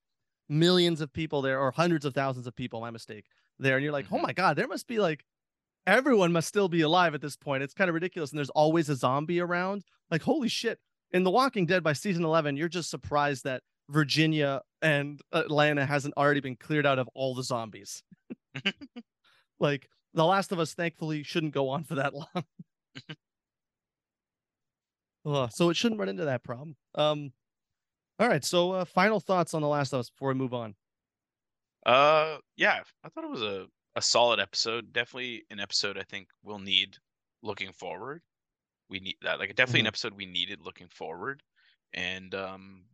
millions 0.48 1.00
of 1.00 1.12
people 1.12 1.42
there 1.42 1.58
or 1.58 1.72
hundreds 1.72 2.04
of 2.04 2.14
thousands 2.14 2.46
of 2.46 2.54
people, 2.54 2.80
my 2.80 2.90
mistake, 2.90 3.24
there. 3.58 3.74
And 3.76 3.82
you're 3.82 3.92
like, 3.92 4.06
oh 4.12 4.18
Mhm. 4.18 4.22
my 4.22 4.32
God, 4.32 4.56
there 4.56 4.68
must 4.68 4.86
be 4.86 5.00
like 5.00 5.24
everyone 5.86 6.32
must 6.32 6.46
still 6.48 6.68
be 6.68 6.82
alive 6.82 7.14
at 7.14 7.20
this 7.20 7.36
point. 7.36 7.62
It's 7.62 7.74
kind 7.74 7.88
of 7.88 7.94
ridiculous. 7.94 8.30
And 8.30 8.38
there's 8.38 8.50
always 8.50 8.88
a 8.88 8.94
zombie 8.96 9.40
around. 9.40 9.82
Like, 10.10 10.22
holy 10.22 10.48
shit. 10.48 10.78
In 11.10 11.24
The 11.24 11.30
Walking 11.30 11.66
Dead 11.66 11.82
by 11.82 11.92
season 11.92 12.24
11, 12.24 12.56
you're 12.56 12.68
just 12.68 12.90
surprised 12.90 13.44
that 13.44 13.62
Virginia 13.90 14.62
and 14.84 15.20
Atlanta 15.32 15.84
hasn't 15.86 16.14
already 16.16 16.40
been 16.40 16.56
cleared 16.56 16.86
out 16.86 17.00
of 17.00 17.08
all 17.14 17.34
the 17.34 17.42
zombies. 17.42 18.04
like, 19.58 19.88
The 20.14 20.24
Last 20.24 20.52
of 20.52 20.60
Us, 20.60 20.74
thankfully, 20.74 21.24
shouldn't 21.24 21.54
go 21.54 21.70
on 21.70 21.84
for 21.84 21.96
that 21.96 22.14
long. 25.24 25.48
So 25.50 25.70
it 25.70 25.76
shouldn't 25.76 25.98
run 25.98 26.08
into 26.10 26.26
that 26.26 26.44
problem. 26.44 26.76
Um, 26.94 27.32
all 28.18 28.28
right. 28.28 28.44
So, 28.44 28.72
uh, 28.72 28.84
final 28.84 29.20
thoughts 29.20 29.54
on 29.54 29.62
The 29.62 29.68
Last 29.68 29.92
of 29.92 30.00
Us 30.00 30.10
before 30.10 30.28
we 30.28 30.34
move 30.34 30.54
on. 30.54 30.74
Uh, 31.86 32.38
yeah, 32.56 32.82
I 33.02 33.08
thought 33.08 33.24
it 33.24 33.30
was 33.30 33.42
a 33.42 33.66
a 33.96 34.02
solid 34.02 34.40
episode. 34.40 34.92
Definitely 34.92 35.44
an 35.50 35.60
episode 35.60 35.96
I 35.96 36.02
think 36.02 36.28
we'll 36.42 36.58
need 36.58 36.96
looking 37.42 37.72
forward. 37.72 38.22
We 38.90 38.98
need 39.00 39.16
that, 39.22 39.38
like 39.38 39.54
definitely 39.54 39.80
an 39.80 39.84
Mhm. 39.86 39.88
episode 39.88 40.14
we 40.14 40.26
needed 40.26 40.60
looking 40.60 40.88
forward. 40.88 41.42
And 41.92 42.34
um, 42.34 42.84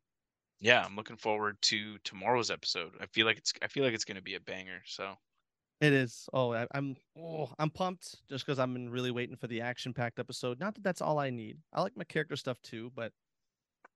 yeah, 0.61 0.85
I'm 0.85 0.96
looking 0.96 1.16
forward 1.16 1.57
to 1.62 1.99
tomorrow's 2.05 2.51
episode. 2.51 2.92
I 3.01 3.07
feel 3.07 3.27
like 3.27 3.38
it's 3.38 3.53
I 3.62 3.68
feel 3.68 3.85
like 3.85 3.94
it's 3.94 4.05
gonna 4.05 4.23
be 4.23 4.35
a 4.35 4.40
banger. 4.40 4.83
So 4.87 5.14
It 5.81 5.92
is. 5.94 6.29
Oh, 6.35 6.53
I, 6.53 6.66
I'm. 6.75 6.96
Oh, 7.18 7.51
I'm 7.59 7.70
pumped 7.70 8.16
just 8.29 8.44
because 8.44 8.59
I'm 8.59 8.90
really 8.90 9.11
waiting 9.11 9.37
for 9.37 9.46
the 9.46 9.62
action-packed 9.62 10.18
episode. 10.18 10.61
Not 10.61 10.75
that 10.75 10.85
that's 10.85 11.01
all 11.01 11.18
I 11.18 11.31
need. 11.31 11.59
I 11.73 11.81
like 11.83 11.96
my 11.96 12.05
character 12.05 12.37
stuff 12.37 12.61
too, 12.62 12.92
but 12.94 13.12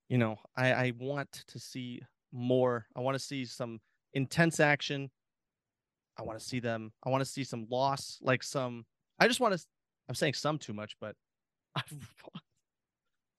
you 0.09 0.19
know, 0.19 0.39
I 0.57 0.73
I 0.73 0.93
want 0.99 1.45
to 1.49 1.59
see 1.59 2.01
more. 2.33 2.87
I 2.97 3.01
want 3.01 3.17
to 3.17 3.19
see 3.25 3.45
some 3.45 3.81
intense 4.15 4.61
action. 4.61 5.11
I 6.19 6.23
want 6.23 6.39
to 6.39 6.45
see 6.45 6.61
them. 6.61 6.93
I 7.05 7.11
want 7.11 7.23
to 7.23 7.31
see 7.31 7.45
some 7.45 7.67
loss, 7.71 8.19
like 8.23 8.43
some. 8.43 8.87
I 9.19 9.29
just 9.29 9.41
want 9.41 9.55
to. 9.59 9.65
I'm 10.09 10.15
saying 10.15 10.35
some 10.35 10.59
too 10.59 10.73
much, 10.75 10.97
but 11.01 11.17
I. 11.77 11.83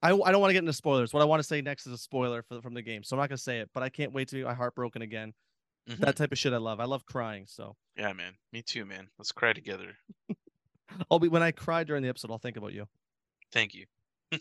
I, 0.06 0.10
I 0.10 0.32
don't 0.32 0.42
want 0.42 0.50
to 0.50 0.54
get 0.54 0.60
into 0.60 0.74
spoilers. 0.74 1.14
What 1.14 1.22
I 1.22 1.26
want 1.26 1.40
to 1.40 1.48
say 1.48 1.62
next 1.62 1.88
is 1.88 1.94
a 1.94 1.98
spoiler 1.98 2.44
for, 2.44 2.62
from 2.62 2.74
the 2.74 2.82
game, 2.82 3.04
so 3.04 3.16
I'm 3.16 3.20
not 3.22 3.30
gonna 3.30 3.38
say 3.38 3.60
it. 3.60 3.70
But 3.74 3.84
I 3.84 3.90
can't 3.90 4.14
wait 4.14 4.28
to 4.30 4.36
be 4.36 4.44
my 4.44 4.54
heart 4.54 4.76
broken 4.76 5.02
again. 5.02 5.34
mhm. 5.90 5.98
That 5.98 6.16
type 6.16 6.32
of 6.32 6.38
shit 6.38 6.54
I 6.54 6.58
love. 6.58 6.80
I 6.80 6.86
love 6.86 7.06
crying. 7.06 7.46
So 7.48 7.76
yeah, 7.98 8.14
man, 8.14 8.34
me 8.54 8.62
too, 8.62 8.86
man. 8.86 9.08
Let's 9.18 9.32
cry 9.32 9.54
together. 9.54 9.98
I'll 11.12 11.20
be 11.20 11.28
when 11.28 11.44
I 11.44 11.52
cry 11.52 11.84
during 11.84 12.04
the 12.04 12.10
episode. 12.10 12.32
I'll 12.32 12.38
think 12.38 12.58
about 12.58 12.74
you. 12.74 12.88
Thank 13.52 13.74
you. 13.74 13.86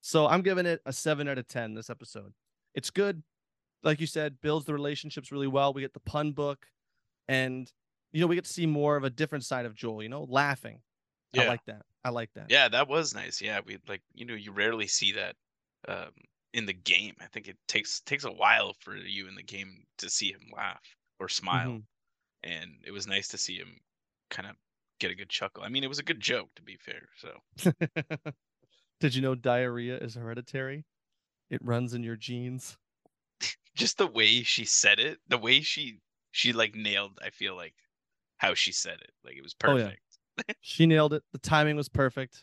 So 0.00 0.26
I'm 0.26 0.42
giving 0.42 0.64
it 0.64 0.80
a 0.86 0.92
seven 0.92 1.28
out 1.28 1.38
of 1.38 1.48
ten. 1.48 1.74
This 1.74 1.90
episode, 1.90 2.32
it's 2.74 2.90
good. 2.90 3.22
Like 3.82 4.00
you 4.00 4.06
said, 4.06 4.40
builds 4.40 4.64
the 4.64 4.72
relationships 4.72 5.30
really 5.32 5.48
well. 5.48 5.72
We 5.72 5.82
get 5.82 5.92
the 5.92 6.00
pun 6.00 6.32
book, 6.32 6.66
and 7.26 7.70
you 8.12 8.20
know 8.20 8.26
we 8.26 8.36
get 8.36 8.44
to 8.44 8.52
see 8.52 8.64
more 8.66 8.96
of 8.96 9.04
a 9.04 9.10
different 9.10 9.44
side 9.44 9.66
of 9.66 9.74
Joel. 9.74 10.02
You 10.02 10.08
know, 10.08 10.24
laughing. 10.28 10.80
I 11.36 11.42
like 11.42 11.64
that. 11.66 11.86
I 12.04 12.10
like 12.10 12.32
that. 12.34 12.50
Yeah, 12.50 12.68
that 12.68 12.88
was 12.88 13.14
nice. 13.14 13.40
Yeah, 13.40 13.60
we 13.64 13.78
like 13.88 14.02
you 14.14 14.24
know 14.26 14.34
you 14.34 14.52
rarely 14.52 14.86
see 14.86 15.12
that 15.12 15.36
um 15.88 16.12
in 16.52 16.66
the 16.66 16.72
game. 16.74 17.16
I 17.20 17.26
think 17.28 17.48
it 17.48 17.58
takes 17.68 18.00
takes 18.00 18.24
a 18.24 18.32
while 18.32 18.74
for 18.74 18.96
you 18.96 19.28
in 19.28 19.34
the 19.34 19.42
game 19.42 19.86
to 19.98 20.10
see 20.10 20.32
him 20.32 20.50
laugh 20.54 20.96
or 21.20 21.28
smile. 21.28 21.80
Mhm. 21.80 21.86
and 22.44 22.82
it 22.86 22.92
was 22.92 23.06
nice 23.08 23.28
to 23.30 23.38
see 23.38 23.58
him 23.58 23.80
kind 24.30 24.48
of 24.48 24.56
get 25.00 25.10
a 25.12 25.16
good 25.16 25.30
chuckle. 25.30 25.64
I 25.64 25.68
mean, 25.70 25.84
it 25.84 25.88
was 25.88 26.00
a 26.00 26.04
good 26.04 26.20
joke 26.20 26.54
to 26.56 26.62
be 26.62 26.76
fair. 26.78 27.10
So 27.18 27.40
Did 29.00 29.14
you 29.14 29.22
know 29.22 29.34
diarrhea 29.34 29.98
is 29.98 30.14
hereditary? 30.14 30.86
It 31.50 31.64
runs 31.64 31.94
in 31.94 32.02
your 32.04 32.16
genes. 32.16 32.78
just 33.74 33.98
the 33.98 34.06
way 34.06 34.42
she 34.42 34.64
said 34.64 34.98
it, 34.98 35.20
the 35.26 35.38
way 35.38 35.60
she 35.60 36.00
she 36.30 36.52
like 36.52 36.74
nailed, 36.74 37.18
I 37.22 37.30
feel 37.30 37.54
like 37.56 37.74
how 38.38 38.54
she 38.54 38.72
said 38.72 39.00
it. 39.00 39.12
Like 39.24 39.36
it 39.36 39.42
was 39.42 39.54
Oh, 39.64 39.76
yeah. 39.76 39.92
She 40.60 40.86
nailed 40.86 41.12
it. 41.12 41.22
The 41.32 41.38
timing 41.38 41.76
was 41.76 41.88
perfect. 41.88 42.42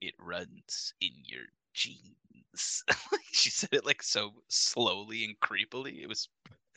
It 0.00 0.14
runs 0.18 0.92
in 1.00 1.10
your 1.24 1.44
genes. 1.74 2.82
she 3.32 3.50
said 3.50 3.70
it 3.72 3.84
like 3.86 4.02
so 4.02 4.32
slowly 4.48 5.24
and 5.24 5.38
creepily. 5.40 6.02
It 6.02 6.08
was 6.08 6.28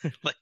like 0.23 0.35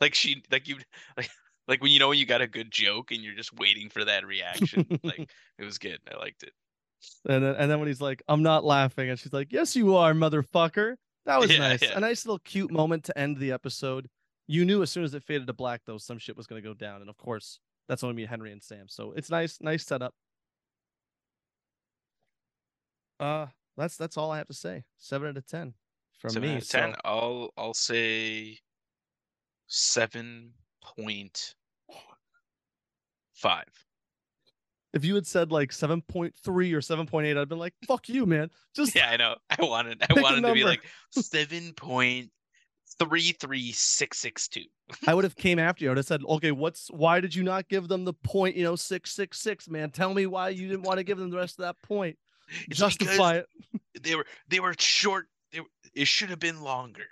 like 0.00 0.14
she 0.14 0.42
like 0.50 0.68
you 0.68 0.76
like 1.16 1.30
like 1.68 1.82
when 1.82 1.92
you 1.92 1.98
know 1.98 2.08
when 2.08 2.18
you 2.18 2.26
got 2.26 2.40
a 2.40 2.46
good 2.46 2.70
joke 2.70 3.10
and 3.12 3.22
you're 3.22 3.34
just 3.34 3.52
waiting 3.54 3.88
for 3.88 4.04
that 4.04 4.26
reaction. 4.26 4.86
like 5.02 5.30
it 5.58 5.64
was 5.64 5.78
good. 5.78 5.98
I 6.12 6.16
liked 6.18 6.42
it. 6.42 6.52
And 7.26 7.42
then, 7.42 7.54
and 7.54 7.70
then 7.70 7.78
when 7.78 7.88
he's 7.88 8.00
like, 8.02 8.22
"I'm 8.28 8.42
not 8.42 8.62
laughing," 8.62 9.08
and 9.08 9.18
she's 9.18 9.32
like, 9.32 9.52
"Yes, 9.52 9.74
you 9.74 9.96
are, 9.96 10.12
motherfucker." 10.12 10.96
That 11.24 11.40
was 11.40 11.50
Yeah, 11.50 11.58
nice. 11.58 11.82
yeah. 11.82 11.96
A 11.96 12.00
nice 12.00 12.26
little 12.26 12.40
cute 12.40 12.70
moment 12.70 13.04
to 13.04 13.18
end 13.18 13.38
the 13.38 13.52
episode. 13.52 14.08
You 14.46 14.64
knew 14.66 14.82
as 14.82 14.90
soon 14.90 15.04
as 15.04 15.14
it 15.14 15.22
faded 15.22 15.46
to 15.46 15.52
black, 15.54 15.80
though, 15.86 15.96
some 15.96 16.18
shit 16.18 16.36
was 16.36 16.46
gonna 16.46 16.60
go 16.60 16.74
down, 16.74 17.00
and 17.00 17.08
of 17.08 17.16
course, 17.16 17.58
that's 17.90 18.04
only 18.04 18.14
me, 18.14 18.24
Henry, 18.24 18.52
and 18.52 18.62
Sam. 18.62 18.86
So 18.88 19.12
it's 19.16 19.30
nice, 19.30 19.58
nice 19.60 19.84
setup. 19.84 20.14
Uh, 23.18 23.46
that's 23.76 23.96
that's 23.96 24.16
all 24.16 24.30
I 24.30 24.38
have 24.38 24.46
to 24.46 24.54
say. 24.54 24.84
Seven 24.96 25.28
out 25.30 25.36
of 25.36 25.44
ten 25.46 25.74
from 26.20 26.30
seven 26.30 26.48
me. 26.50 26.54
out 26.56 26.62
of 26.62 26.68
ten. 26.68 26.92
so- 26.92 27.00
I'll 27.04 27.50
I'll 27.58 27.74
say 27.74 28.58
seven 29.66 30.52
point 30.80 31.56
five. 33.34 33.68
if 34.94 35.04
you 35.04 35.16
had 35.16 35.26
said 35.26 35.50
like 35.50 35.72
seven 35.72 36.00
point 36.00 36.34
three 36.44 36.72
or 36.72 36.80
seven 36.80 37.06
point 37.06 37.26
eight, 37.26 37.36
I'd 37.36 37.48
been 37.48 37.58
like, 37.58 37.74
"Fuck 37.88 38.08
you, 38.08 38.24
man." 38.24 38.50
Just 38.76 38.94
Yeah, 38.94 39.10
I 39.10 39.16
know. 39.16 39.34
I 39.50 39.64
wanted 39.64 40.00
I 40.08 40.20
wanted 40.20 40.42
to 40.42 40.54
be 40.54 40.62
like 40.62 40.84
seven 41.10 41.72
point 41.72 42.30
three 43.00 43.32
three 43.32 43.72
six 43.72 44.18
six 44.18 44.46
two. 44.48 44.64
I 45.06 45.14
would 45.14 45.24
have 45.24 45.36
came 45.36 45.58
after 45.58 45.84
you. 45.84 45.90
I 45.90 45.92
would 45.92 45.98
have 45.98 46.06
said, 46.06 46.22
okay, 46.28 46.52
what's 46.52 46.88
why 46.90 47.20
did 47.20 47.34
you 47.34 47.42
not 47.42 47.68
give 47.68 47.88
them 47.88 48.04
the 48.04 48.12
point, 48.12 48.56
you 48.56 48.62
know, 48.64 48.76
six 48.76 49.12
six 49.12 49.40
six, 49.40 49.68
man? 49.68 49.90
Tell 49.90 50.14
me 50.14 50.26
why 50.26 50.50
you 50.50 50.68
didn't 50.68 50.82
want 50.82 50.98
to 50.98 51.04
give 51.04 51.18
them 51.18 51.30
the 51.30 51.36
rest 51.36 51.58
of 51.58 51.64
that 51.64 51.76
point. 51.82 52.16
Justify 52.70 53.36
it. 53.38 53.46
They 54.02 54.14
were 54.16 54.24
they 54.48 54.60
were 54.60 54.74
short. 54.78 55.26
They 55.52 55.60
were, 55.60 55.66
it 55.94 56.06
should 56.06 56.30
have 56.30 56.38
been 56.38 56.62
longer. 56.62 57.04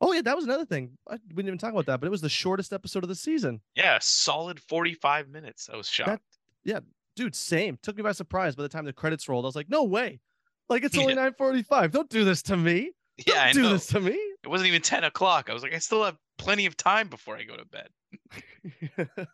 Oh 0.00 0.12
yeah, 0.12 0.22
that 0.22 0.36
was 0.36 0.44
another 0.44 0.64
thing. 0.64 0.96
I, 1.08 1.14
we 1.30 1.42
didn't 1.42 1.48
even 1.48 1.58
talk 1.58 1.72
about 1.72 1.86
that, 1.86 2.00
but 2.00 2.06
it 2.06 2.10
was 2.10 2.20
the 2.20 2.28
shortest 2.28 2.72
episode 2.72 3.02
of 3.02 3.08
the 3.08 3.14
season. 3.16 3.60
Yeah, 3.74 3.98
solid 4.00 4.60
forty 4.60 4.94
five 4.94 5.28
minutes. 5.28 5.68
I 5.72 5.76
was 5.76 5.88
shocked. 5.88 6.22
Yeah, 6.64 6.80
dude, 7.16 7.34
same. 7.34 7.78
Took 7.82 7.96
me 7.96 8.02
by 8.02 8.12
surprise 8.12 8.54
by 8.54 8.62
the 8.62 8.68
time 8.68 8.84
the 8.84 8.92
credits 8.92 9.28
rolled. 9.28 9.44
I 9.44 9.48
was 9.48 9.56
like, 9.56 9.68
no 9.68 9.82
way. 9.84 10.20
Like 10.68 10.84
it's 10.84 10.96
only 10.96 11.14
Yeah. 11.14 11.26
945. 11.30 11.90
Don't 11.90 12.08
do 12.08 12.24
this 12.24 12.42
to 12.42 12.56
me. 12.56 12.92
Don't 13.26 13.36
yeah, 13.36 13.52
do 13.52 13.68
this 13.68 13.88
to 13.88 14.00
me. 14.00 14.16
It 14.42 14.48
wasn't 14.48 14.68
even 14.68 14.82
ten 14.82 15.04
o'clock. 15.04 15.48
I 15.50 15.54
was 15.54 15.62
like, 15.62 15.74
I 15.74 15.78
still 15.78 16.04
have 16.04 16.16
plenty 16.38 16.66
of 16.66 16.76
time 16.76 17.08
before 17.08 17.36
I 17.36 17.42
go 17.44 17.56
to 17.56 17.64
bed. 17.66 19.16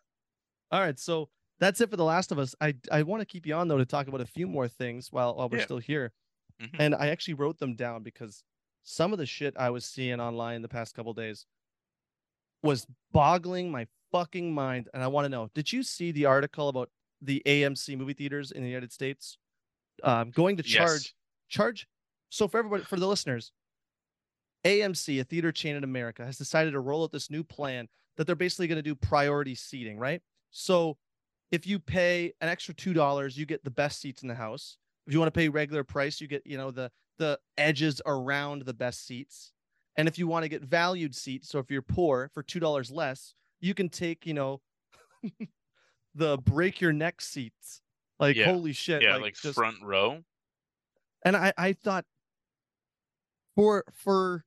All 0.73 0.81
right. 0.81 0.99
So 0.99 1.29
that's 1.61 1.81
it 1.81 1.90
for 1.90 1.97
The 1.97 2.05
Last 2.05 2.33
of 2.33 2.38
Us. 2.38 2.55
I 2.61 2.75
I 2.90 3.03
want 3.03 3.21
to 3.21 3.27
keep 3.27 3.47
you 3.47 3.55
on 3.55 3.69
though 3.69 3.79
to 3.79 3.87
talk 3.87 4.09
about 4.09 4.21
a 4.21 4.27
few 4.27 4.47
more 4.47 4.69
things 4.69 5.12
while 5.12 5.35
while 5.37 5.49
we're 5.49 5.59
Yeah. 5.59 5.64
still 5.64 5.79
here. 5.79 6.12
Mhm. 6.61 6.77
And 6.79 6.95
I 6.95 7.09
actually 7.09 7.35
wrote 7.35 7.59
them 7.59 7.75
down 7.77 8.03
because 8.03 8.42
some 8.83 9.12
of 9.12 9.19
the 9.19 9.27
shit 9.27 9.55
I 9.57 9.71
was 9.71 9.85
seeing 9.85 10.21
online 10.21 10.62
the 10.62 10.69
past 10.69 10.95
couple 10.95 11.12
days 11.14 11.47
was 12.62 12.87
boggling 13.12 13.71
my 13.71 13.87
fucking 14.12 14.53
mind. 14.53 14.88
And 14.92 15.03
I 15.03 15.07
want 15.07 15.25
to 15.25 15.29
know: 15.29 15.51
Did 15.55 15.73
you 15.73 15.83
see 15.83 16.11
the 16.12 16.25
article 16.27 16.69
about 16.69 16.90
the 17.23 17.42
AMC 17.47 17.97
movie 17.97 18.12
theaters 18.14 18.51
in 18.51 18.62
the 18.62 18.69
United 18.69 18.92
States 18.92 19.38
um, 20.03 20.31
going 20.31 20.57
to 20.57 20.62
charge 20.62 21.03
Yes. 21.05 21.12
charge? 21.49 21.87
So 22.29 22.49
for 22.49 22.59
everybody, 22.59 22.83
for 22.85 22.97
the 22.99 23.07
listeners, 23.07 23.53
AMC, 24.66 25.20
a 25.20 25.24
theater 25.24 25.52
chain 25.52 25.76
in 25.76 25.85
America, 25.85 26.24
has 26.24 26.38
decided 26.38 26.72
to 26.72 26.81
roll 26.81 27.05
out 27.05 27.12
this 27.12 27.31
new 27.31 27.44
plan 27.44 27.88
that 28.16 28.26
they're 28.26 28.35
basically 28.37 28.66
going 28.66 28.76
to 28.76 28.83
do 28.83 28.94
priority 28.94 29.55
seating, 29.55 29.98
right? 29.98 30.22
So 30.50 30.96
if 31.52 31.66
you 31.66 31.79
pay 31.79 32.33
an 32.40 32.48
extra 32.48 32.74
two 32.74 32.92
dollars, 32.92 33.37
you 33.37 33.46
get 33.46 33.62
the 33.64 33.70
best 33.70 34.00
seats 34.00 34.22
in 34.22 34.29
the 34.29 34.35
house. 34.35 34.79
If 35.07 35.12
you 35.12 35.18
want 35.20 35.33
to 35.33 35.38
pay 35.38 35.48
regular 35.48 35.85
price, 35.85 36.20
you 36.20 36.26
get 36.26 36.46
you 36.46 36.57
know 36.59 36.70
the 36.70 36.90
the 37.18 37.38
edges 37.57 38.00
around 38.07 38.62
the 38.62 38.74
best 38.74 39.07
seats. 39.07 39.52
And 39.96 40.09
if 40.09 40.18
you 40.18 40.26
want 40.26 40.42
to 40.42 40.48
get 40.48 40.62
valued 40.62 41.14
seats, 41.14 41.48
so 41.48 41.59
if 41.59 41.70
you're 41.70 41.81
poor 41.83 42.31
for 42.35 42.42
two 42.42 42.61
dollars 42.61 42.90
less, 42.90 43.35
you 43.61 43.72
can 43.74 43.88
take 43.88 44.26
you 44.26 44.35
know 44.35 44.61
the 46.14 46.38
break 46.38 46.81
your 46.81 46.92
neck 46.92 47.20
seats. 47.20 47.81
Like 48.18 48.37
Yeah. 48.37 48.46
holy 48.46 48.72
shit! 48.72 49.02
Yeah, 49.02 49.16
like, 49.16 49.35
just- 49.37 49.55
front 49.55 49.76
row. 49.83 50.24
and 51.24 51.37
I, 51.37 51.52
I 51.57 51.72
thought 51.74 52.05
for 53.55 53.85
for 53.92 54.44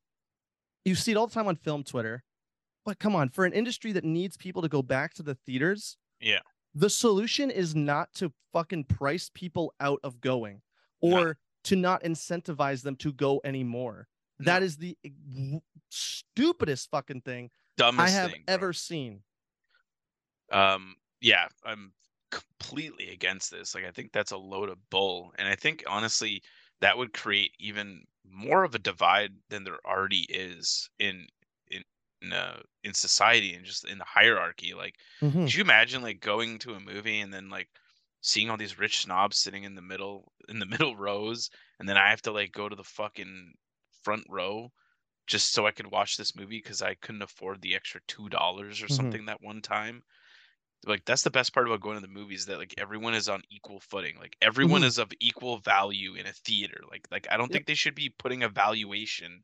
you 0.85 0.95
see 0.95 1.11
it 1.11 1.17
all 1.17 1.27
the 1.27 1.33
time 1.33 1.47
on 1.47 1.55
film 1.55 1.83
Twitter, 1.83 2.23
but 2.85 2.99
come 2.99 3.15
on, 3.15 3.29
for 3.29 3.45
an 3.45 3.53
industry 3.53 3.91
that 3.93 4.03
needs 4.03 4.37
people 4.37 4.61
to 4.61 4.69
go 4.69 4.81
back 4.81 5.13
to 5.15 5.23
the 5.23 5.35
theaters, 5.45 5.97
Yeah. 6.19 6.39
the 6.73 6.89
solution 6.89 7.51
is 7.51 7.75
not 7.75 8.13
to 8.15 8.31
fucking 8.53 8.85
price 8.85 9.29
people 9.33 9.73
out 9.79 9.99
of 10.03 10.19
going 10.21 10.61
No. 11.01 11.19
or 11.19 11.37
to 11.63 11.75
not 11.75 12.03
incentivize 12.03 12.81
them 12.81 12.95
to 12.97 13.11
go 13.13 13.41
anymore. 13.43 14.07
That 14.39 14.59
No. 14.59 14.65
is 14.65 14.77
the 14.77 14.97
stupidest 15.89 16.89
fucking 16.91 17.21
thing 17.21 17.51
Dumbest 17.77 18.07
I 18.07 18.09
have 18.09 18.31
thing, 18.31 18.43
bro. 18.45 18.53
ever 18.53 18.73
seen. 18.73 19.23
um 20.51 20.95
yeah 21.21 21.47
i'm 21.65 21.91
completely 22.31 23.09
against 23.09 23.51
this 23.51 23.75
like 23.75 23.85
i 23.85 23.91
think 23.91 24.11
that's 24.11 24.31
a 24.31 24.37
load 24.37 24.69
of 24.69 24.77
bull 24.89 25.33
and 25.37 25.47
i 25.47 25.55
think 25.55 25.83
honestly 25.87 26.41
that 26.81 26.97
would 26.97 27.13
create 27.13 27.51
even 27.59 28.03
more 28.29 28.63
of 28.63 28.75
a 28.75 28.79
divide 28.79 29.31
than 29.49 29.63
there 29.63 29.79
already 29.85 30.21
is 30.29 30.89
in 30.99 31.27
in 31.67 31.83
in, 32.21 32.33
uh, 32.33 32.61
in 32.83 32.93
society 32.93 33.53
and 33.53 33.65
just 33.65 33.85
in 33.87 33.97
the 33.97 34.05
hierarchy 34.05 34.73
like 34.73 34.95
Mhm. 35.21 35.49
could 35.49 35.53
you 35.55 35.61
imagine 35.61 36.01
like 36.01 36.19
going 36.19 36.59
to 36.59 36.73
a 36.75 36.79
movie 36.79 37.19
and 37.19 37.33
then 37.33 37.49
like 37.49 37.69
seeing 38.21 38.49
all 38.49 38.57
these 38.57 38.77
rich 38.79 38.99
snobs 38.99 39.37
sitting 39.37 39.63
in 39.63 39.75
the 39.75 39.81
middle 39.81 40.31
in 40.49 40.59
the 40.59 40.65
middle 40.73 40.95
rows 40.97 41.49
and 41.79 41.87
then 41.89 41.97
i 41.97 42.09
have 42.09 42.21
to 42.21 42.31
like 42.31 42.51
go 42.51 42.69
to 42.69 42.75
the 42.75 42.83
fucking 42.83 43.53
front 44.03 44.25
row 44.29 44.71
just 45.27 45.51
so 45.53 45.65
i 45.67 45.71
could 45.71 45.87
watch 45.91 46.17
this 46.17 46.35
movie 46.35 46.57
because 46.59 46.81
i 46.81 46.95
couldn't 46.95 47.21
afford 47.21 47.61
the 47.61 47.75
extra 47.75 48.01
two 48.07 48.29
dollars 48.29 48.81
or 48.81 48.89
Mhm. 48.89 48.89
something 48.89 49.25
that 49.25 49.41
one 49.41 49.61
time 49.61 50.03
like 50.85 51.03
that's 51.05 51.23
the 51.23 51.29
best 51.29 51.53
part 51.53 51.67
about 51.67 51.81
going 51.81 51.95
to 51.95 52.01
the 52.01 52.07
movies 52.13 52.45
that 52.45 52.57
like 52.57 52.73
everyone 52.77 53.13
is 53.13 53.27
on 53.29 53.41
equal 53.49 53.79
footing 53.79 54.17
like 54.19 54.35
everyone 54.41 54.81
Mhm. 54.81 54.85
is 54.85 54.97
of 54.97 55.11
equal 55.19 55.57
value 55.59 56.15
in 56.15 56.25
a 56.25 56.33
theater 56.33 56.81
like 56.89 57.07
like 57.11 57.27
i 57.31 57.37
don't 57.37 57.51
think 57.51 57.65
they 57.65 57.75
should 57.75 57.95
be 57.95 58.09
putting 58.09 58.43
a 58.43 58.49
valuation 58.49 59.43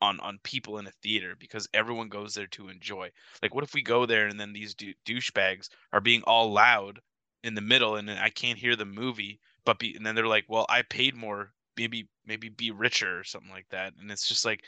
on 0.00 0.20
on 0.20 0.38
people 0.44 0.78
in 0.78 0.86
a 0.86 0.92
theater 1.02 1.34
because 1.38 1.68
everyone 1.74 2.08
goes 2.08 2.34
there 2.34 2.46
to 2.46 2.68
enjoy 2.68 3.10
like 3.42 3.54
what 3.54 3.64
if 3.64 3.74
we 3.74 3.82
go 3.82 4.06
there 4.06 4.26
and 4.26 4.38
then 4.38 4.52
these 4.52 4.74
dou- 4.74 4.94
douchebags 5.04 5.68
are 5.92 6.00
being 6.00 6.22
all 6.22 6.52
loud 6.52 7.00
in 7.42 7.54
the 7.54 7.60
middle 7.60 7.96
and 7.96 8.08
then 8.08 8.18
i 8.18 8.28
can't 8.30 8.58
hear 8.58 8.76
the 8.76 8.84
movie 8.84 9.40
but 9.64 9.78
be 9.78 9.94
and 9.96 10.04
then 10.06 10.14
they're 10.14 10.26
like 10.26 10.44
well 10.48 10.66
i 10.68 10.82
paid 10.82 11.16
more 11.16 11.52
maybe 11.76 12.08
maybe 12.26 12.48
be 12.48 12.70
richer 12.70 13.18
or 13.18 13.24
something 13.24 13.50
like 13.50 13.68
that 13.70 13.94
and 13.98 14.10
it's 14.10 14.28
just 14.28 14.44
like 14.44 14.64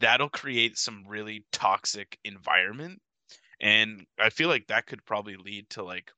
that'll 0.00 0.28
create 0.28 0.76
some 0.78 1.04
really 1.06 1.46
toxic 1.52 2.18
environment 2.24 3.00
and 3.60 4.06
i 4.18 4.30
feel 4.30 4.48
like 4.48 4.66
that 4.68 4.86
could 4.86 5.04
probably 5.04 5.36
lead 5.36 5.68
to 5.70 5.82
like 5.82 6.12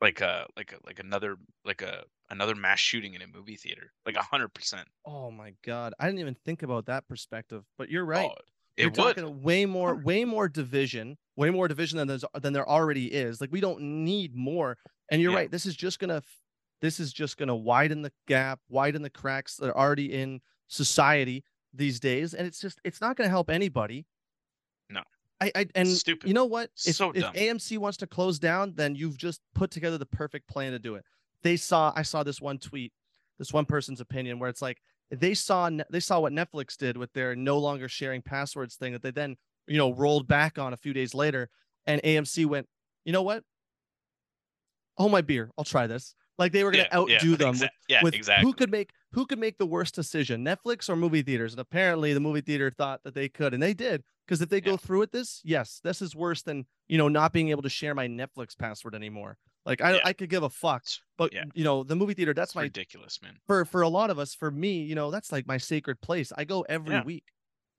like 0.00 0.20
a 0.20 0.46
like 0.56 0.72
a 0.72 0.78
like 0.84 0.98
another 0.98 1.36
like 1.64 1.82
a 1.82 2.04
another 2.30 2.54
mass 2.54 2.78
shooting 2.80 3.14
in 3.14 3.22
a 3.22 3.26
movie 3.26 3.56
theater 3.56 3.92
like 4.06 4.16
a 4.16 4.22
hundred 4.22 4.48
percent 4.54 4.88
Oh 5.04 5.30
my 5.30 5.54
god, 5.62 5.94
I 5.98 6.06
didn't 6.06 6.20
even 6.20 6.34
think 6.34 6.62
about 6.62 6.86
that 6.86 7.08
perspective, 7.08 7.64
but 7.78 7.88
you're 7.88 8.04
right. 8.04 8.32
Oh, 8.32 8.40
You're 8.78 8.90
it 8.90 8.94
would 8.94 9.16
talking 9.16 9.42
way 9.42 9.66
more, 9.66 9.96
way 9.96 10.24
more 10.24 10.48
division, 10.48 11.16
way 11.36 11.50
more 11.50 11.68
division 11.68 11.98
than 11.98 12.08
there's 12.08 12.24
than 12.34 12.52
there 12.52 12.68
already 12.68 13.12
is. 13.12 13.40
Like 13.40 13.50
we 13.52 13.60
don't 13.60 13.80
need 14.04 14.34
more. 14.34 14.78
And 15.10 15.20
you're 15.22 15.32
Yeah. 15.32 15.32
right. 15.32 15.50
This 15.50 15.66
is 15.66 15.74
just 15.76 15.98
gonna, 15.98 16.22
this 16.80 17.00
is 17.00 17.12
just 17.12 17.36
gonna 17.36 17.56
widen 17.56 18.02
the 18.02 18.12
gap, 18.26 18.60
widen 18.68 19.02
the 19.02 19.10
cracks 19.10 19.56
that 19.56 19.68
are 19.70 19.76
already 19.76 20.12
in 20.12 20.40
society 20.68 21.44
these 21.72 21.98
days, 22.00 22.34
and 22.34 22.46
it's 22.46 22.60
just, 22.60 22.80
it's 22.84 23.00
not 23.00 23.16
gonna 23.16 23.28
help 23.30 23.50
anybody. 23.50 24.06
I, 25.40 25.52
I 25.54 25.66
and 25.74 25.88
Stupid. 25.88 26.28
you 26.28 26.34
know 26.34 26.44
what? 26.44 26.70
If, 26.84 26.96
So 26.96 27.12
if. 27.14 27.24
AMC 27.24 27.78
wants 27.78 27.96
to 27.98 28.06
close 28.06 28.38
down, 28.38 28.74
then 28.76 28.94
you've 28.94 29.16
just 29.16 29.40
put 29.54 29.70
together 29.70 29.98
the 29.98 30.06
perfect 30.06 30.48
plan 30.48 30.72
to 30.72 30.78
do 30.78 30.96
it. 30.96 31.04
They 31.42 31.56
saw, 31.56 31.92
I 31.96 32.02
saw 32.02 32.22
this 32.22 32.40
one 32.40 32.58
tweet, 32.58 32.92
this 33.38 33.52
one 33.52 33.64
person's 33.64 34.00
opinion, 34.00 34.38
where 34.38 34.50
it's 34.50 34.60
like 34.60 34.78
they 35.10 35.34
saw 35.34 35.70
they 35.90 36.00
saw 36.00 36.20
what 36.20 36.32
Netflix 36.32 36.76
did 36.76 36.96
with 36.96 37.12
their 37.14 37.34
no 37.34 37.58
longer 37.58 37.88
sharing 37.88 38.22
passwords 38.22 38.76
thing 38.76 38.92
that 38.92 39.02
they 39.02 39.10
then 39.10 39.36
you 39.66 39.78
know 39.78 39.92
rolled 39.94 40.28
back 40.28 40.58
on 40.58 40.72
a 40.72 40.76
few 40.76 40.92
days 40.92 41.14
later, 41.14 41.48
and 41.86 42.02
AMC 42.02 42.46
went, 42.46 42.68
you 43.04 43.12
know 43.12 43.22
what? 43.22 43.42
Oh 44.98 45.08
my 45.08 45.22
beer, 45.22 45.50
I'll 45.56 45.64
try 45.64 45.86
this. 45.86 46.14
Like 46.40 46.50
they 46.52 46.64
were 46.64 46.72
gonna 46.72 46.88
yeah, 46.90 46.96
outdo 46.98 47.12
yeah, 47.30 47.36
them 47.36 47.54
exa- 47.54 47.60
with, 47.60 47.70
yeah 47.88 48.00
with 48.02 48.14
exactly 48.14 48.44
who 48.46 48.52
could 48.54 48.70
make 48.72 48.90
who 49.12 49.26
could 49.26 49.38
make 49.38 49.58
the 49.58 49.66
worst 49.66 49.94
decision, 49.94 50.44
Netflix 50.44 50.88
or 50.88 50.96
movie 50.96 51.22
theaters. 51.22 51.52
And 51.52 51.60
apparently 51.60 52.12
the 52.14 52.20
movie 52.20 52.40
theater 52.40 52.70
thought 52.70 53.02
that 53.04 53.14
they 53.14 53.28
could, 53.28 53.54
and 53.54 53.62
they 53.62 53.74
did. 53.74 54.02
Because 54.26 54.40
if 54.40 54.48
they 54.48 54.60
go 54.60 54.76
through 54.76 55.00
with 55.00 55.12
this, 55.12 55.40
yes, 55.44 55.80
this 55.84 56.00
is 56.00 56.16
worse 56.16 56.42
than 56.42 56.64
you 56.88 56.98
know 56.98 57.08
not 57.08 57.32
being 57.32 57.50
able 57.50 57.62
to 57.62 57.68
share 57.68 57.94
my 57.94 58.08
Netflix 58.08 58.56
password 58.58 58.94
anymore. 58.96 59.36
Like 59.66 59.82
I, 59.82 59.94
Yeah. 59.96 60.00
I 60.06 60.12
could 60.14 60.30
give 60.30 60.42
a 60.42 60.48
fuck, 60.50 60.84
but 61.18 61.32
yeah. 61.32 61.44
you 61.54 61.62
know 61.64 61.84
the 61.84 61.94
movie 61.94 62.14
theater 62.14 62.32
that's 62.32 62.50
it's 62.52 62.56
my 62.56 62.62
ridiculous 62.62 63.20
man 63.22 63.36
for 63.46 63.64
for 63.66 63.82
a 63.82 63.88
lot 63.88 64.08
of 64.10 64.18
us 64.18 64.34
for 64.34 64.50
me 64.50 64.82
you 64.82 64.94
know 64.94 65.10
that's 65.10 65.30
like 65.30 65.46
my 65.46 65.58
sacred 65.58 66.00
place 66.00 66.32
i 66.38 66.44
go 66.44 66.62
every 66.62 66.94
Yeah. 66.94 67.04
week 67.04 67.24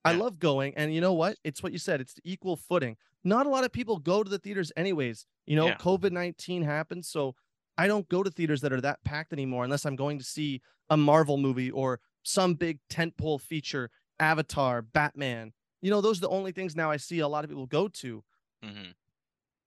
i 0.04 0.12
love 0.12 0.38
going 0.38 0.74
and 0.76 0.94
you 0.94 1.00
know 1.00 1.12
what 1.12 1.36
it's 1.42 1.60
what 1.62 1.72
you 1.72 1.78
said 1.78 2.00
it's 2.00 2.14
equal 2.22 2.54
footing 2.56 2.96
not 3.24 3.46
a 3.46 3.48
lot 3.48 3.64
of 3.64 3.72
people 3.72 3.98
go 3.98 4.22
to 4.22 4.30
the 4.30 4.38
theaters 4.38 4.70
anyways 4.76 5.26
you 5.46 5.56
know 5.56 5.66
Yeah. 5.66 5.76
covid-19 5.78 6.64
happened 6.64 7.04
so 7.04 7.34
i 7.78 7.86
don't 7.86 8.08
go 8.08 8.22
to 8.22 8.30
theaters 8.30 8.60
that 8.60 8.72
are 8.72 8.80
that 8.80 9.02
packed 9.04 9.32
anymore 9.32 9.64
unless 9.64 9.84
i'm 9.84 9.96
going 9.96 10.18
to 10.18 10.24
see 10.24 10.60
a 10.90 10.96
marvel 10.96 11.36
movie 11.36 11.70
or 11.70 12.00
some 12.22 12.54
big 12.54 12.78
tentpole 12.90 13.40
feature 13.40 13.90
avatar 14.20 14.82
batman. 14.82 15.52
You 15.80 15.90
know 15.90 16.00
those 16.00 16.18
are 16.18 16.22
the 16.22 16.28
only 16.28 16.52
things 16.52 16.76
now 16.76 16.90
i 16.90 16.96
see 16.96 17.18
a 17.20 17.28
lot 17.28 17.44
of 17.44 17.50
people 17.50 17.66
go 17.66 17.88
to. 17.88 18.22
Hmm 18.62 18.90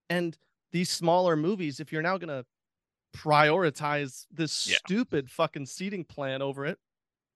and 0.10 0.38
these 0.72 0.90
smaller 0.90 1.36
movies 1.36 1.80
if 1.80 1.92
you're 1.92 2.04
now 2.04 2.18
going 2.18 2.30
to 2.30 2.46
prioritize 3.18 4.26
this 4.32 4.68
Yeah. 4.68 4.78
stupid 4.86 5.30
fucking 5.32 5.66
seating 5.66 6.04
plan 6.06 6.42
over 6.42 6.66
it 6.66 6.78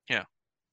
Yeah. 0.10 0.26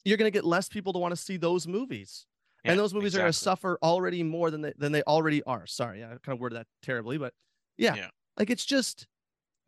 you're 0.05 0.16
going 0.18 0.30
to 0.30 0.36
get 0.36 0.44
less 0.44 0.68
people 0.68 0.92
to 0.92 0.99
want 0.99 1.12
to 1.12 1.16
see 1.16 1.36
those 1.36 1.66
movies. 1.66 2.26
Yeah, 2.64 2.72
and 2.72 2.80
those 2.80 2.92
movies 2.92 3.14
are 3.14 3.18
going 3.18 3.32
to 3.32 3.38
suffer 3.38 3.78
already 3.82 4.22
more 4.24 4.51
than 4.51 4.61
they, 4.61 4.72
than 4.76 4.90
they 4.92 5.03
already 5.05 5.42
are. 5.44 5.66
Sorry 5.66 6.03
i 6.05 6.09
kind 6.09 6.20
of 6.28 6.40
worded 6.40 6.59
that 6.59 6.66
terribly 6.82 7.16
but 7.18 7.32
yeah, 7.78 7.94
Yeah. 7.94 8.09
like 8.38 8.51
it's 8.51 8.64
just 8.66 9.07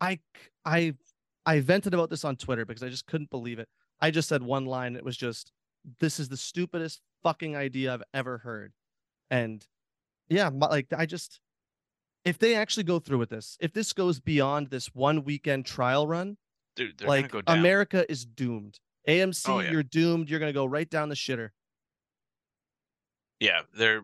i 0.01 0.19
i 0.65 0.95
i 1.47 1.61
vented 1.61 1.95
about 1.95 2.11
this 2.11 2.25
on 2.25 2.37
twitter 2.37 2.65
because 2.65 2.83
i 2.83 2.89
just 2.89 3.07
couldn't 3.07 3.31
believe 3.31 3.59
it. 3.59 3.69
I 4.01 4.11
just 4.13 4.29
said 4.29 4.43
one 4.43 4.65
line 4.67 4.95
it 4.97 5.05
was 5.05 5.17
just 5.17 5.51
this 6.01 6.21
is 6.21 6.29
the 6.29 6.37
stupidest 6.37 7.01
fucking 7.23 7.57
idea 7.57 7.93
i've 7.95 8.03
ever 8.15 8.39
heard. 8.39 8.73
And 9.31 9.67
yeah 10.29 10.51
my- 10.51 10.69
like 10.69 10.87
i 10.97 11.07
just 11.07 11.41
if 12.25 12.39
they 12.39 12.55
actually 12.55 12.85
go 12.85 12.99
through 12.99 13.19
with 13.19 13.31
this 13.31 13.57
if 13.61 13.73
this 13.73 13.93
goes 13.93 14.21
beyond 14.21 14.69
this 14.71 14.95
one 14.95 15.25
weekend 15.25 15.65
trial 15.67 16.07
run 16.07 16.37
dude 16.77 16.97
they're 16.99 17.09
like 17.09 17.31
go 17.31 17.43
america 17.47 18.05
is 18.11 18.25
doomed. 18.25 18.79
Amc 19.09 19.49
Oh, 19.49 19.61
yeah. 19.61 19.71
you're 19.71 19.83
doomed. 19.83 20.29
You're 20.29 20.39
gonna 20.41 20.53
go 20.53 20.67
right 20.67 20.89
down 20.91 21.09
the 21.09 21.15
shitter. 21.15 21.49
Yeah 23.41 23.63
they're 23.77 24.03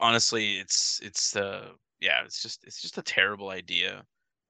honestly 0.00 0.56
it's 0.58 1.00
it's 1.02 1.30
the 1.30 1.70
yeah 2.00 2.22
it's 2.24 2.42
just 2.42 2.64
it's 2.64 2.80
just 2.82 2.98
a 2.98 3.02
terrible 3.02 3.48
idea. 3.50 4.04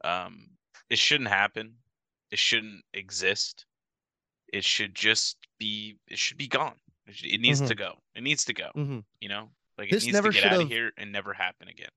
Um 0.04 0.48
it 0.90 0.98
shouldn't 0.98 1.28
happen. 1.30 1.74
It 2.30 2.38
shouldn't 2.38 2.82
exist. 2.94 3.66
It 4.52 4.64
should 4.64 4.94
just 4.94 5.36
be 5.58 5.96
it 6.08 6.18
should 6.18 6.36
be 6.38 6.48
gone. 6.48 6.74
It, 7.06 7.14
should- 7.16 7.30
it 7.30 7.40
needs 7.40 7.60
to 7.60 7.74
go. 7.74 7.94
It 8.14 8.22
needs 8.22 8.44
to 8.46 8.52
go 8.52 8.70
Mhm. 8.76 9.04
you 9.20 9.28
know? 9.28 9.50
Like 9.78 9.90
This 9.90 10.04
it 10.04 10.06
needs 10.06 10.14
never 10.14 10.32
to 10.32 10.40
get 10.40 10.52
out 10.52 10.60
of 10.62 10.68
here 10.68 10.92
and 10.96 11.12
never 11.12 11.32
happen 11.32 11.68
again. 11.68 11.90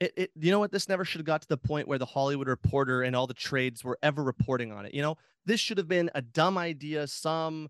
It, 0.00 0.12
it 0.16 0.30
you 0.38 0.50
know 0.50 0.58
what? 0.58 0.72
This 0.72 0.88
never 0.88 1.04
should 1.04 1.18
have 1.20 1.26
got 1.26 1.42
to 1.42 1.48
the 1.48 1.56
point 1.56 1.88
where 1.88 1.98
the 1.98 2.06
hollywood 2.06 2.48
reporter 2.48 3.02
and 3.02 3.14
all 3.16 3.26
the 3.26 3.34
trades 3.34 3.82
were 3.84 3.98
ever 4.02 4.22
reporting 4.22 4.72
on 4.72 4.86
it 4.86 4.94
you 4.94 5.02
know? 5.02 5.16
This 5.44 5.60
should 5.60 5.78
have 5.78 5.88
been 5.88 6.10
a 6.14 6.22
dumb 6.22 6.58
idea 6.58 7.06
some 7.06 7.68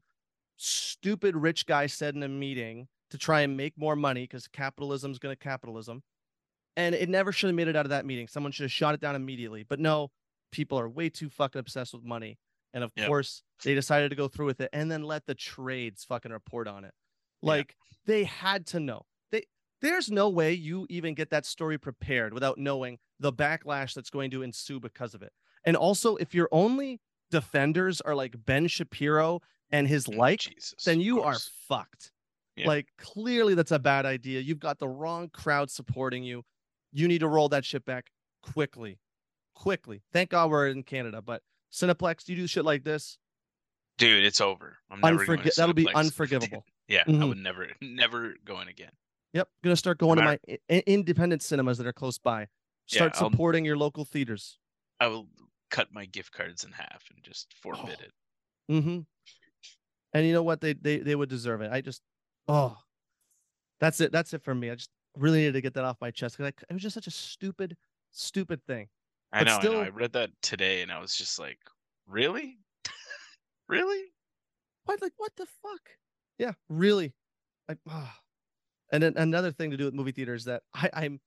stupid 0.56 1.36
rich 1.36 1.66
guy 1.66 1.86
said 1.86 2.14
in 2.14 2.22
a 2.22 2.28
meeting 2.28 2.88
to 3.10 3.18
try 3.18 3.42
and 3.42 3.56
make 3.56 3.76
more 3.78 3.94
money 3.96 4.22
because 4.24 4.48
capitalism 4.48 5.10
is 5.12 5.18
going 5.18 5.32
to 5.32 5.36
capitalism 5.38 6.02
And 6.76 6.94
it 6.94 7.08
never 7.08 7.32
should 7.32 7.48
have 7.48 7.54
made 7.56 7.68
it 7.68 7.76
out 7.76 7.86
of 7.86 7.90
that 7.90 8.04
meeting. 8.06 8.26
Someone 8.28 8.52
should 8.52 8.64
have 8.64 8.72
shot 8.72 8.94
it 8.94 9.00
down 9.00 9.14
immediately. 9.16 9.62
But 9.64 9.80
no, 9.80 10.10
people 10.52 10.78
are 10.78 10.88
way 10.88 11.08
too 11.08 11.28
fucking 11.28 11.58
obsessed 11.58 11.92
with 11.94 12.04
money. 12.04 12.38
And 12.74 12.84
of 12.84 12.92
Yep. 12.96 13.06
course, 13.08 13.42
they 13.64 13.74
decided 13.74 14.10
to 14.10 14.16
go 14.16 14.28
through 14.28 14.46
with 14.46 14.60
it 14.60 14.70
and 14.72 14.90
then 14.90 15.02
let 15.02 15.26
the 15.26 15.34
trades 15.34 16.04
fucking 16.04 16.32
report 16.32 16.68
on 16.68 16.84
it. 16.84 16.92
Yeah. 17.42 17.48
Like 17.48 17.76
they 18.04 18.24
had 18.24 18.66
to 18.68 18.80
know. 18.80 19.06
They 19.30 19.44
there's 19.80 20.10
no 20.10 20.28
way 20.28 20.52
you 20.52 20.86
even 20.90 21.14
get 21.14 21.30
that 21.30 21.46
story 21.46 21.78
prepared 21.78 22.34
without 22.34 22.58
knowing 22.58 22.98
the 23.18 23.32
backlash 23.32 23.94
that's 23.94 24.10
going 24.10 24.30
to 24.32 24.42
ensue 24.42 24.78
because 24.80 25.14
of 25.14 25.22
it. 25.22 25.32
And 25.64 25.76
also, 25.76 26.16
if 26.16 26.34
your 26.34 26.48
only 26.52 27.00
defenders 27.30 28.00
are 28.02 28.14
like 28.14 28.44
Ben 28.44 28.66
Shapiro 28.68 29.40
and 29.70 29.88
his 29.88 30.06
Mm, 30.06 30.16
like, 30.16 30.40
Jesus, 30.40 30.84
then 30.84 31.00
you 31.00 31.22
are 31.22 31.36
fucked. 31.68 32.12
Yeah. 32.56 32.68
Like 32.68 32.88
clearly 32.98 33.54
that's 33.54 33.72
a 33.72 33.78
bad 33.78 34.06
idea. 34.06 34.40
You've 34.40 34.60
got 34.60 34.78
the 34.78 34.88
wrong 34.88 35.28
crowd 35.30 35.70
supporting 35.70 36.24
you. 36.24 36.44
You 36.92 37.08
need 37.08 37.18
to 37.20 37.28
roll 37.28 37.48
that 37.50 37.64
shit 37.64 37.84
back 37.84 38.10
quickly. 38.42 38.98
Quickly. 39.60 40.02
Thank 40.12 40.30
God 40.30 40.50
we're 40.50 40.68
in 40.68 40.82
Canada, 40.82 41.22
but 41.22 41.42
Cineplex, 41.72 42.24
do 42.24 42.32
you 42.34 42.38
do 42.42 42.46
shit 42.46 42.64
like 42.64 42.84
this, 42.84 43.18
dude. 43.98 44.22
It's 44.24 44.40
over. 44.40 44.76
I'm 44.90 45.00
never 45.00 45.24
going 45.24 45.40
to 45.42 45.52
that'll 45.56 45.72
be 45.74 45.88
unforgivable. 45.94 46.64
yeah, 46.88 47.02
I 47.06 47.10
Mhm. 47.10 47.28
would 47.28 47.38
never, 47.38 47.68
never 47.80 48.34
going 48.44 48.68
again. 48.68 48.92
Yep, 49.32 49.48
gonna 49.64 49.76
start 49.76 49.98
going 49.98 50.18
to 50.18 50.24
my 50.24 50.38
i- 50.48 50.58
i- 50.70 50.82
independent 50.86 51.42
cinemas 51.42 51.78
that 51.78 51.86
are 51.86 51.92
close 51.92 52.18
by. 52.18 52.40
Yeah, 52.42 52.46
Start 52.86 53.12
I'll- 53.16 53.30
supporting 53.30 53.64
your 53.64 53.76
local 53.76 54.04
theaters. 54.04 54.58
I 55.00 55.08
will 55.08 55.28
cut 55.70 55.92
my 55.92 56.04
gift 56.04 56.32
cards 56.32 56.62
in 56.64 56.72
half 56.72 57.04
and 57.12 57.22
just 57.24 57.52
forbid 57.54 57.96
Oh. 58.00 58.04
it. 58.04 58.12
Mm-hmm. 58.70 59.00
And 60.12 60.26
you 60.26 60.32
know 60.32 60.42
what? 60.42 60.60
They 60.60 60.74
they 60.74 60.98
they 60.98 61.14
would 61.16 61.28
deserve 61.28 61.60
it. 61.62 61.72
I 61.72 61.80
just 61.80 62.02
oh, 62.46 62.78
that's 63.80 64.00
it. 64.00 64.12
That's 64.12 64.32
it 64.34 64.42
for 64.42 64.54
me. 64.54 64.70
I 64.70 64.74
just 64.76 64.90
really 65.16 65.38
needed 65.38 65.52
to 65.54 65.60
get 65.62 65.74
that 65.74 65.84
off 65.84 65.96
my 66.00 66.10
chest 66.10 66.36
because 66.36 66.52
it 66.68 66.72
was 66.72 66.82
just 66.82 66.94
such 66.94 67.06
a 67.06 67.10
stupid, 67.10 67.76
stupid 68.12 68.62
thing. 68.66 68.88
I 69.32 69.44
know, 69.44 69.58
I 69.58 69.62
know. 69.64 69.80
I 69.80 69.88
read 69.88 70.12
that 70.12 70.30
today 70.42 70.82
and 70.82 70.90
I 70.92 70.98
was 70.98 71.14
just 71.14 71.38
like, 71.38 71.58
really, 72.06 72.58
really? 73.68 74.04
What 74.84 75.02
like 75.02 75.14
what 75.16 75.34
the 75.36 75.46
fuck? 75.46 75.90
Yeah, 76.38 76.52
really. 76.68 77.14
Like. 77.68 77.78
And 78.92 79.02
then 79.02 79.14
another 79.16 79.50
thing 79.50 79.70
to 79.72 79.76
do 79.76 79.84
with 79.86 79.94
movie 79.94 80.12
theaters 80.12 80.44
that 80.44 80.62
I, 80.74 80.90
I'm 80.92 81.20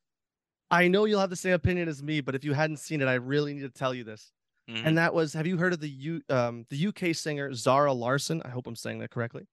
I 0.72 0.88
know 0.88 1.06
you'll 1.06 1.20
have 1.20 1.30
the 1.30 1.36
same 1.36 1.54
opinion 1.54 1.88
as 1.90 2.04
me, 2.04 2.22
but 2.22 2.36
if 2.36 2.44
you 2.44 2.54
hadn't 2.54 2.78
seen 2.78 3.02
it, 3.02 3.08
I 3.08 3.16
really 3.16 3.54
need 3.54 3.62
to 3.62 3.70
tell 3.70 3.94
you 3.94 4.04
this. 4.04 4.32
Mhm. 4.70 4.86
And 4.86 4.98
that 4.98 5.14
was 5.14 5.34
have 5.34 5.48
you 5.48 5.58
heard 5.58 5.74
of 5.74 5.80
the 5.80 5.90
U 5.90 6.22
um 6.30 6.66
the 6.70 6.78
UK 6.78 7.16
singer 7.16 7.54
Zara 7.54 7.94
Larsson? 7.94 8.42
I 8.44 8.50
hope 8.50 8.68
I'm 8.68 8.76
saying 8.76 9.00
that 9.00 9.12
correctly. 9.12 9.48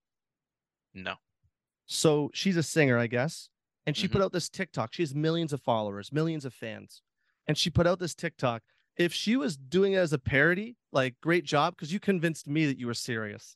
no. 0.93 1.15
So 1.85 2.29
she's 2.33 2.57
a 2.57 2.63
singer, 2.63 2.97
I 2.97 3.07
guess. 3.07 3.49
And 3.85 3.95
she 3.95 4.07
Mhm. 4.07 4.11
put 4.13 4.21
out 4.21 4.31
this 4.33 4.49
TikTok. 4.49 4.93
She 4.93 5.01
has 5.01 5.15
millions 5.15 5.53
of 5.53 5.61
followers, 5.61 6.11
millions 6.11 6.45
of 6.45 6.53
fans. 6.53 7.01
And 7.47 7.57
she 7.57 7.69
put 7.69 7.87
out 7.87 7.99
this 7.99 8.15
TikTok. 8.15 8.63
If 8.97 9.13
she 9.13 9.35
was 9.35 9.55
doing 9.55 9.93
it 9.93 9.97
as 9.97 10.13
a 10.13 10.17
parody, 10.17 10.75
like 10.91 11.15
great 11.21 11.45
job, 11.45 11.75
because 11.75 11.93
you 11.93 11.99
convinced 11.99 12.47
me 12.47 12.65
that 12.65 12.79
you 12.79 12.87
were 12.87 12.93
serious. 12.93 13.55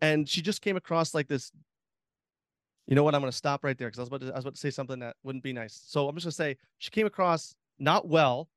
And 0.00 0.28
she 0.28 0.42
just 0.42 0.60
came 0.60 0.76
across 0.76 1.14
like 1.14 1.28
this. 1.28 1.52
You 2.86 2.96
know 2.96 3.04
what? 3.04 3.14
I'm 3.14 3.20
gonna 3.20 3.32
stop 3.32 3.62
right 3.62 3.78
there 3.78 3.88
because 3.88 4.00
I 4.00 4.02
was 4.02 4.08
about 4.08 4.20
to 4.22 4.32
I 4.32 4.36
was 4.36 4.44
about 4.44 4.54
to 4.54 4.60
say 4.60 4.70
something 4.70 4.98
that 4.98 5.16
wouldn't 5.22 5.44
be 5.44 5.52
nice. 5.52 5.80
So 5.86 6.08
I'm 6.08 6.16
just 6.16 6.24
gonna 6.24 6.32
say 6.32 6.56
she 6.78 6.90
came 6.90 7.06
across 7.06 7.54
not 7.78 8.08
well, 8.08 8.48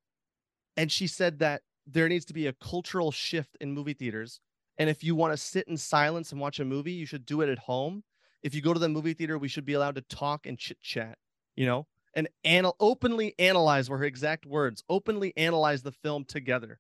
and 0.78 0.92
she 0.92 1.06
said 1.06 1.40
that 1.40 1.62
there 1.86 2.10
needs 2.10 2.26
to 2.26 2.34
be 2.34 2.48
a 2.48 2.54
cultural 2.54 3.12
shift 3.12 3.56
in 3.62 3.72
movie 3.72 3.94
theaters. 3.94 4.40
And 4.80 4.90
if 4.90 5.04
you 5.04 5.16
want 5.16 5.32
to 5.32 5.38
sit 5.38 5.68
in 5.68 5.78
silence 5.78 6.32
and 6.32 6.42
watch 6.42 6.60
a 6.60 6.66
movie, 6.66 6.92
you 6.92 7.06
should 7.06 7.26
do 7.26 7.42
it 7.42 7.50
at 7.50 7.60
home 7.60 8.04
if 8.46 8.54
you 8.54 8.62
go 8.62 8.74
to 8.76 8.80
the 8.80 8.88
movie 8.88 9.16
theater, 9.16 9.40
we 9.40 9.48
should 9.48 9.66
be 9.66 9.74
allowed 9.74 9.96
to 9.96 10.02
talk 10.02 10.46
and 10.46 10.56
chit 10.56 10.80
chat, 10.80 11.18
you 11.56 11.66
know, 11.66 11.88
and 12.16 12.28
anal- 12.46 12.76
openly 12.80 13.36
analyze 13.40 13.90
were 13.90 13.98
her 13.98 14.06
exact 14.06 14.46
words, 14.46 14.84
openly 14.90 15.34
analyze 15.38 15.82
the 15.84 15.92
film 15.92 16.26
together. 16.26 16.80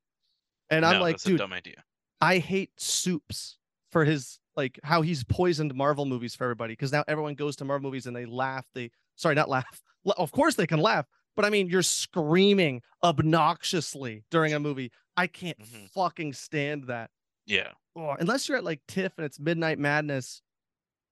And 0.69 0.85
I'm 0.85 1.01
like, 1.01 1.21
dude, 1.21 1.37
dumb 1.39 1.53
idea. 1.53 1.83
I 2.21 2.37
hate 2.39 2.71
Soups 2.77 3.57
for 3.91 4.03
his 4.05 4.39
like 4.55 4.79
how 4.83 5.01
he's 5.01 5.23
poisoned 5.25 5.75
Marvel 5.75 6.05
movies 6.05 6.33
for 6.33 6.45
everybody 6.45 6.73
because 6.73 6.91
now 6.91 7.03
everyone 7.07 7.35
goes 7.35 7.55
to 7.57 7.65
Marvel 7.65 7.89
movies 7.89 8.07
and 8.07 8.15
they 8.15 8.25
laugh. 8.25 8.65
They 8.73 8.89
sorry, 9.15 9.35
not 9.35 9.49
laugh. 9.49 9.81
Of 10.17 10.31
course 10.31 10.53
they 10.53 10.67
can 10.67 10.79
laugh, 10.79 11.07
but 11.35 11.45
I 11.45 11.49
mean 11.49 11.67
you're 11.67 11.81
screaming 11.81 12.81
obnoxiously 13.03 14.23
during 14.31 14.53
a 14.53 14.59
movie. 14.59 14.91
I 15.17 15.27
can't 15.27 15.57
Mhm. 15.59 15.89
fucking 15.91 16.33
stand 16.33 16.85
that 16.85 17.09
Yeah. 17.45 17.71
oh, 17.95 18.15
unless 18.19 18.47
you're 18.47 18.57
at 18.57 18.63
like 18.63 18.81
TIFF 18.87 19.13
and 19.17 19.25
it's 19.25 19.39
Midnight 19.39 19.79
Madness, 19.79 20.41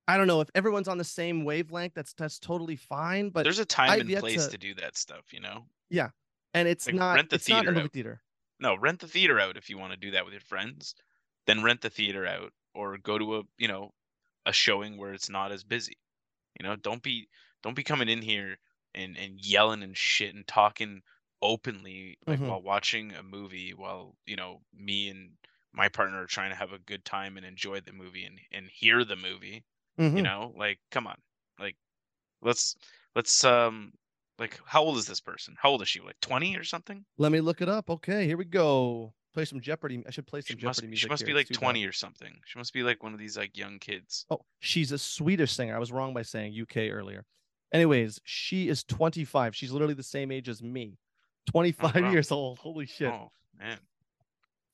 I 0.08 0.18
don't 0.18 0.28
know 0.28 0.42
if 0.42 0.50
everyone's 0.56 0.88
on 0.88 0.98
the 0.98 1.04
same 1.04 1.46
wavelength. 1.46 1.94
That's 1.94 2.14
that's 2.14 2.40
totally 2.40 2.76
fine. 2.76 3.30
But 3.30 3.44
There's 3.44 3.60
a 3.60 3.66
time 3.66 3.92
I've 3.92 4.02
and 4.02 4.14
place 4.16 4.48
to- 4.48 4.50
to 4.50 4.58
do 4.58 4.74
that 4.76 4.98
stuff, 4.98 5.34
you 5.34 5.40
know? 5.40 5.70
Yeah, 5.90 6.10
and 6.54 6.68
it's 6.68 6.88
like, 6.88 6.96
not 6.96 7.14
rent 7.16 7.30
the 7.30 7.38
it's 7.38 7.48
not 7.50 7.66
theater 7.66 7.74
theater. 7.90 8.24
No, 8.60 8.76
rent 8.76 9.00
the 9.02 9.08
theater 9.08 9.40
out 9.40 9.58
if 9.58 9.70
you 9.70 9.78
want 9.78 9.92
to 9.94 9.98
do 9.98 10.12
that 10.12 10.26
with 10.26 10.34
your 10.34 10.42
friends. 10.42 10.96
Then 11.48 11.64
rent 11.64 11.82
the 11.82 11.90
theater 11.92 12.26
out 12.28 12.54
or 12.74 12.98
go 12.98 13.18
to 13.18 13.38
a, 13.40 13.44
you 13.58 13.68
know, 13.68 13.92
a 14.46 14.54
showing 14.54 14.98
where 14.98 15.14
it's 15.14 15.30
not 15.30 15.52
as 15.52 15.64
busy. 15.66 15.98
You 16.60 16.64
know, 16.68 16.76
don't 16.78 17.04
be 17.04 17.30
don't 17.64 17.76
be 17.76 17.84
coming 17.84 18.10
in 18.10 18.22
here 18.24 18.60
and 18.96 19.18
and 19.18 19.40
yelling 19.46 19.84
and 19.84 19.98
shit 19.98 20.36
and 20.36 20.48
talking 20.48 21.04
openly 21.42 22.18
like 22.28 22.40
Mhm. 22.40 22.48
while 22.48 22.62
watching 22.62 23.14
a 23.14 23.24
movie 23.24 23.74
while, 23.74 24.18
you 24.26 24.36
know, 24.38 24.64
me 24.74 25.10
and 25.10 25.38
my 25.74 25.90
partner 25.90 26.22
are 26.24 26.28
trying 26.28 26.52
to 26.52 26.56
have 26.58 26.74
a 26.74 26.80
good 26.80 27.06
time 27.06 27.38
and 27.38 27.46
enjoy 27.46 27.82
the 27.82 27.94
movie 27.94 28.26
and 28.26 28.40
and 28.52 28.70
hear 28.72 29.06
the 29.06 29.16
movie. 29.18 29.66
Mhm. 30.00 30.18
You 30.18 30.22
know, 30.24 30.54
like 30.58 30.80
come 30.92 31.08
on. 31.08 31.18
Like 31.60 31.76
let's 32.42 32.76
let's 33.16 33.44
um 33.44 33.94
like 34.40 34.60
how 34.66 34.84
old 34.84 34.98
is 34.98 35.06
this 35.06 35.22
person? 35.22 35.56
How 35.58 35.70
old 35.70 35.82
is 35.82 35.90
she? 35.90 36.00
Like 36.00 36.20
20 36.22 36.58
or 36.58 36.64
something? 36.64 37.06
Let 37.18 37.32
me 37.32 37.42
look 37.42 37.62
it 37.62 37.70
up. 37.70 37.90
Okay, 37.90 38.26
here 38.26 38.38
we 38.38 38.46
go. 38.46 39.14
Play 39.34 39.46
some 39.46 39.62
Jeopardy. 39.62 40.04
I 40.08 40.12
should 40.12 40.28
play 40.28 40.42
She 40.42 40.54
some 40.54 40.60
must, 40.64 40.80
Jeopardy 40.80 40.96
she 40.96 41.06
music. 41.06 41.10
must 41.10 41.26
be 41.26 41.34
like 41.34 41.48
too 41.48 41.56
bad. 41.56 41.62
20 41.62 41.86
or 41.86 41.92
something. 41.92 42.40
She 42.46 42.60
must 42.60 42.74
be 42.74 42.84
like 42.84 43.02
one 43.02 43.14
of 43.14 43.20
these 43.20 43.36
like 43.38 43.58
young 43.58 43.80
kids. 43.80 44.26
Oh, 44.30 44.42
she's 44.60 44.92
a 44.92 44.98
Swedish 44.98 45.54
singer. 45.54 45.76
I 45.76 45.80
was 45.80 45.92
wrong 45.92 46.14
by 46.14 46.22
saying 46.22 46.54
UK 46.60 46.90
earlier. 46.92 47.26
Anyways, 47.72 48.20
she 48.24 48.70
is 48.70 48.84
25. 48.84 49.56
She's 49.56 49.72
literally 49.72 49.96
the 49.96 50.04
same 50.04 50.32
age 50.32 50.50
as 50.50 50.62
me. 50.62 51.00
25 51.48 51.96
wow. 51.96 52.12
years 52.12 52.32
old. 52.32 52.60
Holy 52.60 52.86
shit. 52.86 53.12
Oh 53.12 53.32
man, 53.60 53.80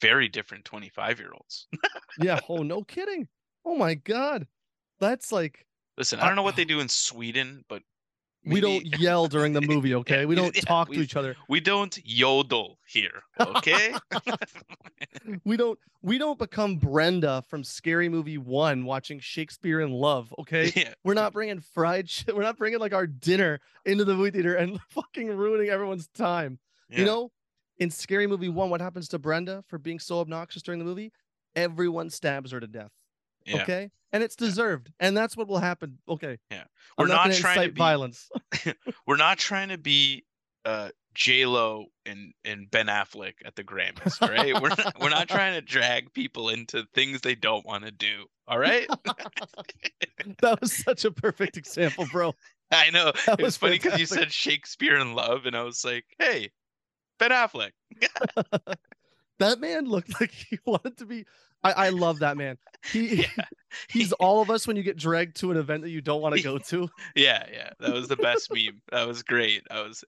very 0.01 0.27
different 0.27 0.65
25 0.65 1.19
year 1.19 1.31
olds. 1.33 1.67
Yeah. 2.21 2.41
Oh, 2.49 2.63
no 2.63 2.83
kidding. 2.83 3.29
Oh 3.63 3.77
my 3.77 3.93
god. 3.93 4.45
That's 4.99 5.31
like 5.31 5.65
Listen, 5.97 6.19
I- 6.19 6.27
don't 6.27 6.35
know 6.35 6.43
what 6.43 6.55
they 6.55 6.65
do 6.65 6.79
in 6.79 6.89
Sweden, 6.89 7.63
but 7.67 7.81
we 8.45 8.61
maybe- 8.61 8.61
don't 8.61 8.99
yell 9.01 9.27
during 9.27 9.53
the 9.53 9.61
movie, 9.73 9.95
okay? 9.95 10.25
We 10.25 10.35
don't 10.35 10.55
yeah, 10.55 10.61
talk 10.61 10.87
to 10.91 10.99
each 11.01 11.15
other. 11.15 11.35
we 11.49 11.59
don't 11.59 11.97
yodel 12.05 12.77
here. 12.87 13.21
Okay. 13.39 13.93
we 15.45 15.57
don't 15.57 15.77
we 16.01 16.17
don't 16.17 16.39
become 16.39 16.77
Brenda 16.77 17.43
from 17.49 17.63
Scary 17.63 18.07
Movie 18.07 18.37
1 18.37 18.85
watching 18.85 19.19
Shakespeare 19.19 19.81
in 19.81 19.91
Love, 19.91 20.33
okay? 20.39 20.71
yeah. 20.75 20.93
We're 21.03 21.13
not 21.13 21.33
bringing 21.33 21.59
fried 21.59 22.09
shit. 22.09 22.33
We're 22.35 22.43
not 22.43 22.57
bringing 22.57 22.79
like 22.79 22.93
our 22.93 23.05
dinner 23.07 23.59
into 23.85 24.05
the 24.05 24.15
movie 24.15 24.31
theater 24.31 24.55
and 24.55 24.79
fucking 24.89 25.27
ruining 25.35 25.69
everyone's 25.69 26.07
time. 26.09 26.59
yeah. 26.89 26.99
You 26.99 27.05
know, 27.05 27.31
in 27.79 27.89
Scary 27.91 28.27
Movie 28.27 28.49
1 28.49 28.69
what 28.69 28.79
happens 28.81 29.09
to 29.09 29.19
Brenda 29.19 29.63
for 29.67 29.77
being 29.77 29.99
so 29.99 30.19
obnoxious 30.21 30.61
during 30.63 30.79
the 30.79 30.85
movie? 30.85 31.11
Everyone 31.55 32.09
stabs 32.09 32.51
her 32.51 32.59
to 32.59 32.67
death, 32.67 32.91
Yeah. 33.49 33.63
okay? 33.63 33.91
And 34.11 34.23
it's 34.23 34.35
deserved. 34.35 34.91
And 34.99 35.15
that's 35.15 35.35
what 35.37 35.47
will 35.47 35.59
happen. 35.59 35.99
Okay. 36.07 36.37
Yeah. 36.51 36.63
I'm 36.97 37.05
We're 37.05 37.07
not, 37.07 37.29
not 37.29 37.37
trying 37.37 37.61
to 37.67 37.73
be- 37.73 37.77
violence. 37.79 38.29
We're 39.07 39.17
not 39.17 39.37
trying 39.37 39.69
to 39.69 39.77
be 39.77 40.25
uh 40.65 40.89
J 41.13 41.45
Lo 41.45 41.87
and 42.05 42.33
and 42.45 42.69
Ben 42.69 42.87
Affleck 42.87 43.33
at 43.45 43.55
the 43.55 43.63
Grammys, 43.63 44.21
right? 44.21 44.53
we're 44.61 44.69
not 44.69 44.99
we're 44.99 45.09
not 45.09 45.27
trying 45.27 45.53
to 45.55 45.61
drag 45.61 46.13
people 46.13 46.49
into 46.49 46.85
things 46.93 47.21
they 47.21 47.35
don't 47.35 47.65
want 47.65 47.85
to 47.85 47.91
do. 47.91 48.25
All 48.47 48.59
right? 48.59 48.87
that 50.41 50.59
was 50.61 50.71
such 50.73 51.05
a 51.05 51.11
perfect 51.11 51.57
example, 51.57 52.05
bro. 52.11 52.33
I 52.71 52.89
know. 52.91 53.11
That 53.25 53.39
it 53.39 53.43
was 53.43 53.47
was 53.47 53.57
funny 53.57 53.79
because 53.79 53.99
you 53.99 54.05
said 54.05 54.31
Shakespeare 54.31 54.97
in 54.97 55.13
Love, 55.13 55.45
and 55.45 55.55
I 55.55 55.63
was 55.63 55.83
like, 55.83 56.05
"Hey, 56.19 56.51
Ben 57.17 57.31
Affleck." 57.31 57.71
That 59.39 59.59
man 59.59 59.85
looked 59.85 60.19
like 60.19 60.31
he 60.31 60.59
wanted 60.65 60.97
to 60.97 61.05
be. 61.05 61.25
I, 61.63 61.71
I 61.71 61.89
love 61.89 62.19
that 62.19 62.37
man. 62.37 62.57
He 62.91 63.15
Yeah, 63.37 63.45
he's 63.89 64.11
all 64.13 64.41
of 64.41 64.49
us 64.49 64.65
when 64.67 64.75
you 64.77 64.83
get 64.83 64.97
dragged 64.97 65.35
to 65.37 65.51
an 65.51 65.57
event 65.57 65.83
that 65.83 65.89
you 65.89 66.01
don't 66.01 66.21
want 66.21 66.35
to 66.35 66.41
go 66.41 66.57
to. 66.57 66.89
yeah, 67.15 67.45
yeah. 67.51 67.71
That 67.79 67.93
was 67.93 68.07
the 68.07 68.15
best 68.15 68.53
meme. 68.53 68.81
That 68.91 69.07
was 69.07 69.23
great. 69.23 69.63
I 69.69 69.81
was. 69.81 70.03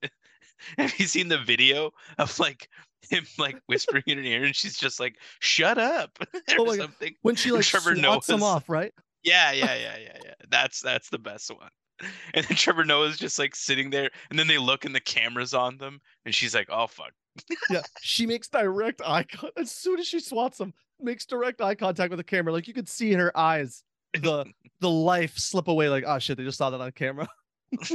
Have 0.78 0.98
you 1.00 1.08
seen 1.08 1.28
the 1.28 1.40
video 1.40 1.92
of 2.20 2.38
like 2.40 2.70
him 3.10 3.26
like 3.40 3.58
whispering 3.68 4.04
in 4.08 4.18
her 4.20 4.24
ear, 4.24 4.44
and 4.44 4.56
she's 4.56 4.78
just 4.78 5.00
like, 5.00 5.16
"Shut 5.40 5.78
up," 5.78 6.18
or 6.22 6.28
Oh 6.60 6.66
God. 6.66 6.78
something. 6.78 7.16
When 7.24 7.36
she 7.36 7.52
like 7.52 7.66
Trevor 7.66 7.96
swats 7.96 8.30
him 8.30 8.44
off, 8.44 8.70
right? 8.70 8.94
Yeah, 9.24 9.52
yeah, 9.52 9.76
yeah, 9.76 9.98
yeah, 9.98 10.18
yeah. 10.24 10.34
That's 10.50 10.82
that's 10.82 11.10
the 11.10 11.20
best 11.20 11.52
one. 11.52 11.70
And 12.34 12.46
then 12.46 12.58
Trevor 12.58 12.84
Noah's 12.86 13.18
just 13.18 13.38
like 13.38 13.56
sitting 13.56 13.90
there, 13.90 14.10
and 14.30 14.38
then 14.40 14.48
they 14.48 14.58
look 14.58 14.86
and 14.86 14.96
the 14.96 15.00
camera's 15.00 15.54
on 15.54 15.78
them, 15.78 16.00
and 16.26 16.34
she's 16.34 16.56
like, 16.56 16.68
"Oh 16.70 16.88
fuck." 16.88 17.12
Yeah. 17.70 17.82
She 18.02 18.26
makes 18.26 18.48
direct 18.50 19.02
eye 19.06 19.24
con- 19.24 19.52
as 19.58 19.72
soon 19.72 20.00
as 20.00 20.08
she 20.08 20.20
swats 20.20 20.60
him, 20.60 20.74
makes 21.00 21.26
direct 21.26 21.62
eye 21.62 21.76
contact 21.76 22.10
with 22.10 22.18
the 22.18 22.24
camera. 22.24 22.52
Like 22.54 22.68
you 22.68 22.74
could 22.74 22.90
see 22.90 23.14
in 23.14 23.20
her 23.20 23.36
eyes 23.38 23.84
the 24.14 24.46
the 24.82 24.90
life 24.90 25.38
slip 25.38 25.68
away, 25.68 25.90
like, 25.90 26.04
oh 26.06 26.20
shit, 26.20 26.38
they 26.38 26.44
just 26.44 26.58
saw 26.58 26.70
that 26.70 26.82
on 26.82 26.92
camera. 26.92 27.28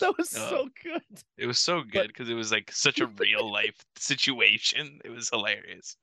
That 0.00 0.16
was 0.16 0.34
Oh. 0.34 0.48
so 0.48 0.68
good. 0.82 1.02
It 1.36 1.46
was 1.46 1.58
so 1.58 1.82
good 1.82 2.06
because 2.08 2.30
it 2.30 2.34
was 2.34 2.50
like 2.50 2.72
such 2.72 3.00
a 3.00 3.06
real 3.06 3.52
life 3.52 3.76
situation. 3.96 4.98
It 5.04 5.10
was 5.10 5.28
hilarious. 5.28 5.94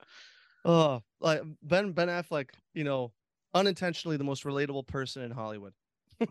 Oh, 0.64 1.02
like 1.20 1.42
Ben 1.64 1.94
Ben 1.94 2.08
Affleck, 2.08 2.50
you 2.76 2.84
know, 2.84 3.12
unintentionally 3.56 4.18
the 4.18 4.24
most 4.24 4.44
relatable 4.44 4.86
person 4.86 5.24
in 5.24 5.32
Hollywood. 5.32 5.74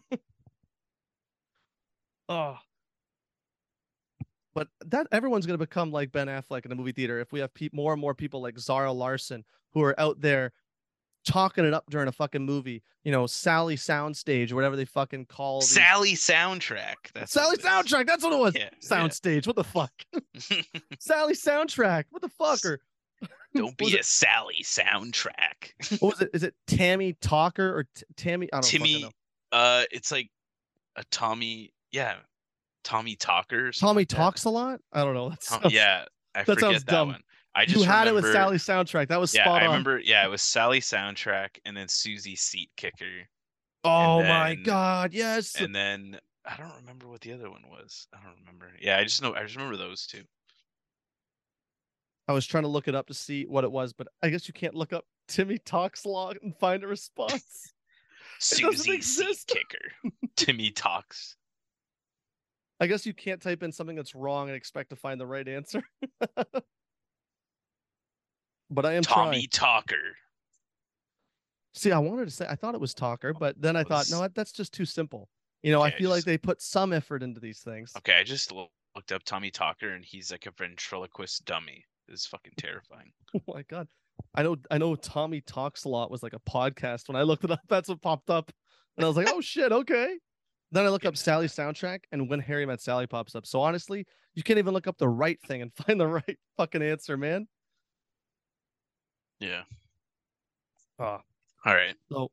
oh. 2.28 2.56
But 4.56 4.68
that 4.86 5.06
everyone's 5.12 5.44
gonna 5.46 5.58
become 5.58 5.92
like 5.92 6.10
Ben 6.10 6.26
Affleck 6.28 6.64
in 6.64 6.70
the 6.70 6.74
movie 6.74 6.90
theater 6.92 7.20
if 7.20 7.30
we 7.30 7.40
have 7.40 7.52
pe- 7.54 7.68
more 7.72 7.92
and 7.92 8.00
more 8.00 8.14
people 8.14 8.40
like 8.40 8.58
Zara 8.58 8.90
Larsson 8.90 9.44
who 9.74 9.82
are 9.82 9.94
out 10.00 10.20
there 10.22 10.52
talking 11.26 11.64
it 11.66 11.74
up 11.74 11.84
during 11.90 12.08
a 12.08 12.12
fucking 12.12 12.42
movie. 12.44 12.82
You 13.04 13.12
know, 13.12 13.26
Sally 13.26 13.76
Soundstage 13.76 14.50
or 14.50 14.54
whatever 14.54 14.74
they 14.74 14.86
fucking 14.86 15.26
call 15.26 15.60
these- 15.60 15.68
Sally 15.70 16.14
soundtrack. 16.14 16.94
That's 17.14 17.32
Sally. 17.32 17.58
Soundtrack. 17.58 18.06
That's 18.06 18.24
what 18.24 18.32
it 18.32 18.38
was. 18.38 18.54
Yeah, 18.56 18.70
yeah. 18.72 18.88
Soundstage. 18.88 19.46
What 19.46 19.56
the 19.56 19.62
fuck? 19.64 19.92
Sally 20.98 21.34
Soundtrack. 21.34 22.04
What 22.10 22.22
the 22.22 22.28
fuck? 22.30 22.64
Or 22.64 22.80
Don't 23.54 23.76
be 23.78 23.86
it- 23.92 24.00
a 24.00 24.02
Sally 24.04 24.62
soundtrack. 24.64 25.72
what 26.00 26.14
was 26.14 26.22
it? 26.22 26.30
Is 26.32 26.42
it 26.42 26.54
Tammy 26.66 27.12
Talker 27.20 27.76
or 27.78 27.84
T- 27.94 28.04
Tammy? 28.16 28.48
I 28.52 28.56
don't 28.60 28.64
Timmy, 28.70 29.02
know. 29.02 29.10
uh, 29.52 29.84
it's 29.90 30.10
like 30.10 30.30
a 30.96 31.04
Tommy, 31.10 31.72
yeah, 31.92 32.16
Tommy 32.86 33.16
Talker. 33.16 33.68
or 33.68 33.72
something 33.72 33.88
Tommy 33.88 34.00
like 34.02 34.08
that. 34.08 34.16
talks 34.16 34.44
a 34.44 34.50
lot. 34.50 34.80
I 34.92 35.02
don't 35.04 35.14
know. 35.14 35.30
That 35.30 35.40
Tom- 35.42 35.62
sounds- 35.62 35.74
yeah, 35.74 36.04
I 36.34 36.38
that 36.40 36.46
forget 36.46 36.60
sounds 36.60 36.84
that 36.84 36.90
dumb. 36.92 37.08
one. 37.08 37.22
I 37.54 37.62
you 37.62 37.68
just 37.68 37.84
had 37.86 38.06
it 38.06 38.14
with 38.14 38.30
Sally 38.32 38.58
soundtrack. 38.58 39.08
That 39.08 39.18
was 39.18 39.34
Yeah, 39.34 39.44
spot 39.44 39.56
on. 39.56 39.62
I 39.62 39.66
remember. 39.66 39.98
Yeah, 39.98 40.24
it 40.24 40.28
was 40.30 40.42
Sally 40.42 40.80
soundtrack, 40.80 41.58
and 41.64 41.76
then 41.76 41.88
Susie 41.88 42.36
Seat 42.36 42.70
Kicker, 42.76 43.26
oh 43.82 44.22
my 44.22 44.54
god, 44.54 45.12
yes. 45.14 45.54
and 45.60 45.74
then 45.74 46.18
I 46.44 46.56
don't 46.58 46.74
remember 46.80 47.08
what 47.08 47.22
the 47.22 47.32
other 47.32 47.50
one 47.50 47.62
was. 47.68 48.06
I 48.14 48.18
don't 48.22 48.38
remember. 48.40 48.70
Yeah, 48.80 48.98
I 48.98 49.04
just 49.04 49.22
know. 49.22 49.34
I 49.34 49.42
just 49.42 49.56
remember 49.56 49.76
those 49.76 50.06
two. 50.06 50.22
I 52.28 52.32
was 52.32 52.46
trying 52.46 52.64
to 52.64 52.68
look 52.68 52.88
it 52.88 52.94
up 52.94 53.06
to 53.06 53.14
see 53.14 53.44
what 53.46 53.64
it 53.64 53.70
was, 53.72 53.92
but 53.92 54.08
I 54.22 54.28
guess 54.30 54.46
you 54.48 54.54
can't 54.54 54.74
look 54.74 54.92
up 54.92 55.04
Timmy 55.28 55.58
talks 55.58 56.04
a 56.04 56.08
lot 56.08 56.36
and 56.42 56.54
find 56.58 56.84
a 56.84 56.86
response. 56.86 57.72
It 58.52 58.60
doesn't 58.60 58.72
Susie 58.76 58.82
Seat 58.82 58.94
exist. 58.94 59.48
Kicker, 59.48 60.12
Timmy 60.36 60.70
talks. 60.70 61.36
I 62.80 62.86
guess 62.86 63.06
you 63.06 63.14
can't 63.14 63.40
type 63.40 63.62
in 63.62 63.72
something 63.72 63.96
that's 63.96 64.14
wrong 64.14 64.48
and 64.48 64.56
expect 64.56 64.90
to 64.90 64.96
find 64.96 65.20
the 65.20 65.26
right 65.26 65.46
answer. 65.48 65.82
but 68.70 68.84
I 68.84 68.94
am 68.94 69.02
Tommy 69.02 69.46
trying. 69.46 69.48
Talker. 69.50 70.16
See, 71.74 71.92
I 71.92 71.98
wanted 71.98 72.26
to 72.26 72.30
say 72.30 72.46
I 72.48 72.54
thought 72.54 72.74
it 72.74 72.80
was 72.80 72.94
Talker, 72.94 73.32
oh, 73.34 73.38
but 73.38 73.60
then 73.60 73.76
I 73.76 73.84
thought, 73.84 74.06
no, 74.10 74.26
that's 74.34 74.52
just 74.52 74.72
too 74.72 74.84
simple. 74.84 75.28
You 75.62 75.72
know, 75.72 75.80
I 75.82 75.88
Okay, 75.88 75.96
I 75.96 75.98
feel 75.98 76.10
like 76.10 76.18
just- 76.18 76.26
they 76.26 76.38
put 76.38 76.60
some 76.62 76.92
effort 76.92 77.22
into 77.22 77.40
these 77.40 77.60
things. 77.60 77.92
Okay, 77.98 78.14
I 78.14 78.24
just 78.24 78.52
looked 78.52 79.12
up 79.12 79.22
Tommy 79.24 79.50
Talker, 79.50 79.90
and 79.92 80.04
he's 80.04 80.30
like 80.30 80.46
a 80.46 80.50
ventriloquist 80.52 81.44
dummy. 81.44 81.84
It's 82.08 82.26
fucking 82.26 82.54
terrifying. 82.56 83.12
Oh 83.34 83.40
my 83.54 83.62
god. 83.64 83.88
I 84.34 84.42
know 84.42 84.56
I 84.70 84.78
know 84.78 84.94
Tommy 84.96 85.42
Talks 85.42 85.84
a 85.84 85.88
lot 85.90 86.10
was 86.10 86.22
like 86.22 86.32
a 86.32 86.38
podcast. 86.50 87.08
When 87.08 87.16
I 87.16 87.22
looked 87.22 87.44
it 87.44 87.50
up, 87.50 87.60
that's 87.68 87.88
what 87.88 88.00
popped 88.00 88.30
up. 88.30 88.50
And 88.96 89.04
I 89.04 89.08
was 89.08 89.16
like, 89.16 89.28
oh 89.30 89.40
shit, 89.42 89.72
okay. 89.72 90.16
Then 90.72 90.84
I 90.84 90.88
look 90.88 91.04
up. 91.04 91.16
Sally's 91.16 91.54
soundtrack 91.54 92.00
and 92.12 92.28
when 92.28 92.40
Harry 92.40 92.66
met 92.66 92.80
Sally 92.80 93.06
pops 93.06 93.34
up. 93.34 93.46
So 93.46 93.60
honestly, 93.60 94.04
you 94.34 94.42
can't 94.42 94.58
even 94.58 94.74
look 94.74 94.86
up 94.86 94.98
the 94.98 95.08
right 95.08 95.40
thing 95.42 95.62
and 95.62 95.72
find 95.86 96.00
the 96.00 96.06
right 96.08 96.38
fucking 96.56 96.82
answer, 96.82 97.16
man. 97.16 97.46
Yeah. 99.40 99.62
Ah. 100.98 101.22
All 101.64 101.74
right. 101.74 101.94
So 102.10 102.30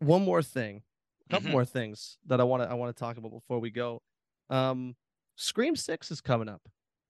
one 0.00 0.22
more 0.24 0.42
thing. 0.42 0.82
A 1.26 1.32
couple 1.34 1.48
Mhm. 1.48 1.52
more 1.52 1.64
things 1.64 2.18
that 2.26 2.40
I 2.40 2.44
want 2.44 2.62
to 2.62 2.68
I 2.70 2.74
want 2.74 2.94
to 2.94 3.00
talk 3.00 3.16
about 3.16 3.30
before 3.30 3.58
we 3.60 3.70
go. 3.70 4.02
Um 4.50 4.94
Scream 5.36 5.74
6 5.74 6.10
is 6.12 6.20
coming 6.20 6.48
up. 6.48 6.62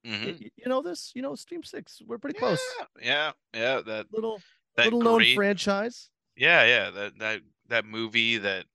Mhm. 0.07 0.41
y- 0.41 0.51
You 0.57 0.69
know 0.69 0.81
this? 0.83 1.13
You 1.15 1.23
know 1.23 1.35
Scream 1.35 1.63
6. 1.63 2.01
We're 2.07 2.19
pretty 2.19 2.39
close. 2.39 2.61
Yeah, 3.03 3.33
yeah, 3.53 3.81
that 3.83 4.07
Little 4.13 4.41
that 4.77 4.85
little 4.85 5.03
known 5.03 5.35
franchise. 5.35 6.11
yeah, 6.37 6.65
yeah, 6.65 6.91
that 6.91 7.19
that 7.19 7.41
that 7.69 7.85
movie 7.85 8.39
that 8.39 8.67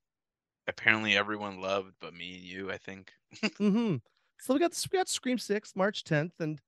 apparently 0.70 1.16
everyone 1.16 1.60
loved, 1.60 1.96
but 2.00 2.14
me 2.14 2.36
and 2.36 2.44
you, 2.44 2.70
I 2.72 2.78
think. 2.78 3.12
hmm 3.58 3.96
So 4.38 4.54
we 4.54 4.60
got 4.60 4.86
we 4.92 4.98
got 4.98 5.08
Scream 5.08 5.38
Six 5.38 5.74
March 5.76 6.04
10th, 6.04 6.40
and 6.40 6.60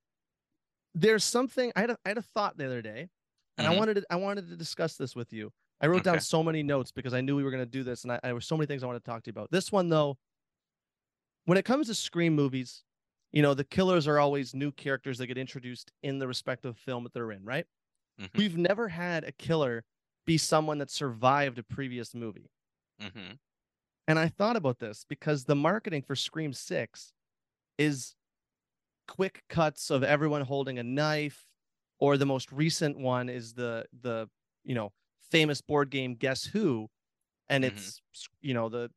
there's 0.93 1.23
something 1.23 1.71
I 1.75 1.81
had 1.81 1.89
a, 1.91 1.97
I 2.05 2.09
had 2.09 2.17
a 2.17 2.21
thought 2.21 2.57
the 2.57 2.65
other 2.65 2.81
day, 2.81 3.09
and 3.57 3.67
I 3.67 3.71
Mhm. 3.71 3.77
wanted 3.77 3.95
to 3.95 4.05
I 4.09 4.15
wanted 4.17 4.49
to 4.49 4.55
discuss 4.57 4.95
this 4.97 5.15
with 5.15 5.33
you. 5.33 5.51
I 5.81 5.87
wrote 5.87 6.03
down 6.03 6.19
so 6.19 6.43
many 6.43 6.63
notes 6.63 6.91
because 6.91 7.13
I 7.13 7.21
knew 7.21 7.35
we 7.35 7.43
were 7.43 7.51
going 7.51 7.63
to 7.63 7.65
do 7.69 7.83
this, 7.83 8.03
and 8.03 8.11
I, 8.11 8.15
I 8.23 8.27
there 8.27 8.35
were 8.35 8.41
so 8.41 8.57
many 8.57 8.67
things 8.67 8.83
I 8.83 8.87
wanted 8.87 9.03
to 9.03 9.11
talk 9.11 9.23
to 9.23 9.29
you 9.29 9.33
about. 9.33 9.51
This 9.51 9.71
one 9.71 9.89
though, 9.89 10.17
when 11.45 11.57
it 11.57 11.65
comes 11.65 11.87
to 11.87 11.95
Scream 11.95 12.35
movies, 12.35 12.83
you 13.31 13.41
know 13.41 13.53
the 13.53 13.63
killers 13.63 14.07
are 14.07 14.19
always 14.19 14.53
new 14.53 14.71
characters 14.71 15.17
that 15.17 15.27
get 15.27 15.37
introduced 15.37 15.91
in 16.03 16.19
the 16.19 16.27
respective 16.27 16.77
film 16.77 17.03
that 17.03 17.13
they're 17.13 17.31
in, 17.31 17.43
right? 17.43 17.65
Mhm. 18.17 18.39
We've 18.39 18.57
never 18.57 18.89
had 18.89 19.23
a 19.25 19.31
killer 19.33 19.85
be 20.25 20.37
someone 20.37 20.79
that 20.79 20.91
survived 20.91 21.59
a 21.59 21.63
previous 21.63 22.15
movie. 22.15 22.51
Mhm. 22.99 23.37
And 24.07 24.19
I 24.19 24.27
thought 24.27 24.55
about 24.55 24.79
this 24.79 25.05
because 25.07 25.45
the 25.45 25.55
marketing 25.55 26.01
for 26.01 26.15
Scream 26.15 26.53
6 26.53 27.13
is 27.77 28.15
quick 29.07 29.43
cuts 29.49 29.89
of 29.89 30.03
everyone 30.03 30.41
holding 30.41 30.79
a 30.79 30.83
knife 30.83 31.47
or 31.99 32.17
the 32.17 32.25
most 32.25 32.51
recent 32.51 32.97
one 32.97 33.29
is 33.29 33.53
the 33.53 33.85
the 34.01 34.29
you 34.63 34.75
know 34.75 34.91
famous 35.31 35.61
board 35.61 35.89
game 35.89 36.15
Guess 36.15 36.45
Who 36.45 36.89
and 37.49 37.63
Mhm. 37.63 37.67
it's 37.67 38.01
you 38.41 38.53
know 38.53 38.69
the 38.69 38.91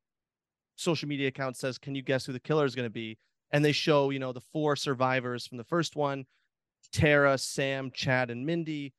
social 0.77 1.09
media 1.09 1.29
account 1.29 1.57
says 1.57 1.79
can 1.79 1.95
you 1.95 2.03
guess 2.03 2.27
who 2.27 2.33
the 2.33 2.41
killer 2.41 2.65
is 2.65 2.75
going 2.75 2.87
to 2.87 2.91
be 2.91 3.19
and 3.53 3.65
they 3.65 3.73
show 3.73 4.11
you 4.11 4.19
know 4.19 4.33
the 4.33 4.41
four 4.41 4.77
survivors 4.77 5.47
from 5.47 5.59
the 5.59 5.65
first 5.65 5.97
one 5.97 6.27
Tara, 6.93 7.39
Sam, 7.39 7.91
Chad 7.93 8.31
and 8.31 8.47
Mindy 8.47 8.95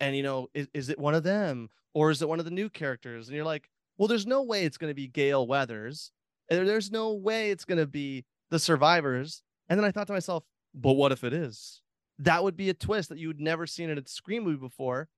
and 0.00 0.16
you 0.16 0.22
know 0.22 0.48
is, 0.54 0.68
is 0.74 0.88
it 0.90 0.98
one 0.98 1.14
of 1.14 1.22
them 1.24 1.68
or 1.94 2.10
is 2.10 2.22
it 2.22 2.28
one 2.28 2.38
of 2.38 2.44
the 2.44 2.50
new 2.50 2.68
characters 2.70 3.28
and 3.28 3.36
you're 3.36 3.44
like 3.44 3.70
well 3.98 4.08
there's 4.08 4.26
no 4.26 4.42
way 4.42 4.64
it's 4.64 4.78
going 4.78 4.90
to 4.90 4.94
be 4.94 5.08
Gale 5.08 5.46
Weathers 5.46 6.12
and 6.50 6.66
there's 6.68 6.90
no 6.90 7.12
way 7.14 7.50
it's 7.50 7.64
going 7.64 7.78
to 7.78 7.86
be 7.86 8.24
the 8.50 8.58
survivors 8.58 9.42
and 9.68 9.78
then 9.78 9.84
I 9.84 9.90
thought 9.90 10.06
to 10.08 10.12
myself 10.12 10.44
but 10.74 10.92
what 10.92 11.12
if 11.12 11.24
it 11.24 11.32
is 11.32 11.82
that 12.18 12.42
would 12.42 12.56
be 12.56 12.70
a 12.70 12.74
twist 12.74 13.08
that 13.10 13.18
you'd 13.18 13.40
never 13.40 13.66
seen 13.66 13.90
in 13.90 13.98
a 13.98 14.06
Scream 14.06 14.44
movie 14.44 14.58
before 14.58 15.08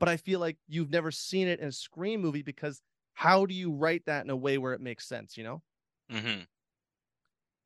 but 0.00 0.08
I 0.08 0.16
feel 0.16 0.40
like 0.40 0.58
you've 0.68 0.90
never 0.90 1.10
seen 1.10 1.48
it 1.48 1.60
in 1.60 1.68
a 1.68 1.72
Scream 1.72 2.20
movie 2.20 2.42
because 2.42 2.82
how 3.14 3.46
do 3.46 3.54
you 3.54 3.72
write 3.72 4.04
that 4.06 4.24
in 4.24 4.30
a 4.30 4.36
way 4.36 4.58
where 4.58 4.72
it 4.72 4.80
makes 4.80 5.06
sense 5.06 5.36
you 5.36 5.44
know 5.44 5.62
Mhm. 6.08 6.46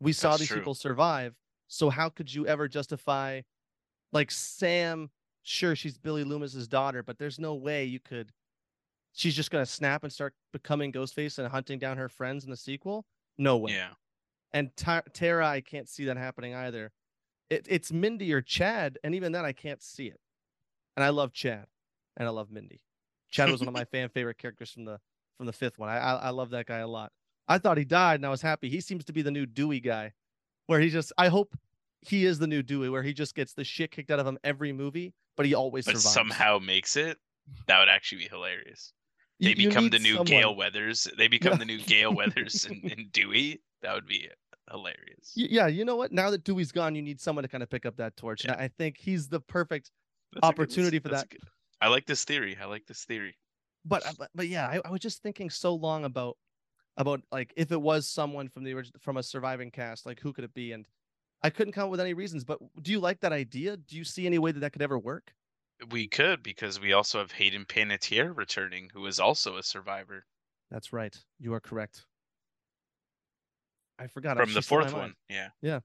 we 0.00 0.12
saw 0.12 0.30
That's 0.30 0.40
these 0.40 0.48
true. 0.48 0.58
people 0.58 0.74
survive 0.74 1.34
so 1.68 1.90
how 1.90 2.08
could 2.08 2.32
you 2.32 2.46
ever 2.46 2.68
justify 2.68 3.40
like 4.12 4.30
sam 4.30 5.10
sure 5.42 5.76
she's 5.76 5.98
billy 5.98 6.24
loomis's 6.24 6.68
daughter 6.68 7.02
but 7.02 7.18
there's 7.18 7.38
no 7.38 7.54
way 7.54 7.84
you 7.84 8.00
could 8.00 8.32
she's 9.16 9.34
just 9.34 9.50
going 9.50 9.64
to 9.64 9.70
snap 9.70 10.04
and 10.04 10.12
start 10.12 10.34
becoming 10.52 10.92
ghostface 10.92 11.38
and 11.38 11.48
hunting 11.48 11.78
down 11.80 11.96
her 11.96 12.08
friends 12.08 12.44
in 12.44 12.50
the 12.50 12.56
sequel? 12.56 13.04
No 13.38 13.56
way. 13.56 13.72
Yeah. 13.72 13.90
and 14.52 14.70
Ta- 14.76 15.02
tara 15.12 15.46
i 15.48 15.60
can't 15.60 15.88
see 15.88 16.04
that 16.04 16.16
happening 16.16 16.54
either. 16.54 16.92
It, 17.50 17.66
it's 17.68 17.90
mindy 17.92 18.32
or 18.32 18.40
chad 18.42 18.98
and 19.04 19.14
even 19.14 19.32
then 19.32 19.44
i 19.44 19.52
can't 19.52 19.82
see 19.82 20.06
it. 20.06 20.20
And 20.96 21.04
i 21.04 21.08
love 21.10 21.32
chad 21.32 21.66
and 22.16 22.28
i 22.28 22.30
love 22.30 22.50
mindy. 22.50 22.80
Chad 23.30 23.50
was 23.50 23.60
one 23.60 23.68
of 23.68 23.74
my 23.74 23.84
fan 23.92 24.08
favorite 24.08 24.38
characters 24.38 24.70
from 24.70 24.84
the 24.84 24.98
from 25.36 25.46
the 25.46 25.52
fifth 25.52 25.78
one. 25.78 25.88
I, 25.88 25.98
I 25.98 26.14
i 26.14 26.30
love 26.30 26.50
that 26.50 26.66
guy 26.66 26.78
a 26.78 26.86
lot. 26.88 27.10
I 27.48 27.58
thought 27.58 27.76
he 27.78 27.84
died 27.84 28.16
and 28.20 28.26
i 28.26 28.30
was 28.30 28.42
happy. 28.42 28.68
He 28.70 28.80
seems 28.80 29.04
to 29.06 29.12
be 29.12 29.22
the 29.22 29.30
new 29.30 29.46
dewey 29.46 29.80
guy 29.80 30.12
where 30.66 30.80
he 30.80 30.88
just 30.90 31.12
i 31.18 31.28
hope 31.28 31.54
he 32.02 32.24
is 32.24 32.38
the 32.38 32.46
new 32.46 32.62
dewey 32.62 32.88
where 32.88 33.02
he 33.02 33.12
just 33.12 33.34
gets 33.34 33.52
the 33.54 33.64
shit 33.64 33.90
kicked 33.90 34.10
out 34.10 34.20
of 34.20 34.26
him 34.26 34.38
every 34.44 34.72
movie 34.72 35.12
but 35.36 35.44
he 35.46 35.54
always 35.54 35.84
But 35.84 35.96
survives. 35.98 36.14
somehow 36.14 36.58
makes 36.58 36.96
it. 36.96 37.18
That 37.66 37.78
would 37.80 37.88
actually 37.88 38.18
be 38.22 38.28
hilarious. 38.28 38.92
They 39.40 39.50
you 39.50 39.68
become 39.68 39.90
the 39.90 39.98
new 39.98 40.10
someone- 40.16 40.26
Gale 40.26 40.54
Weathers. 40.56 41.06
They 41.18 41.28
become 41.28 41.58
the 41.58 41.64
new 41.64 41.78
Gale 41.82 42.14
Weathers 42.14 42.64
and, 42.64 42.82
and 42.90 43.12
Dewey. 43.12 43.60
That 43.82 43.94
would 43.94 44.06
be 44.06 44.28
hilarious. 44.70 45.32
Yeah 45.36 45.68
you 45.68 45.84
know 45.84 45.94
what 45.94 46.10
now 46.10 46.28
that 46.30 46.42
dewey's 46.42 46.72
gone 46.72 46.96
you 46.96 47.02
need 47.02 47.20
someone 47.20 47.42
to 47.44 47.48
kind 47.48 47.62
of 47.62 47.70
pick 47.70 47.86
up 47.86 47.96
that 47.98 48.16
torch 48.16 48.44
Yeah. 48.44 48.52
and 48.54 48.60
i 48.60 48.66
think 48.66 48.96
he's 48.98 49.28
the 49.28 49.38
perfect 49.38 49.92
That's 50.32 50.38
a 50.38 50.40
good- 50.40 50.60
opportunity 50.60 50.98
for 50.98 51.08
that. 51.10 51.28
good- 51.30 51.40
I 51.80 51.86
like 51.88 52.04
this 52.06 52.24
theory. 52.24 52.56
I 52.60 52.64
like 52.64 52.84
this 52.86 53.04
theory. 53.04 53.36
but 53.84 54.04
uh, 54.04 54.12
but, 54.18 54.30
but 54.34 54.48
yeah 54.48 54.66
I, 54.66 54.80
I 54.84 54.90
was 54.90 55.00
just 55.00 55.22
thinking 55.22 55.50
so 55.50 55.74
long 55.76 56.04
about 56.04 56.36
about 56.96 57.20
like 57.30 57.52
if 57.56 57.70
it 57.70 57.80
was 57.80 58.08
someone 58.08 58.48
from 58.48 58.64
the 58.64 58.72
original 58.74 58.98
from 59.00 59.18
a 59.18 59.22
surviving 59.22 59.70
cast 59.70 60.04
like 60.04 60.18
who 60.18 60.32
could 60.32 60.42
it 60.44 60.54
be 60.54 60.72
and 60.72 60.84
i 61.44 61.50
couldn't 61.50 61.72
come 61.72 61.84
up 61.84 61.90
with 61.90 62.00
any 62.00 62.14
reasons 62.14 62.42
but 62.42 62.58
do 62.82 62.90
you 62.90 62.98
like 62.98 63.20
that 63.20 63.32
idea 63.32 63.76
do 63.76 63.96
you 63.96 64.02
see 64.04 64.26
any 64.26 64.38
way 64.40 64.50
that 64.50 64.60
that 64.60 64.72
could 64.72 64.82
ever 64.82 64.98
work 64.98 65.32
We 65.90 66.08
could 66.08 66.42
because 66.42 66.80
we 66.80 66.92
also 66.92 67.18
have 67.18 67.32
Hayden 67.32 67.64
Panettiere 67.66 68.34
returning, 68.36 68.90
who 68.92 69.06
is 69.06 69.20
also 69.20 69.56
a 69.56 69.62
survivor 69.62 70.26
that's 70.70 70.92
right 70.92 71.16
you 71.38 71.54
are 71.54 71.60
correct 71.60 72.06
i 73.98 74.06
forgot 74.06 74.36
from 74.36 74.48
she 74.48 74.54
the 74.54 74.62
fourth 74.62 74.92
one. 74.92 75.14
Yeah. 75.28 75.50
Yeah, 75.62 75.80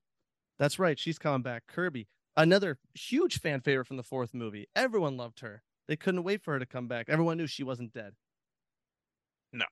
that's 0.57 0.79
right 0.79 0.97
she's 0.97 1.19
coming 1.19 1.43
back 1.43 1.67
kirby 1.67 2.07
another 2.35 2.79
huge 2.95 3.39
fan 3.39 3.61
favorite 3.61 3.85
from 3.85 3.97
the 3.97 4.03
fourth 4.03 4.33
movie 4.33 4.67
everyone 4.75 5.17
loved 5.17 5.39
her 5.41 5.63
they 5.87 5.95
couldn't 5.95 6.23
wait 6.23 6.41
for 6.41 6.53
her 6.53 6.59
to 6.59 6.65
come 6.65 6.87
back 6.87 7.09
everyone 7.09 7.37
knew 7.37 7.47
she 7.47 7.63
wasn't 7.63 7.93
dead 7.93 8.13
No. 9.53 9.65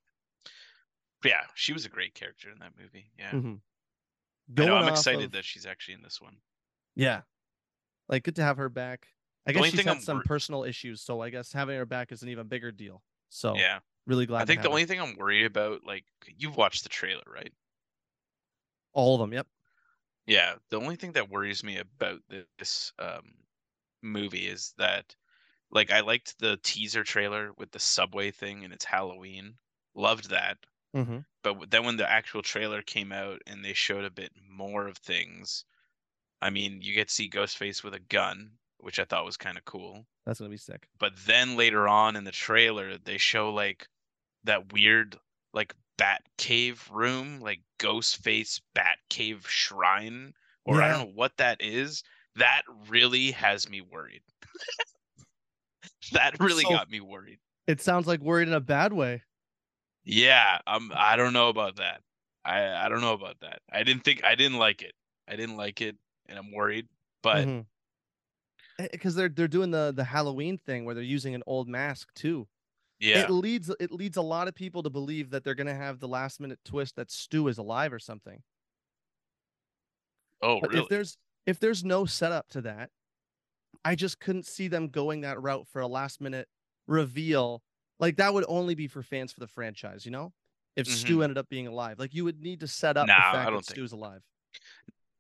Yeah, 1.26 1.44
she 1.56 1.74
was 1.74 1.86
a 1.86 1.90
great 1.90 2.14
character 2.14 2.50
in 2.50 2.60
that 2.60 2.78
movie. 2.78 3.12
Yeah. 3.18 3.32
Mhm. 3.32 3.62
I 4.58 4.64
I'm 4.64 4.88
excited 4.88 5.26
of- 5.26 5.32
that 5.34 5.44
she's 5.46 5.66
actually 5.66 5.96
in 5.96 6.02
this 6.02 6.22
one. 6.22 6.38
Yeah. 6.96 7.22
Like 8.08 8.24
good 8.24 8.36
to 8.38 8.44
have 8.44 8.58
her 8.58 8.70
back. 8.70 9.08
I 9.50 9.54
guess 9.54 9.66
she's 9.66 9.84
had 9.84 10.00
I'm 10.00 10.02
some 10.02 10.22
wor- 10.22 10.24
personal 10.24 10.64
issues, 10.64 11.02
so 11.02 11.22
I 11.22 11.30
guess 11.30 11.54
having 11.54 11.78
her 11.78 11.86
back 11.86 12.12
is 12.12 12.24
an 12.24 12.30
even 12.30 12.48
bigger 12.48 12.72
deal. 12.72 13.04
So 13.30 13.56
Yeah, 13.56 13.80
really 14.06 14.26
glad. 14.26 14.42
I 14.42 14.46
think 14.46 14.62
the 14.62 14.70
have 14.70 14.72
her. 14.72 14.80
only 14.80 14.86
thing 14.86 15.00
I'm 15.02 15.16
worried 15.18 15.46
about, 15.46 15.84
like, 15.86 16.06
you've 16.28 16.58
watched 16.58 16.84
the 16.84 16.90
trailer, 16.90 17.24
right? 17.28 17.54
all 18.94 19.16
of 19.16 19.20
them. 19.22 19.34
Yep. 19.34 19.48
Yeah, 20.28 20.60
the 20.70 20.80
only 20.80 20.96
thing 20.96 21.12
that 21.14 21.30
worries 21.30 21.62
me 21.64 21.78
about 21.78 22.22
this 22.58 22.94
um 23.00 23.44
movie 24.02 24.48
is 24.48 24.74
that 24.78 25.16
like 25.72 25.92
I 25.92 26.02
liked 26.02 26.40
the 26.40 26.58
teaser 26.58 27.04
trailer 27.04 27.54
with 27.54 27.72
the 27.72 27.80
subway 27.80 28.32
thing 28.32 28.64
and 28.66 28.74
it's 28.74 28.86
Halloween. 28.86 29.60
Loved 29.96 30.30
that. 30.32 30.66
Mm-hmm. 30.96 31.20
But 31.44 31.72
then 31.72 31.86
when 31.86 31.98
the 31.98 32.10
actual 32.10 32.44
trailer 32.44 32.84
came 32.84 33.12
out 33.14 33.42
and 33.48 33.66
they 33.66 33.74
showed 33.74 34.06
a 34.06 34.12
bit 34.12 34.34
more 34.42 34.88
of 34.88 34.98
things, 35.00 35.66
I 36.42 36.52
mean, 36.52 36.82
you 36.84 36.94
get 36.96 37.10
to 37.10 37.16
see 37.16 37.30
Ghostface 37.32 37.84
with 37.84 37.96
a 37.96 38.00
gun, 38.02 38.59
which 38.80 39.00
I 39.00 39.06
thought 39.06 39.26
was 39.26 39.38
kind 39.38 39.58
of 39.58 39.66
cool. 39.66 40.06
That's 40.26 40.40
gonna 40.40 40.50
be 40.50 40.58
sick. 40.58 40.88
But 41.00 41.14
then 41.26 41.56
later 41.58 41.88
on 41.88 42.16
in 42.16 42.24
the 42.24 42.32
trailer, 42.32 42.98
they 42.98 43.18
show 43.18 43.52
like 43.54 43.88
that 44.44 44.72
weird 44.74 45.18
like 45.54 45.74
bat 45.98 46.22
cave 46.38 46.88
room, 46.92 47.40
like 47.40 47.62
Ghostface 47.80 48.62
bat 48.76 48.98
cave 49.10 49.46
shrine, 49.50 50.34
or 50.66 50.82
I 50.82 50.90
don't 50.90 51.00
know 51.08 51.12
what 51.16 51.38
that 51.38 51.62
is. 51.62 52.04
That 52.36 52.62
really 52.88 53.32
has 53.32 53.68
me 53.70 53.82
worried. 53.82 54.22
that 56.14 56.40
really 56.40 56.64
So- 56.64 56.70
got 56.70 56.90
me 56.90 57.00
worried. 57.02 57.40
It 57.68 57.82
sounds 57.82 58.08
like 58.08 58.20
worried 58.22 58.48
in 58.48 58.54
a 58.56 58.60
bad 58.60 58.94
way. 58.94 59.22
Yeah, 60.04 60.58
um, 60.66 60.92
I 60.96 61.16
don't 61.18 61.34
know 61.34 61.50
about 61.50 61.76
that. 61.76 62.02
I 62.44 62.86
I 62.86 62.90
don't 62.90 63.02
know 63.02 63.14
about 63.14 63.42
that. 63.42 63.60
I 63.72 63.84
didn't 63.84 64.04
think 64.04 64.24
I 64.24 64.34
didn't 64.34 64.58
like 64.58 64.82
it. 64.82 64.94
I 65.28 65.36
didn't 65.36 65.58
like 65.58 65.82
it, 65.82 65.96
and 66.28 66.40
I'm 66.40 66.52
worried. 66.52 66.88
But 67.22 67.48
because 68.92 69.16
they're 69.16 69.30
they're 69.30 69.48
doing 69.48 69.72
the 69.72 69.92
the 69.96 70.04
Halloween 70.04 70.58
thing 70.58 70.86
where 70.86 70.96
they're 70.96 71.04
using 71.04 71.36
an 71.36 71.44
old 71.46 71.68
mask 71.68 72.14
too. 72.14 72.48
yeah, 73.00 73.20
It 73.24 73.30
leads 73.30 73.70
it 73.80 73.92
leads 73.92 74.18
a 74.18 74.22
lot 74.22 74.48
of 74.48 74.56
people 74.56 74.84
to 74.84 74.90
believe 74.90 75.30
that 75.32 75.44
they're 75.44 75.56
gonna 75.56 75.76
have 75.76 76.00
the 76.00 76.08
last 76.08 76.40
minute 76.40 76.60
twist 76.66 76.96
that 76.96 77.12
Stu 77.12 77.48
is 77.48 77.58
alive 77.58 77.92
or 77.94 78.00
something. 78.00 78.42
oh 80.42 80.60
really? 80.62 80.80
if 80.84 80.90
there's 80.90 81.18
if 81.46 81.60
there's 81.60 81.84
no 81.84 82.06
setup 82.06 82.48
to 82.50 82.62
that, 82.62 82.90
I 83.84 83.96
just 83.96 84.20
couldn't 84.20 84.46
see 84.46 84.68
them 84.68 84.90
going 84.90 85.22
that 85.22 85.42
route 85.42 85.68
for 85.68 85.82
a 85.82 85.88
last 85.88 86.22
minute 86.22 86.48
reveal. 86.88 87.64
Like 88.00 88.18
that 88.18 88.34
would 88.34 88.46
only 88.48 88.76
be 88.76 88.88
for 88.88 89.02
fans 89.04 89.34
for 89.34 89.40
the 89.40 89.48
franchise, 89.48 90.06
you 90.06 90.12
know? 90.12 90.32
If 90.76 90.88
Stu 90.88 91.24
ended 91.24 91.38
up 91.38 91.50
being 91.50 91.68
alive. 91.68 92.00
Like 92.00 92.14
you 92.14 92.24
would 92.24 92.40
need 92.42 92.62
to 92.62 92.68
set 92.68 92.96
up 92.96 93.08
Mm-hmm. 93.10 93.20
Nah, 93.20 93.32
the 93.34 93.38
I 93.38 93.42
fact 93.42 93.46
don't 93.52 93.56
that 93.58 93.66
think- 93.66 93.76
Stu's 93.76 93.92
alive. 93.92 94.22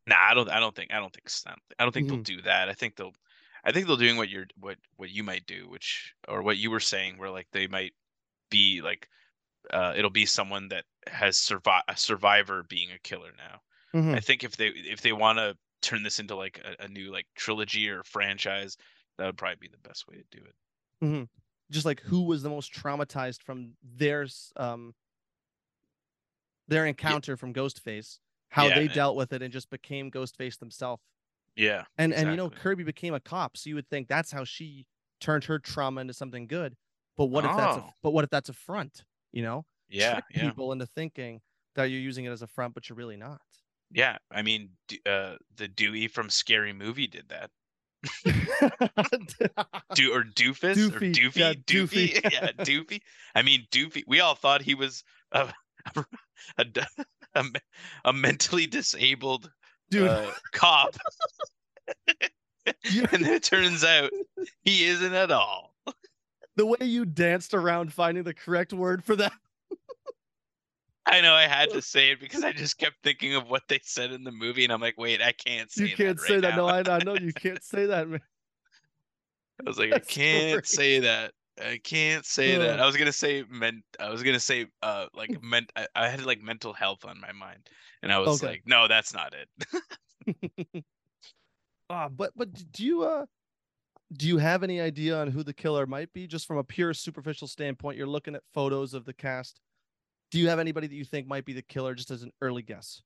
Nah, 0.08 0.16
I 0.18 0.34
don't. 0.34 0.50
I 0.50 0.60
don't 0.60 0.74
think. 0.76 0.92
I 0.94 1.00
don't 1.00 1.14
think. 1.14 1.28
I 1.46 1.50
don't 1.52 1.60
think, 1.68 1.76
I 1.80 1.84
don't 1.84 1.92
think 1.94 2.08
Mhm. 2.08 2.10
they'll 2.10 2.38
do 2.38 2.42
that. 2.44 2.70
I 2.70 2.74
think 2.74 2.96
they'll. 2.96 3.14
I 3.64 3.72
think 3.72 3.88
they're 3.88 3.98
doing 3.98 4.18
what 4.18 4.30
you're 4.30 4.48
what 4.58 4.78
what 4.98 5.10
you 5.12 5.24
might 5.24 5.46
do, 5.46 5.68
which 5.70 6.14
or 6.28 6.42
what 6.42 6.58
you 6.58 6.72
were 6.72 6.80
saying, 6.80 7.18
where 7.18 7.30
like 7.32 7.48
they 7.52 7.68
might 7.68 7.94
be 8.52 8.82
like, 8.82 9.10
uh, 9.72 9.94
it'll 9.98 10.12
be 10.12 10.26
someone 10.26 10.70
that 10.70 10.86
has 11.08 11.38
survived 11.38 11.86
a 11.90 11.98
survivor 11.98 12.64
being 12.64 12.92
a 12.92 13.00
killer 13.00 13.34
now. 13.38 13.62
Mhm. 13.94 14.16
I 14.16 14.22
think 14.22 14.44
if 14.44 14.58
they 14.58 14.70
if 14.70 15.02
they 15.02 15.14
want 15.14 15.40
to 15.40 15.58
turn 15.82 16.04
this 16.04 16.20
into 16.20 16.36
like 16.36 16.60
a, 16.60 16.86
a 16.86 16.88
new 16.90 17.12
like 17.12 17.28
trilogy 17.36 17.90
or 17.90 18.04
franchise, 18.04 18.78
that 19.18 19.26
would 19.28 19.38
probably 19.38 19.58
be 19.58 19.70
the 19.70 19.80
best 19.80 20.08
way 20.08 20.18
to 20.18 20.26
do 20.32 20.46
it. 20.46 20.56
Just 21.72 21.86
like 21.86 22.00
who 22.02 22.24
was 22.24 22.42
the 22.42 22.50
most 22.50 22.74
traumatized 22.74 23.44
from 23.44 23.76
their 23.84 24.28
um 24.56 24.96
their 26.68 26.86
encounter 26.86 27.36
from 27.36 27.54
Ghostface, 27.54 28.20
how 28.50 28.70
Yeah, 28.70 28.72
they 28.72 28.88
dealt 28.88 29.16
with 29.16 29.34
it 29.34 29.42
and 29.42 29.52
just 29.52 29.70
became 29.70 30.12
Ghostface 30.12 30.58
themselves. 30.60 31.04
Yeah, 31.60 31.84
And 31.98 32.14
and 32.14 32.30
you 32.30 32.36
know 32.38 32.50
Kirby 32.50 32.84
became 32.84 33.14
a 33.14 33.20
cop, 33.20 33.58
so 33.58 33.70
you 33.70 33.76
would 33.76 33.90
think 33.90 34.08
that's 34.08 34.32
how 34.32 34.44
she 34.46 34.86
turned 35.20 35.44
her 35.46 35.60
trauma 35.60 36.02
into 36.02 36.14
something 36.14 36.48
good. 36.48 36.76
But 37.18 37.26
what 37.26 37.44
if 37.46 37.52
that's 37.56 37.78
a 37.78 37.82
Oh. 37.82 37.90
but 38.02 38.12
what 38.12 38.24
if 38.24 38.30
that's 38.30 38.48
a 38.50 38.54
front? 38.54 39.04
You 39.34 39.44
know, 39.44 39.66
yeah, 39.90 40.14
Trick 40.14 40.24
yeah, 40.32 40.42
people 40.50 40.72
into 40.72 40.86
thinking 40.86 41.42
that 41.76 41.86
you're 41.86 42.00
using 42.00 42.26
it 42.26 42.30
as 42.32 42.42
a 42.42 42.48
front, 42.48 42.74
but 42.74 42.88
you're 42.90 42.96
really 42.96 43.18
not. 43.18 43.42
yeah. 43.92 44.18
I 44.32 44.42
mean, 44.42 44.70
uh, 45.06 45.36
the 45.58 45.68
Dewey 45.68 46.08
from 46.08 46.30
Scary 46.30 46.72
Movie 46.74 47.08
did 47.08 47.28
that. 47.30 47.52
Do 49.96 50.14
or 50.14 50.24
Doofus 50.24 50.78
or 50.96 51.00
Doofy, 51.00 51.14
Doofy, 51.14 51.36
yeah, 51.36 51.54
Doofy, 51.54 52.14
Doofy. 52.14 52.24
yeah, 52.32 52.52
Doofy. 52.64 53.02
I 53.36 53.42
mean, 53.42 53.66
Doofy. 53.72 54.04
We 54.08 54.20
all 54.22 54.36
thought 54.36 54.62
he 54.62 54.76
was 54.76 55.04
a 55.34 55.52
me- 57.44 57.52
a 58.06 58.14
mentally 58.14 58.68
disabled 58.68 59.52
Dude, 59.90 60.08
uh, 60.08 60.32
cop, 60.52 60.96
you- 62.84 63.06
and 63.12 63.26
it 63.26 63.44
turns 63.44 63.84
out 63.84 64.12
he 64.64 64.86
isn't 64.86 65.14
at 65.14 65.32
all. 65.32 65.74
the 66.56 66.66
way 66.66 66.78
you 66.82 67.06
danced 67.06 67.54
around 67.54 67.92
finding 67.94 68.24
the 68.24 68.34
correct 68.34 68.72
word 68.74 69.04
for 69.04 69.16
that. 69.16 69.34
I 71.06 71.22
know 71.22 71.34
I 71.34 71.48
had 71.48 71.72
to 71.72 71.82
say 71.82 72.12
it 72.12 72.20
because 72.20 72.44
I 72.44 72.52
just 72.52 72.78
kept 72.78 72.98
thinking 73.04 73.34
of 73.34 73.50
what 73.50 73.64
they 73.68 73.80
said 73.84 74.12
in 74.12 74.24
the 74.24 74.32
movie, 74.32 74.64
and 74.64 74.72
I'm 74.72 74.82
like, 74.82 74.98
wait, 74.98 75.22
I 75.24 75.32
can't 75.32 75.72
say 75.72 75.86
You 75.88 75.96
can't 75.96 76.18
that 76.18 76.24
say 76.28 76.34
right 76.36 76.42
that. 76.44 76.50
now. 76.56 76.68
No, 76.68 76.68
I, 76.68 76.98
I 76.98 77.00
know 77.04 77.16
you 77.20 77.34
can't 77.34 77.64
say 77.64 77.88
that, 77.88 78.08
man. 78.08 78.22
I 79.60 79.64
was 79.68 79.80
like, 79.80 79.92
I 79.94 80.00
can't 80.00 80.66
say 80.68 81.00
that. 81.00 81.34
I 81.60 81.80
can't 81.84 82.26
say 82.26 82.58
that. 82.58 82.80
I 82.80 82.86
was 82.86 82.96
gonna 82.98 83.12
say 83.12 83.44
ment. 83.44 83.84
I 84.00 84.10
was 84.10 84.24
gonna 84.24 84.40
say 84.40 84.68
uh 84.82 85.08
like 85.14 85.38
meant. 85.44 85.72
I, 85.76 85.88
I 85.96 86.10
had 86.10 86.26
like 86.26 86.42
mental 86.42 86.74
health 86.74 87.06
on 87.06 87.20
my 87.20 87.32
mind, 87.32 87.70
and 88.02 88.12
I 88.12 88.20
was 88.20 88.42
Okay. 88.42 88.42
like, 88.42 88.64
no, 88.66 88.88
that's 88.88 89.14
not 89.14 89.34
it. 89.34 89.50
Ah, 91.90 92.10
but 92.10 92.34
but 92.36 92.72
do 92.72 92.86
you 92.86 93.04
uh 93.04 93.26
do 94.14 94.28
you 94.28 94.38
have 94.40 94.64
any 94.64 94.82
idea 94.82 95.18
on 95.20 95.30
who 95.30 95.44
the 95.44 95.54
killer 95.54 95.88
might 95.88 96.14
be? 96.14 96.28
Just 96.28 96.48
from 96.48 96.58
a 96.58 96.64
pure 96.66 96.94
superficial 96.94 97.48
standpoint, 97.48 97.98
you're 97.98 98.08
looking 98.08 98.36
at 98.36 98.44
photos 98.54 98.94
of 98.94 99.06
the 99.06 99.14
cast. 99.14 99.62
Do 100.32 100.40
you 100.40 100.50
have 100.50 100.60
anybody 100.60 100.88
that 100.88 100.96
you 100.96 101.06
think 101.06 101.28
might 101.28 101.46
be 101.46 101.54
the 101.54 101.64
killer, 101.64 101.96
just 101.96 102.12
as 102.12 102.24
an 102.24 102.32
early 102.42 102.64
guess? 102.64 103.04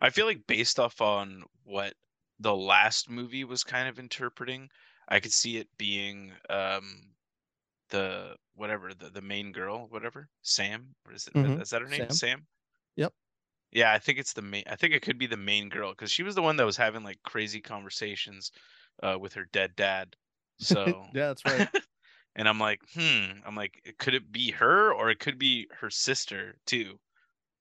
I 0.00 0.10
feel 0.10 0.26
like 0.26 0.46
based 0.46 0.78
off 0.78 1.00
on 1.00 1.44
what 1.64 1.94
the 2.38 2.54
last 2.54 3.08
movie 3.08 3.44
was 3.44 3.64
kind 3.64 3.88
of 3.88 3.98
interpreting, 3.98 4.70
I 5.08 5.20
could 5.20 5.32
see 5.32 5.56
it 5.58 5.76
being 5.78 6.34
um 6.50 7.15
the 7.90 8.36
whatever 8.54 8.94
the 8.94 9.10
the 9.10 9.22
main 9.22 9.52
girl, 9.52 9.88
whatever 9.88 10.30
Sam. 10.42 10.94
Or 11.06 11.12
is 11.12 11.28
it 11.28 11.34
Mhm. 11.34 11.62
is 11.62 11.70
that 11.70 11.82
her 11.82 11.88
name? 11.88 12.08
Sam. 12.08 12.10
Sam. 12.10 12.48
Yep. 12.96 13.14
Yeah, 13.72 13.92
I 13.92 13.98
think 13.98 14.18
it's 14.18 14.32
the 14.32 14.42
main. 14.42 14.64
I 14.66 14.76
think 14.76 14.94
it 14.94 15.02
could 15.02 15.18
be 15.18 15.26
the 15.26 15.36
main 15.36 15.68
girl 15.68 15.90
because 15.92 16.10
she 16.10 16.22
was 16.22 16.34
the 16.34 16.42
one 16.42 16.56
that 16.56 16.64
was 16.64 16.76
having 16.76 17.02
like 17.04 17.22
crazy 17.22 17.60
conversations 17.60 18.50
uh, 19.02 19.18
with 19.20 19.34
her 19.34 19.44
dead 19.44 19.76
dad. 19.76 20.16
So 20.58 21.10
yeah, 21.12 21.28
that's 21.28 21.44
right. 21.44 21.68
and 22.36 22.48
I'm 22.48 22.58
like, 22.60 22.80
hmm. 22.94 23.40
I'm 23.44 23.54
like, 23.56 23.94
could 23.98 24.14
it 24.14 24.32
be 24.32 24.50
her 24.52 24.92
or 24.92 25.10
it 25.10 25.20
could 25.20 25.38
be 25.38 25.68
her 25.80 25.90
sister 25.90 26.58
too? 26.66 26.98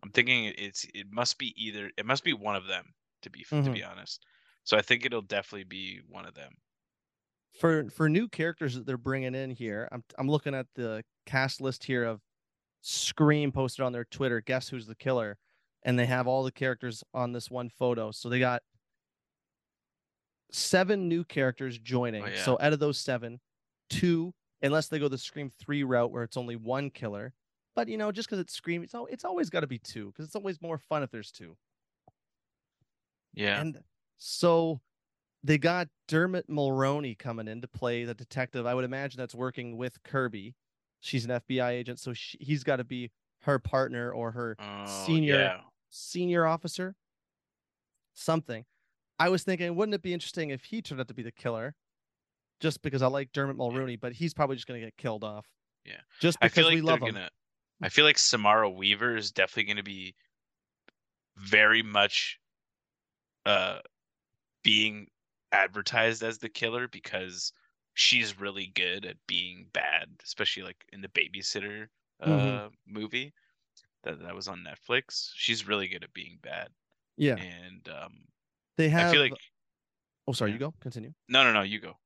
I'm 0.04 0.12
thinking 0.12 0.46
it's 0.46 0.86
it 0.94 1.08
must 1.12 1.38
be 1.40 1.54
either 1.64 1.92
it 1.98 2.06
must 2.08 2.24
be 2.26 2.34
one 2.34 2.56
of 2.58 2.68
them 2.68 2.94
to 3.24 3.30
be 3.32 3.46
to 3.64 3.72
Mhm. 3.72 3.72
be 3.72 3.84
honest. 3.84 4.26
So 4.66 4.78
I 4.78 4.82
think 4.84 5.06
it'll 5.06 5.22
definitely 5.24 5.66
be 5.66 6.02
one 6.08 6.26
of 6.28 6.36
them. 6.36 6.54
For 7.60 7.90
for 7.90 8.10
new 8.10 8.28
characters 8.28 8.76
that 8.76 8.86
they're 8.86 8.98
bringing 8.98 9.36
in 9.36 9.52
here, 9.52 9.88
I'm 9.92 10.04
I'm 10.18 10.30
looking 10.30 10.56
at 10.56 10.68
the 10.76 11.04
cast 11.26 11.62
list 11.62 11.84
here 11.84 12.04
of 12.04 12.22
Scream 12.82 13.52
posted 13.52 13.86
on 13.86 13.92
their 13.92 14.06
Twitter. 14.06 14.42
Guess 14.42 14.70
who's 14.70 14.86
the 14.86 14.96
killer? 14.96 15.38
And 15.84 15.98
they 15.98 16.06
have 16.06 16.28
all 16.28 16.44
the 16.44 16.52
characters 16.52 17.04
on 17.14 17.32
this 17.32 17.50
one 17.50 17.70
photo. 17.70 18.12
So 18.12 18.28
they 18.28 18.40
got 18.40 18.62
seven 20.52 21.08
new 21.08 21.24
characters 21.24 21.78
oh, 21.80 21.84
joining. 21.84 22.26
yeah. 22.26 22.44
So 22.44 22.58
out 22.60 22.74
of 22.74 22.80
those 22.80 22.98
seven, 22.98 23.40
two, 23.90 24.34
unless 24.62 24.88
they 24.88 25.00
go 25.00 25.08
the 25.08 25.18
Scream 25.18 25.52
three 25.60 25.84
route 25.84 26.12
where 26.12 26.24
it's 26.24 26.38
only 26.38 26.56
one 26.56 26.90
killer. 26.90 27.34
But 27.76 27.88
you 27.88 27.98
know, 27.98 28.12
just 28.12 28.28
because 28.28 28.40
it's 28.40 28.54
Scream, 28.54 28.84
it's 28.84 28.96
al- 28.96 29.08
it's 29.08 29.26
always 29.26 29.50
got 29.50 29.62
to 29.62 29.68
be 29.68 29.80
two 29.80 30.08
because 30.08 30.26
it's 30.26 30.36
always 30.36 30.62
more 30.62 30.78
fun 30.78 31.04
if 31.04 31.12
there's 31.12 31.32
two. 31.32 31.56
Yeah. 33.34 33.60
And 33.60 33.78
so 34.18 34.82
they 35.46 35.58
got 35.60 35.88
Dermot 36.08 36.50
Mulroney 36.50 37.18
coming 37.18 37.48
in 37.48 37.62
to 37.62 37.68
play 37.68 38.04
the 38.04 38.14
detective. 38.16 38.66
I 38.66 38.74
would 38.74 38.84
imagine 38.86 39.20
that's 39.20 39.36
working 39.36 39.78
with 39.78 40.02
Kirby. 40.04 40.56
She's 41.02 41.24
an 41.26 41.32
FBI 41.32 41.70
agent, 41.70 42.00
so 42.00 42.14
she, 42.14 42.38
he's 42.42 42.64
got 42.64 42.78
to 42.78 42.84
be 42.84 43.12
her 43.42 43.60
partner 43.60 44.12
or 44.12 44.32
her 44.32 44.56
Oh, 44.60 44.86
senior 45.06 45.36
yeah. 45.40 45.58
senior 45.92 46.48
officer. 46.48 46.96
Something. 48.16 48.66
I 49.20 49.30
was 49.30 49.44
thinking, 49.44 49.76
wouldn't 49.76 49.94
it 49.94 50.02
be 50.02 50.14
interesting 50.14 50.50
if 50.50 50.64
he 50.64 50.82
turned 50.82 51.00
out 51.00 51.08
to 51.10 51.14
be 51.14 51.22
the 51.24 51.32
killer? 51.32 51.76
Just 52.60 52.82
because 52.82 53.02
I 53.02 53.08
like 53.08 53.32
Dermot 53.34 53.58
Mulroney, 53.58 54.00
but 54.00 54.14
he's 54.14 54.34
probably 54.34 54.56
just 54.56 54.68
gonna 54.68 54.80
get 54.80 54.98
killed 54.98 55.24
off. 55.24 55.46
Yeah. 55.86 55.94
Just 56.20 56.38
I 56.42 56.48
because 56.48 56.56
feel 56.56 56.66
like 56.66 56.76
we 56.76 56.82
love 56.82 57.02
him. 57.02 57.14
gonna. 57.14 57.30
I 57.84 57.90
feel 57.90 58.06
like 58.06 58.18
Samara 58.18 58.70
Weaver 58.70 59.16
is 59.16 59.32
definitely 59.32 59.72
gonna 59.72 59.84
be 59.84 60.16
very 61.38 61.84
much 61.84 62.40
uh 63.46 63.80
being 64.64 65.08
advertised 65.52 66.24
as 66.24 66.38
the 66.38 66.50
killer 66.50 66.88
because 66.88 67.54
she's 67.94 68.40
really 68.40 68.68
good 68.76 69.06
at 69.06 69.18
being 69.28 69.68
bad, 69.74 70.10
especially 70.24 70.64
like 70.64 70.84
in 70.92 71.02
the 71.02 71.08
babysitter 71.10 71.88
uh 72.22 72.28
Mhm. 72.70 72.72
movie 72.88 73.34
that 74.04 74.22
that 74.22 74.36
was 74.36 74.48
on 74.48 74.64
Netflix. 74.64 75.32
She's 75.36 75.68
really 75.68 75.88
good 75.88 76.04
at 76.04 76.14
being 76.14 76.38
bad. 76.42 76.70
Yeah. 77.18 77.36
And 77.38 77.88
um, 77.90 78.28
They 78.78 78.90
have 78.90 79.10
I 79.10 79.12
feel 79.12 79.22
like 79.22 79.34
Oh, 80.28 80.32
sorry, 80.34 80.52
yeah. 80.52 80.56
you 80.56 80.60
go. 80.60 80.74
Continue. 80.82 81.14
no, 81.30 81.44
no, 81.44 81.54
no. 81.54 81.62
You 81.62 81.80
go. 81.80 81.98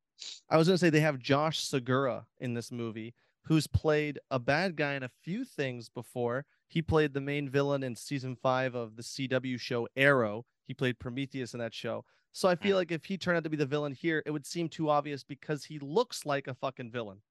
I 0.49 0.57
was 0.57 0.67
gonna 0.67 0.77
say 0.77 0.89
they 0.89 0.99
have 0.99 1.19
Josh 1.19 1.61
Segarra 1.61 2.25
in 2.39 2.53
this 2.53 2.71
movie, 2.71 3.13
who's 3.43 3.67
played 3.67 4.19
a 4.29 4.37
bad 4.39 4.75
guy 4.75 4.93
in 4.95 5.03
a 5.03 5.09
few 5.23 5.45
things 5.45 5.89
before. 5.89 6.45
He 6.67 6.81
played 6.81 7.13
the 7.13 7.21
main 7.21 7.49
villain 7.49 7.81
in 7.83 7.95
season 7.95 8.35
five 8.35 8.75
of 8.75 8.95
the 8.97 9.01
CW 9.03 9.57
show 9.59 9.87
Arrow. 9.95 10.45
He 10.65 10.73
played 10.73 10.99
Prometheus 10.99 11.53
in 11.53 11.59
that 11.59 11.73
show. 11.73 12.03
So 12.31 12.47
I 12.47 12.55
feel 12.55 12.77
like 12.77 12.91
if 12.91 13.05
he 13.05 13.17
turned 13.17 13.37
out 13.37 13.43
to 13.43 13.49
be 13.49 13.57
the 13.57 13.65
villain 13.65 13.91
here, 13.93 14.21
it 14.25 14.31
would 14.31 14.45
seem 14.45 14.69
too 14.69 14.89
obvious 14.89 15.23
because 15.23 15.63
he 15.63 15.79
looks 15.79 16.25
like 16.25 16.47
a 16.47 16.53
fucking 16.53 16.91
villain. 16.91 17.21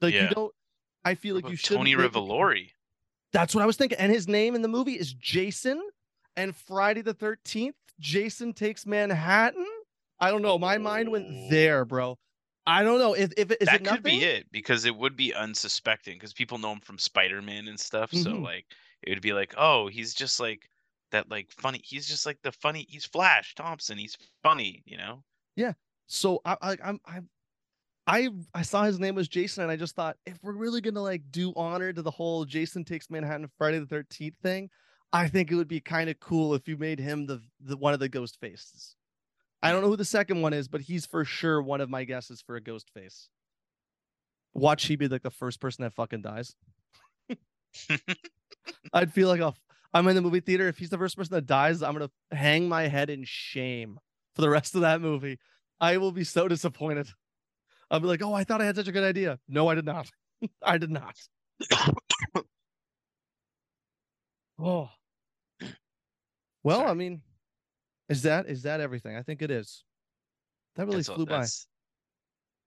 Like 0.00 0.14
Yeah. 0.14 0.28
you 0.28 0.34
don't. 0.34 0.54
I 1.04 1.14
feel 1.14 1.34
like 1.34 1.48
you 1.48 1.56
should. 1.56 1.76
Tony 1.76 1.94
Revolori. 1.94 2.70
That's 3.32 3.54
what 3.54 3.62
I 3.62 3.66
was 3.66 3.76
thinking. 3.76 3.98
And 3.98 4.12
his 4.12 4.28
name 4.28 4.54
in 4.54 4.62
the 4.62 4.68
movie 4.68 4.92
is 4.92 5.14
Jason. 5.14 5.82
And 6.36 6.54
Friday 6.54 7.02
the 7.02 7.14
13th, 7.14 7.74
Jason 7.98 8.52
takes 8.52 8.86
Manhattan. 8.86 9.66
I 10.20 10.30
don't 10.30 10.42
know. 10.42 10.58
My 10.58 10.78
mind 10.78 11.10
went 11.10 11.50
there, 11.50 11.84
bro. 11.84 12.18
I 12.66 12.84
don't 12.84 12.98
know. 12.98 13.14
If 13.14 13.32
if 13.36 13.50
it 13.50 13.60
is 13.60 13.66
that 13.66 13.80
it 13.80 13.84
could 13.86 14.02
be 14.04 14.22
it 14.22 14.46
because 14.52 14.84
it 14.84 14.94
would 14.96 15.16
be 15.16 15.34
unsuspecting 15.34 16.14
because 16.14 16.32
people 16.32 16.58
know 16.58 16.72
him 16.72 16.80
from 16.80 16.96
Spider-Man 16.98 17.66
and 17.66 17.80
stuff. 17.80 18.12
So 18.12 18.30
Mhm. 18.30 18.42
like 18.42 18.66
it 19.02 19.10
would 19.10 19.22
be 19.22 19.32
like, 19.32 19.54
oh, 19.56 19.88
he's 19.88 20.14
just 20.14 20.38
like 20.38 20.68
that, 21.12 21.30
like 21.30 21.50
funny. 21.50 21.80
He's 21.84 22.06
just 22.06 22.26
like 22.26 22.38
the 22.42 22.52
funny. 22.52 22.86
He's 22.88 23.04
Flash 23.04 23.54
Thompson. 23.54 23.98
He's 23.98 24.16
funny, 24.42 24.82
you 24.84 24.96
know. 24.96 25.22
Yeah. 25.56 25.72
So 26.06 26.40
I, 26.44 26.56
I 26.60 26.76
I'm 26.84 27.00
I 27.06 27.20
I 28.06 28.28
I 28.54 28.62
saw 28.62 28.84
his 28.84 28.98
name 28.98 29.14
was 29.14 29.28
Jason, 29.28 29.62
and 29.62 29.72
I 29.72 29.76
just 29.76 29.94
thought 29.94 30.16
if 30.26 30.38
we're 30.42 30.52
really 30.52 30.80
gonna 30.80 31.02
like 31.02 31.22
do 31.30 31.52
honor 31.56 31.92
to 31.92 32.02
the 32.02 32.10
whole 32.10 32.44
Jason 32.44 32.84
takes 32.84 33.10
Manhattan 33.10 33.48
Friday 33.56 33.78
the 33.78 33.86
13th 33.86 34.36
thing, 34.42 34.70
I 35.12 35.28
think 35.28 35.50
it 35.50 35.54
would 35.54 35.68
be 35.68 35.80
kind 35.80 36.10
of 36.10 36.18
cool 36.20 36.54
if 36.54 36.66
you 36.66 36.76
made 36.76 36.98
him 36.98 37.26
the 37.26 37.40
the 37.60 37.76
one 37.76 37.94
of 37.94 38.00
the 38.00 38.08
ghost 38.08 38.38
faces. 38.40 38.96
I 39.62 39.70
don't 39.70 39.82
know 39.82 39.88
who 39.88 39.96
the 39.96 40.04
second 40.04 40.42
one 40.42 40.52
is, 40.52 40.66
but 40.66 40.80
he's 40.80 41.06
for 41.06 41.24
sure 41.24 41.62
one 41.62 41.80
of 41.80 41.88
my 41.88 42.02
guesses 42.04 42.42
for 42.42 42.56
a 42.56 42.60
ghost 42.60 42.90
face. 42.92 43.28
Watch 44.54 44.86
he 44.86 44.96
be 44.96 45.06
like 45.06 45.22
the 45.22 45.30
first 45.30 45.60
person 45.60 45.82
that 45.84 45.94
fucking 45.94 46.22
dies. 46.22 46.56
I'd 48.92 49.12
feel 49.12 49.28
like 49.28 49.40
a, 49.40 49.54
I'm 49.94 50.08
in 50.08 50.16
the 50.16 50.22
movie 50.22 50.40
theater. 50.40 50.68
If 50.68 50.78
he's 50.78 50.90
the 50.90 50.98
first 50.98 51.16
person 51.16 51.34
that 51.34 51.46
dies, 51.46 51.82
I'm 51.82 51.92
gonna 51.92 52.10
hang 52.30 52.68
my 52.68 52.88
head 52.88 53.10
in 53.10 53.24
shame 53.24 53.98
for 54.34 54.42
the 54.42 54.48
rest 54.50 54.74
of 54.74 54.80
that 54.82 55.00
movie. 55.00 55.38
I 55.80 55.98
will 55.98 56.12
be 56.12 56.24
so 56.24 56.48
disappointed. 56.48 57.08
I'll 57.90 58.00
be 58.00 58.06
like, 58.06 58.22
oh, 58.22 58.32
I 58.32 58.44
thought 58.44 58.62
I 58.62 58.64
had 58.64 58.76
such 58.76 58.88
a 58.88 58.92
good 58.92 59.04
idea. 59.04 59.38
No, 59.48 59.68
I 59.68 59.74
did 59.74 59.84
not. 59.84 60.08
I 60.62 60.78
did 60.78 60.90
not. 60.90 61.16
Oh. 64.58 64.88
Well, 66.62 66.86
I 66.86 66.94
mean, 66.94 67.22
is 68.08 68.22
that 68.22 68.46
is 68.46 68.62
that 68.62 68.80
everything? 68.80 69.16
I 69.16 69.22
think 69.22 69.42
it 69.42 69.50
is. 69.50 69.82
That 70.76 70.84
really 70.86 70.98
That's 70.98 71.08
all- 71.08 71.16
flew 71.16 71.26
by. 71.26 71.46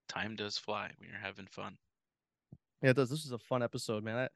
Time 0.09 0.35
does 0.35 0.57
fly 0.57 0.91
when 0.97 1.09
you're 1.09 1.17
having 1.19 1.47
fun. 1.47 1.77
Yeah, 2.81 2.89
it 2.89 2.95
does. 2.97 3.09
This 3.09 3.23
is 3.25 3.31
a 3.31 3.37
fun 3.39 3.63
episode, 3.63 4.03
man. 4.03 4.27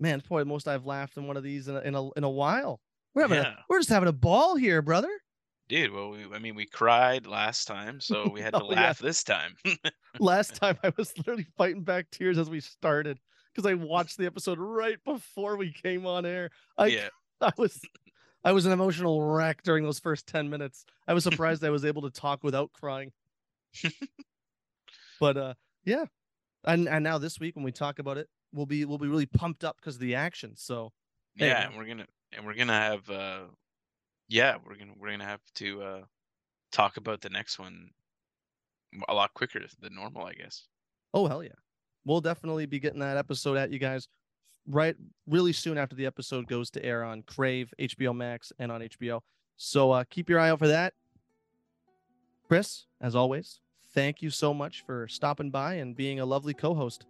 Man, 0.00 0.18
it's 0.18 0.28
probably 0.28 0.42
the 0.44 0.48
most 0.48 0.68
I've 0.68 0.86
laughed 0.86 1.16
in 1.16 1.26
one 1.26 1.36
of 1.36 1.42
these 1.42 1.68
in 1.68 1.76
a 1.76 1.80
in 1.80 1.94
a, 1.94 2.10
in 2.12 2.24
a 2.24 2.30
while. 2.30 2.80
We're 3.14 3.22
having 3.22 3.38
Yeah. 3.38 3.52
a, 3.52 3.56
we're 3.68 3.78
just 3.80 3.88
having 3.90 4.08
a 4.08 4.12
ball 4.12 4.54
here, 4.56 4.80
brother. 4.82 5.10
Dude, 5.68 5.92
well, 5.92 6.10
we, 6.10 6.24
I 6.32 6.38
mean, 6.38 6.54
we 6.54 6.64
cried 6.66 7.26
last 7.26 7.66
time, 7.66 8.00
so 8.00 8.30
we 8.30 8.40
had 8.40 8.54
to 8.54 8.62
Oh, 8.62 8.70
yeah. 8.70 8.80
laugh 8.80 8.98
this 8.98 9.22
time. 9.22 9.54
Last 10.20 10.54
time 10.56 10.78
I 10.82 10.92
was 10.96 11.16
literally 11.18 11.46
fighting 11.56 11.82
back 11.84 12.10
tears 12.10 12.38
as 12.38 12.48
we 12.50 12.58
started 12.60 13.20
because 13.54 13.70
I 13.70 13.74
watched 13.74 14.16
the 14.16 14.26
episode 14.26 14.58
right 14.58 14.96
before 15.04 15.56
we 15.56 15.70
came 15.72 16.06
on 16.06 16.24
air. 16.26 16.50
I 16.78 16.86
yeah, 16.86 17.08
I 17.40 17.52
was 17.58 17.80
I 18.44 18.52
was 18.52 18.66
an 18.66 18.72
emotional 18.72 19.22
wreck 19.22 19.62
during 19.62 19.84
those 19.84 19.98
first 20.00 20.26
10 20.26 20.48
minutes. 20.48 20.86
I 21.06 21.12
was 21.12 21.22
surprised 21.24 21.62
I 21.64 21.70
was 21.70 21.84
able 21.84 22.02
to 22.02 22.10
talk 22.10 22.42
without 22.42 22.72
crying. 22.72 23.12
but 25.20 25.36
uh 25.36 25.54
yeah. 25.84 26.04
And 26.64 26.88
and 26.88 27.04
now 27.04 27.18
this 27.18 27.38
week 27.38 27.56
when 27.56 27.64
we 27.64 27.72
talk 27.72 27.98
about 27.98 28.18
it, 28.18 28.28
we'll 28.52 28.66
be 28.66 28.84
we'll 28.84 28.98
be 28.98 29.08
really 29.08 29.26
pumped 29.26 29.64
up 29.64 29.76
because 29.76 29.96
of 29.96 30.00
the 30.00 30.14
action. 30.14 30.52
So 30.56 30.92
Hey, 31.38 31.48
yeah, 31.48 31.66
and 31.68 31.76
we're 31.76 31.86
gonna 31.86 32.06
and 32.32 32.44
we're 32.44 32.54
gonna 32.54 32.72
have 32.72 33.08
uh, 33.08 33.42
yeah, 34.28 34.56
we're 34.66 34.74
gonna 34.76 34.92
we're 34.98 35.10
gonna 35.10 35.24
have 35.24 35.40
to 35.56 35.82
uh 35.82 36.00
talk 36.72 36.96
about 36.96 37.20
the 37.20 37.30
next 37.30 37.58
one 37.58 37.90
a 39.08 39.14
lot 39.14 39.32
quicker 39.34 39.60
than 39.80 39.94
normal, 39.94 40.26
I 40.26 40.32
guess. 40.32 40.66
oh 41.14 41.26
hell 41.26 41.42
yeah. 41.42 41.50
We'll 42.04 42.20
definitely 42.20 42.66
be 42.66 42.80
getting 42.80 43.00
that 43.00 43.16
episode 43.16 43.56
at 43.56 43.70
you 43.70 43.78
guys 43.78 44.08
right 44.66 44.96
really 45.26 45.52
soon 45.52 45.78
after 45.78 45.94
the 45.94 46.06
episode 46.06 46.46
goes 46.46 46.70
to 46.70 46.84
air 46.84 47.04
on 47.04 47.22
Crave, 47.22 47.72
HBO 47.78 48.16
Max, 48.16 48.52
and 48.58 48.72
on 48.72 48.80
HBO. 48.80 49.20
So 49.56 49.92
uh 49.92 50.04
keep 50.10 50.28
your 50.28 50.40
eye 50.40 50.50
out 50.50 50.58
for 50.58 50.68
that. 50.68 50.94
Kris, 52.48 52.86
as 53.00 53.14
always, 53.14 53.60
thank 53.94 54.22
you 54.22 54.30
so 54.30 54.52
much 54.52 54.82
for 54.84 55.06
stopping 55.06 55.50
by 55.50 55.74
and 55.74 55.94
being 55.94 56.18
a 56.18 56.26
lovely 56.26 56.54
co-host. 56.54 57.04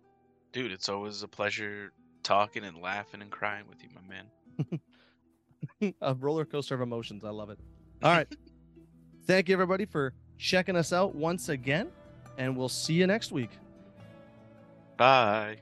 Dude, 0.53 0.73
it's 0.73 0.89
always 0.89 1.23
a 1.23 1.29
pleasure 1.29 1.93
talking 2.23 2.65
and 2.65 2.81
laughing 2.81 3.23
and 3.23 3.31
crying 3.31 3.65
with 3.69 3.83
you, 3.83 3.89
my 3.95 4.01
man. 5.83 5.95
a 6.03 6.15
roller 6.15 6.45
coaster 6.45 6.75
of 6.75 6.81
emotions. 6.81 7.25
I 7.25 7.31
love 7.31 7.51
it. 7.51 7.59
All 8.03 8.13
right. 8.13 8.29
Thank 9.27 9.49
you, 9.49 9.53
everybody, 9.55 9.85
for 9.85 10.15
checking 10.39 10.77
us 10.77 10.93
out 10.93 11.15
once 11.15 11.49
again, 11.49 11.91
and 12.39 12.57
we'll 12.57 12.69
see 12.69 12.95
you 12.95 13.07
next 13.07 13.33
week. 13.33 13.51
Bye. 14.97 15.59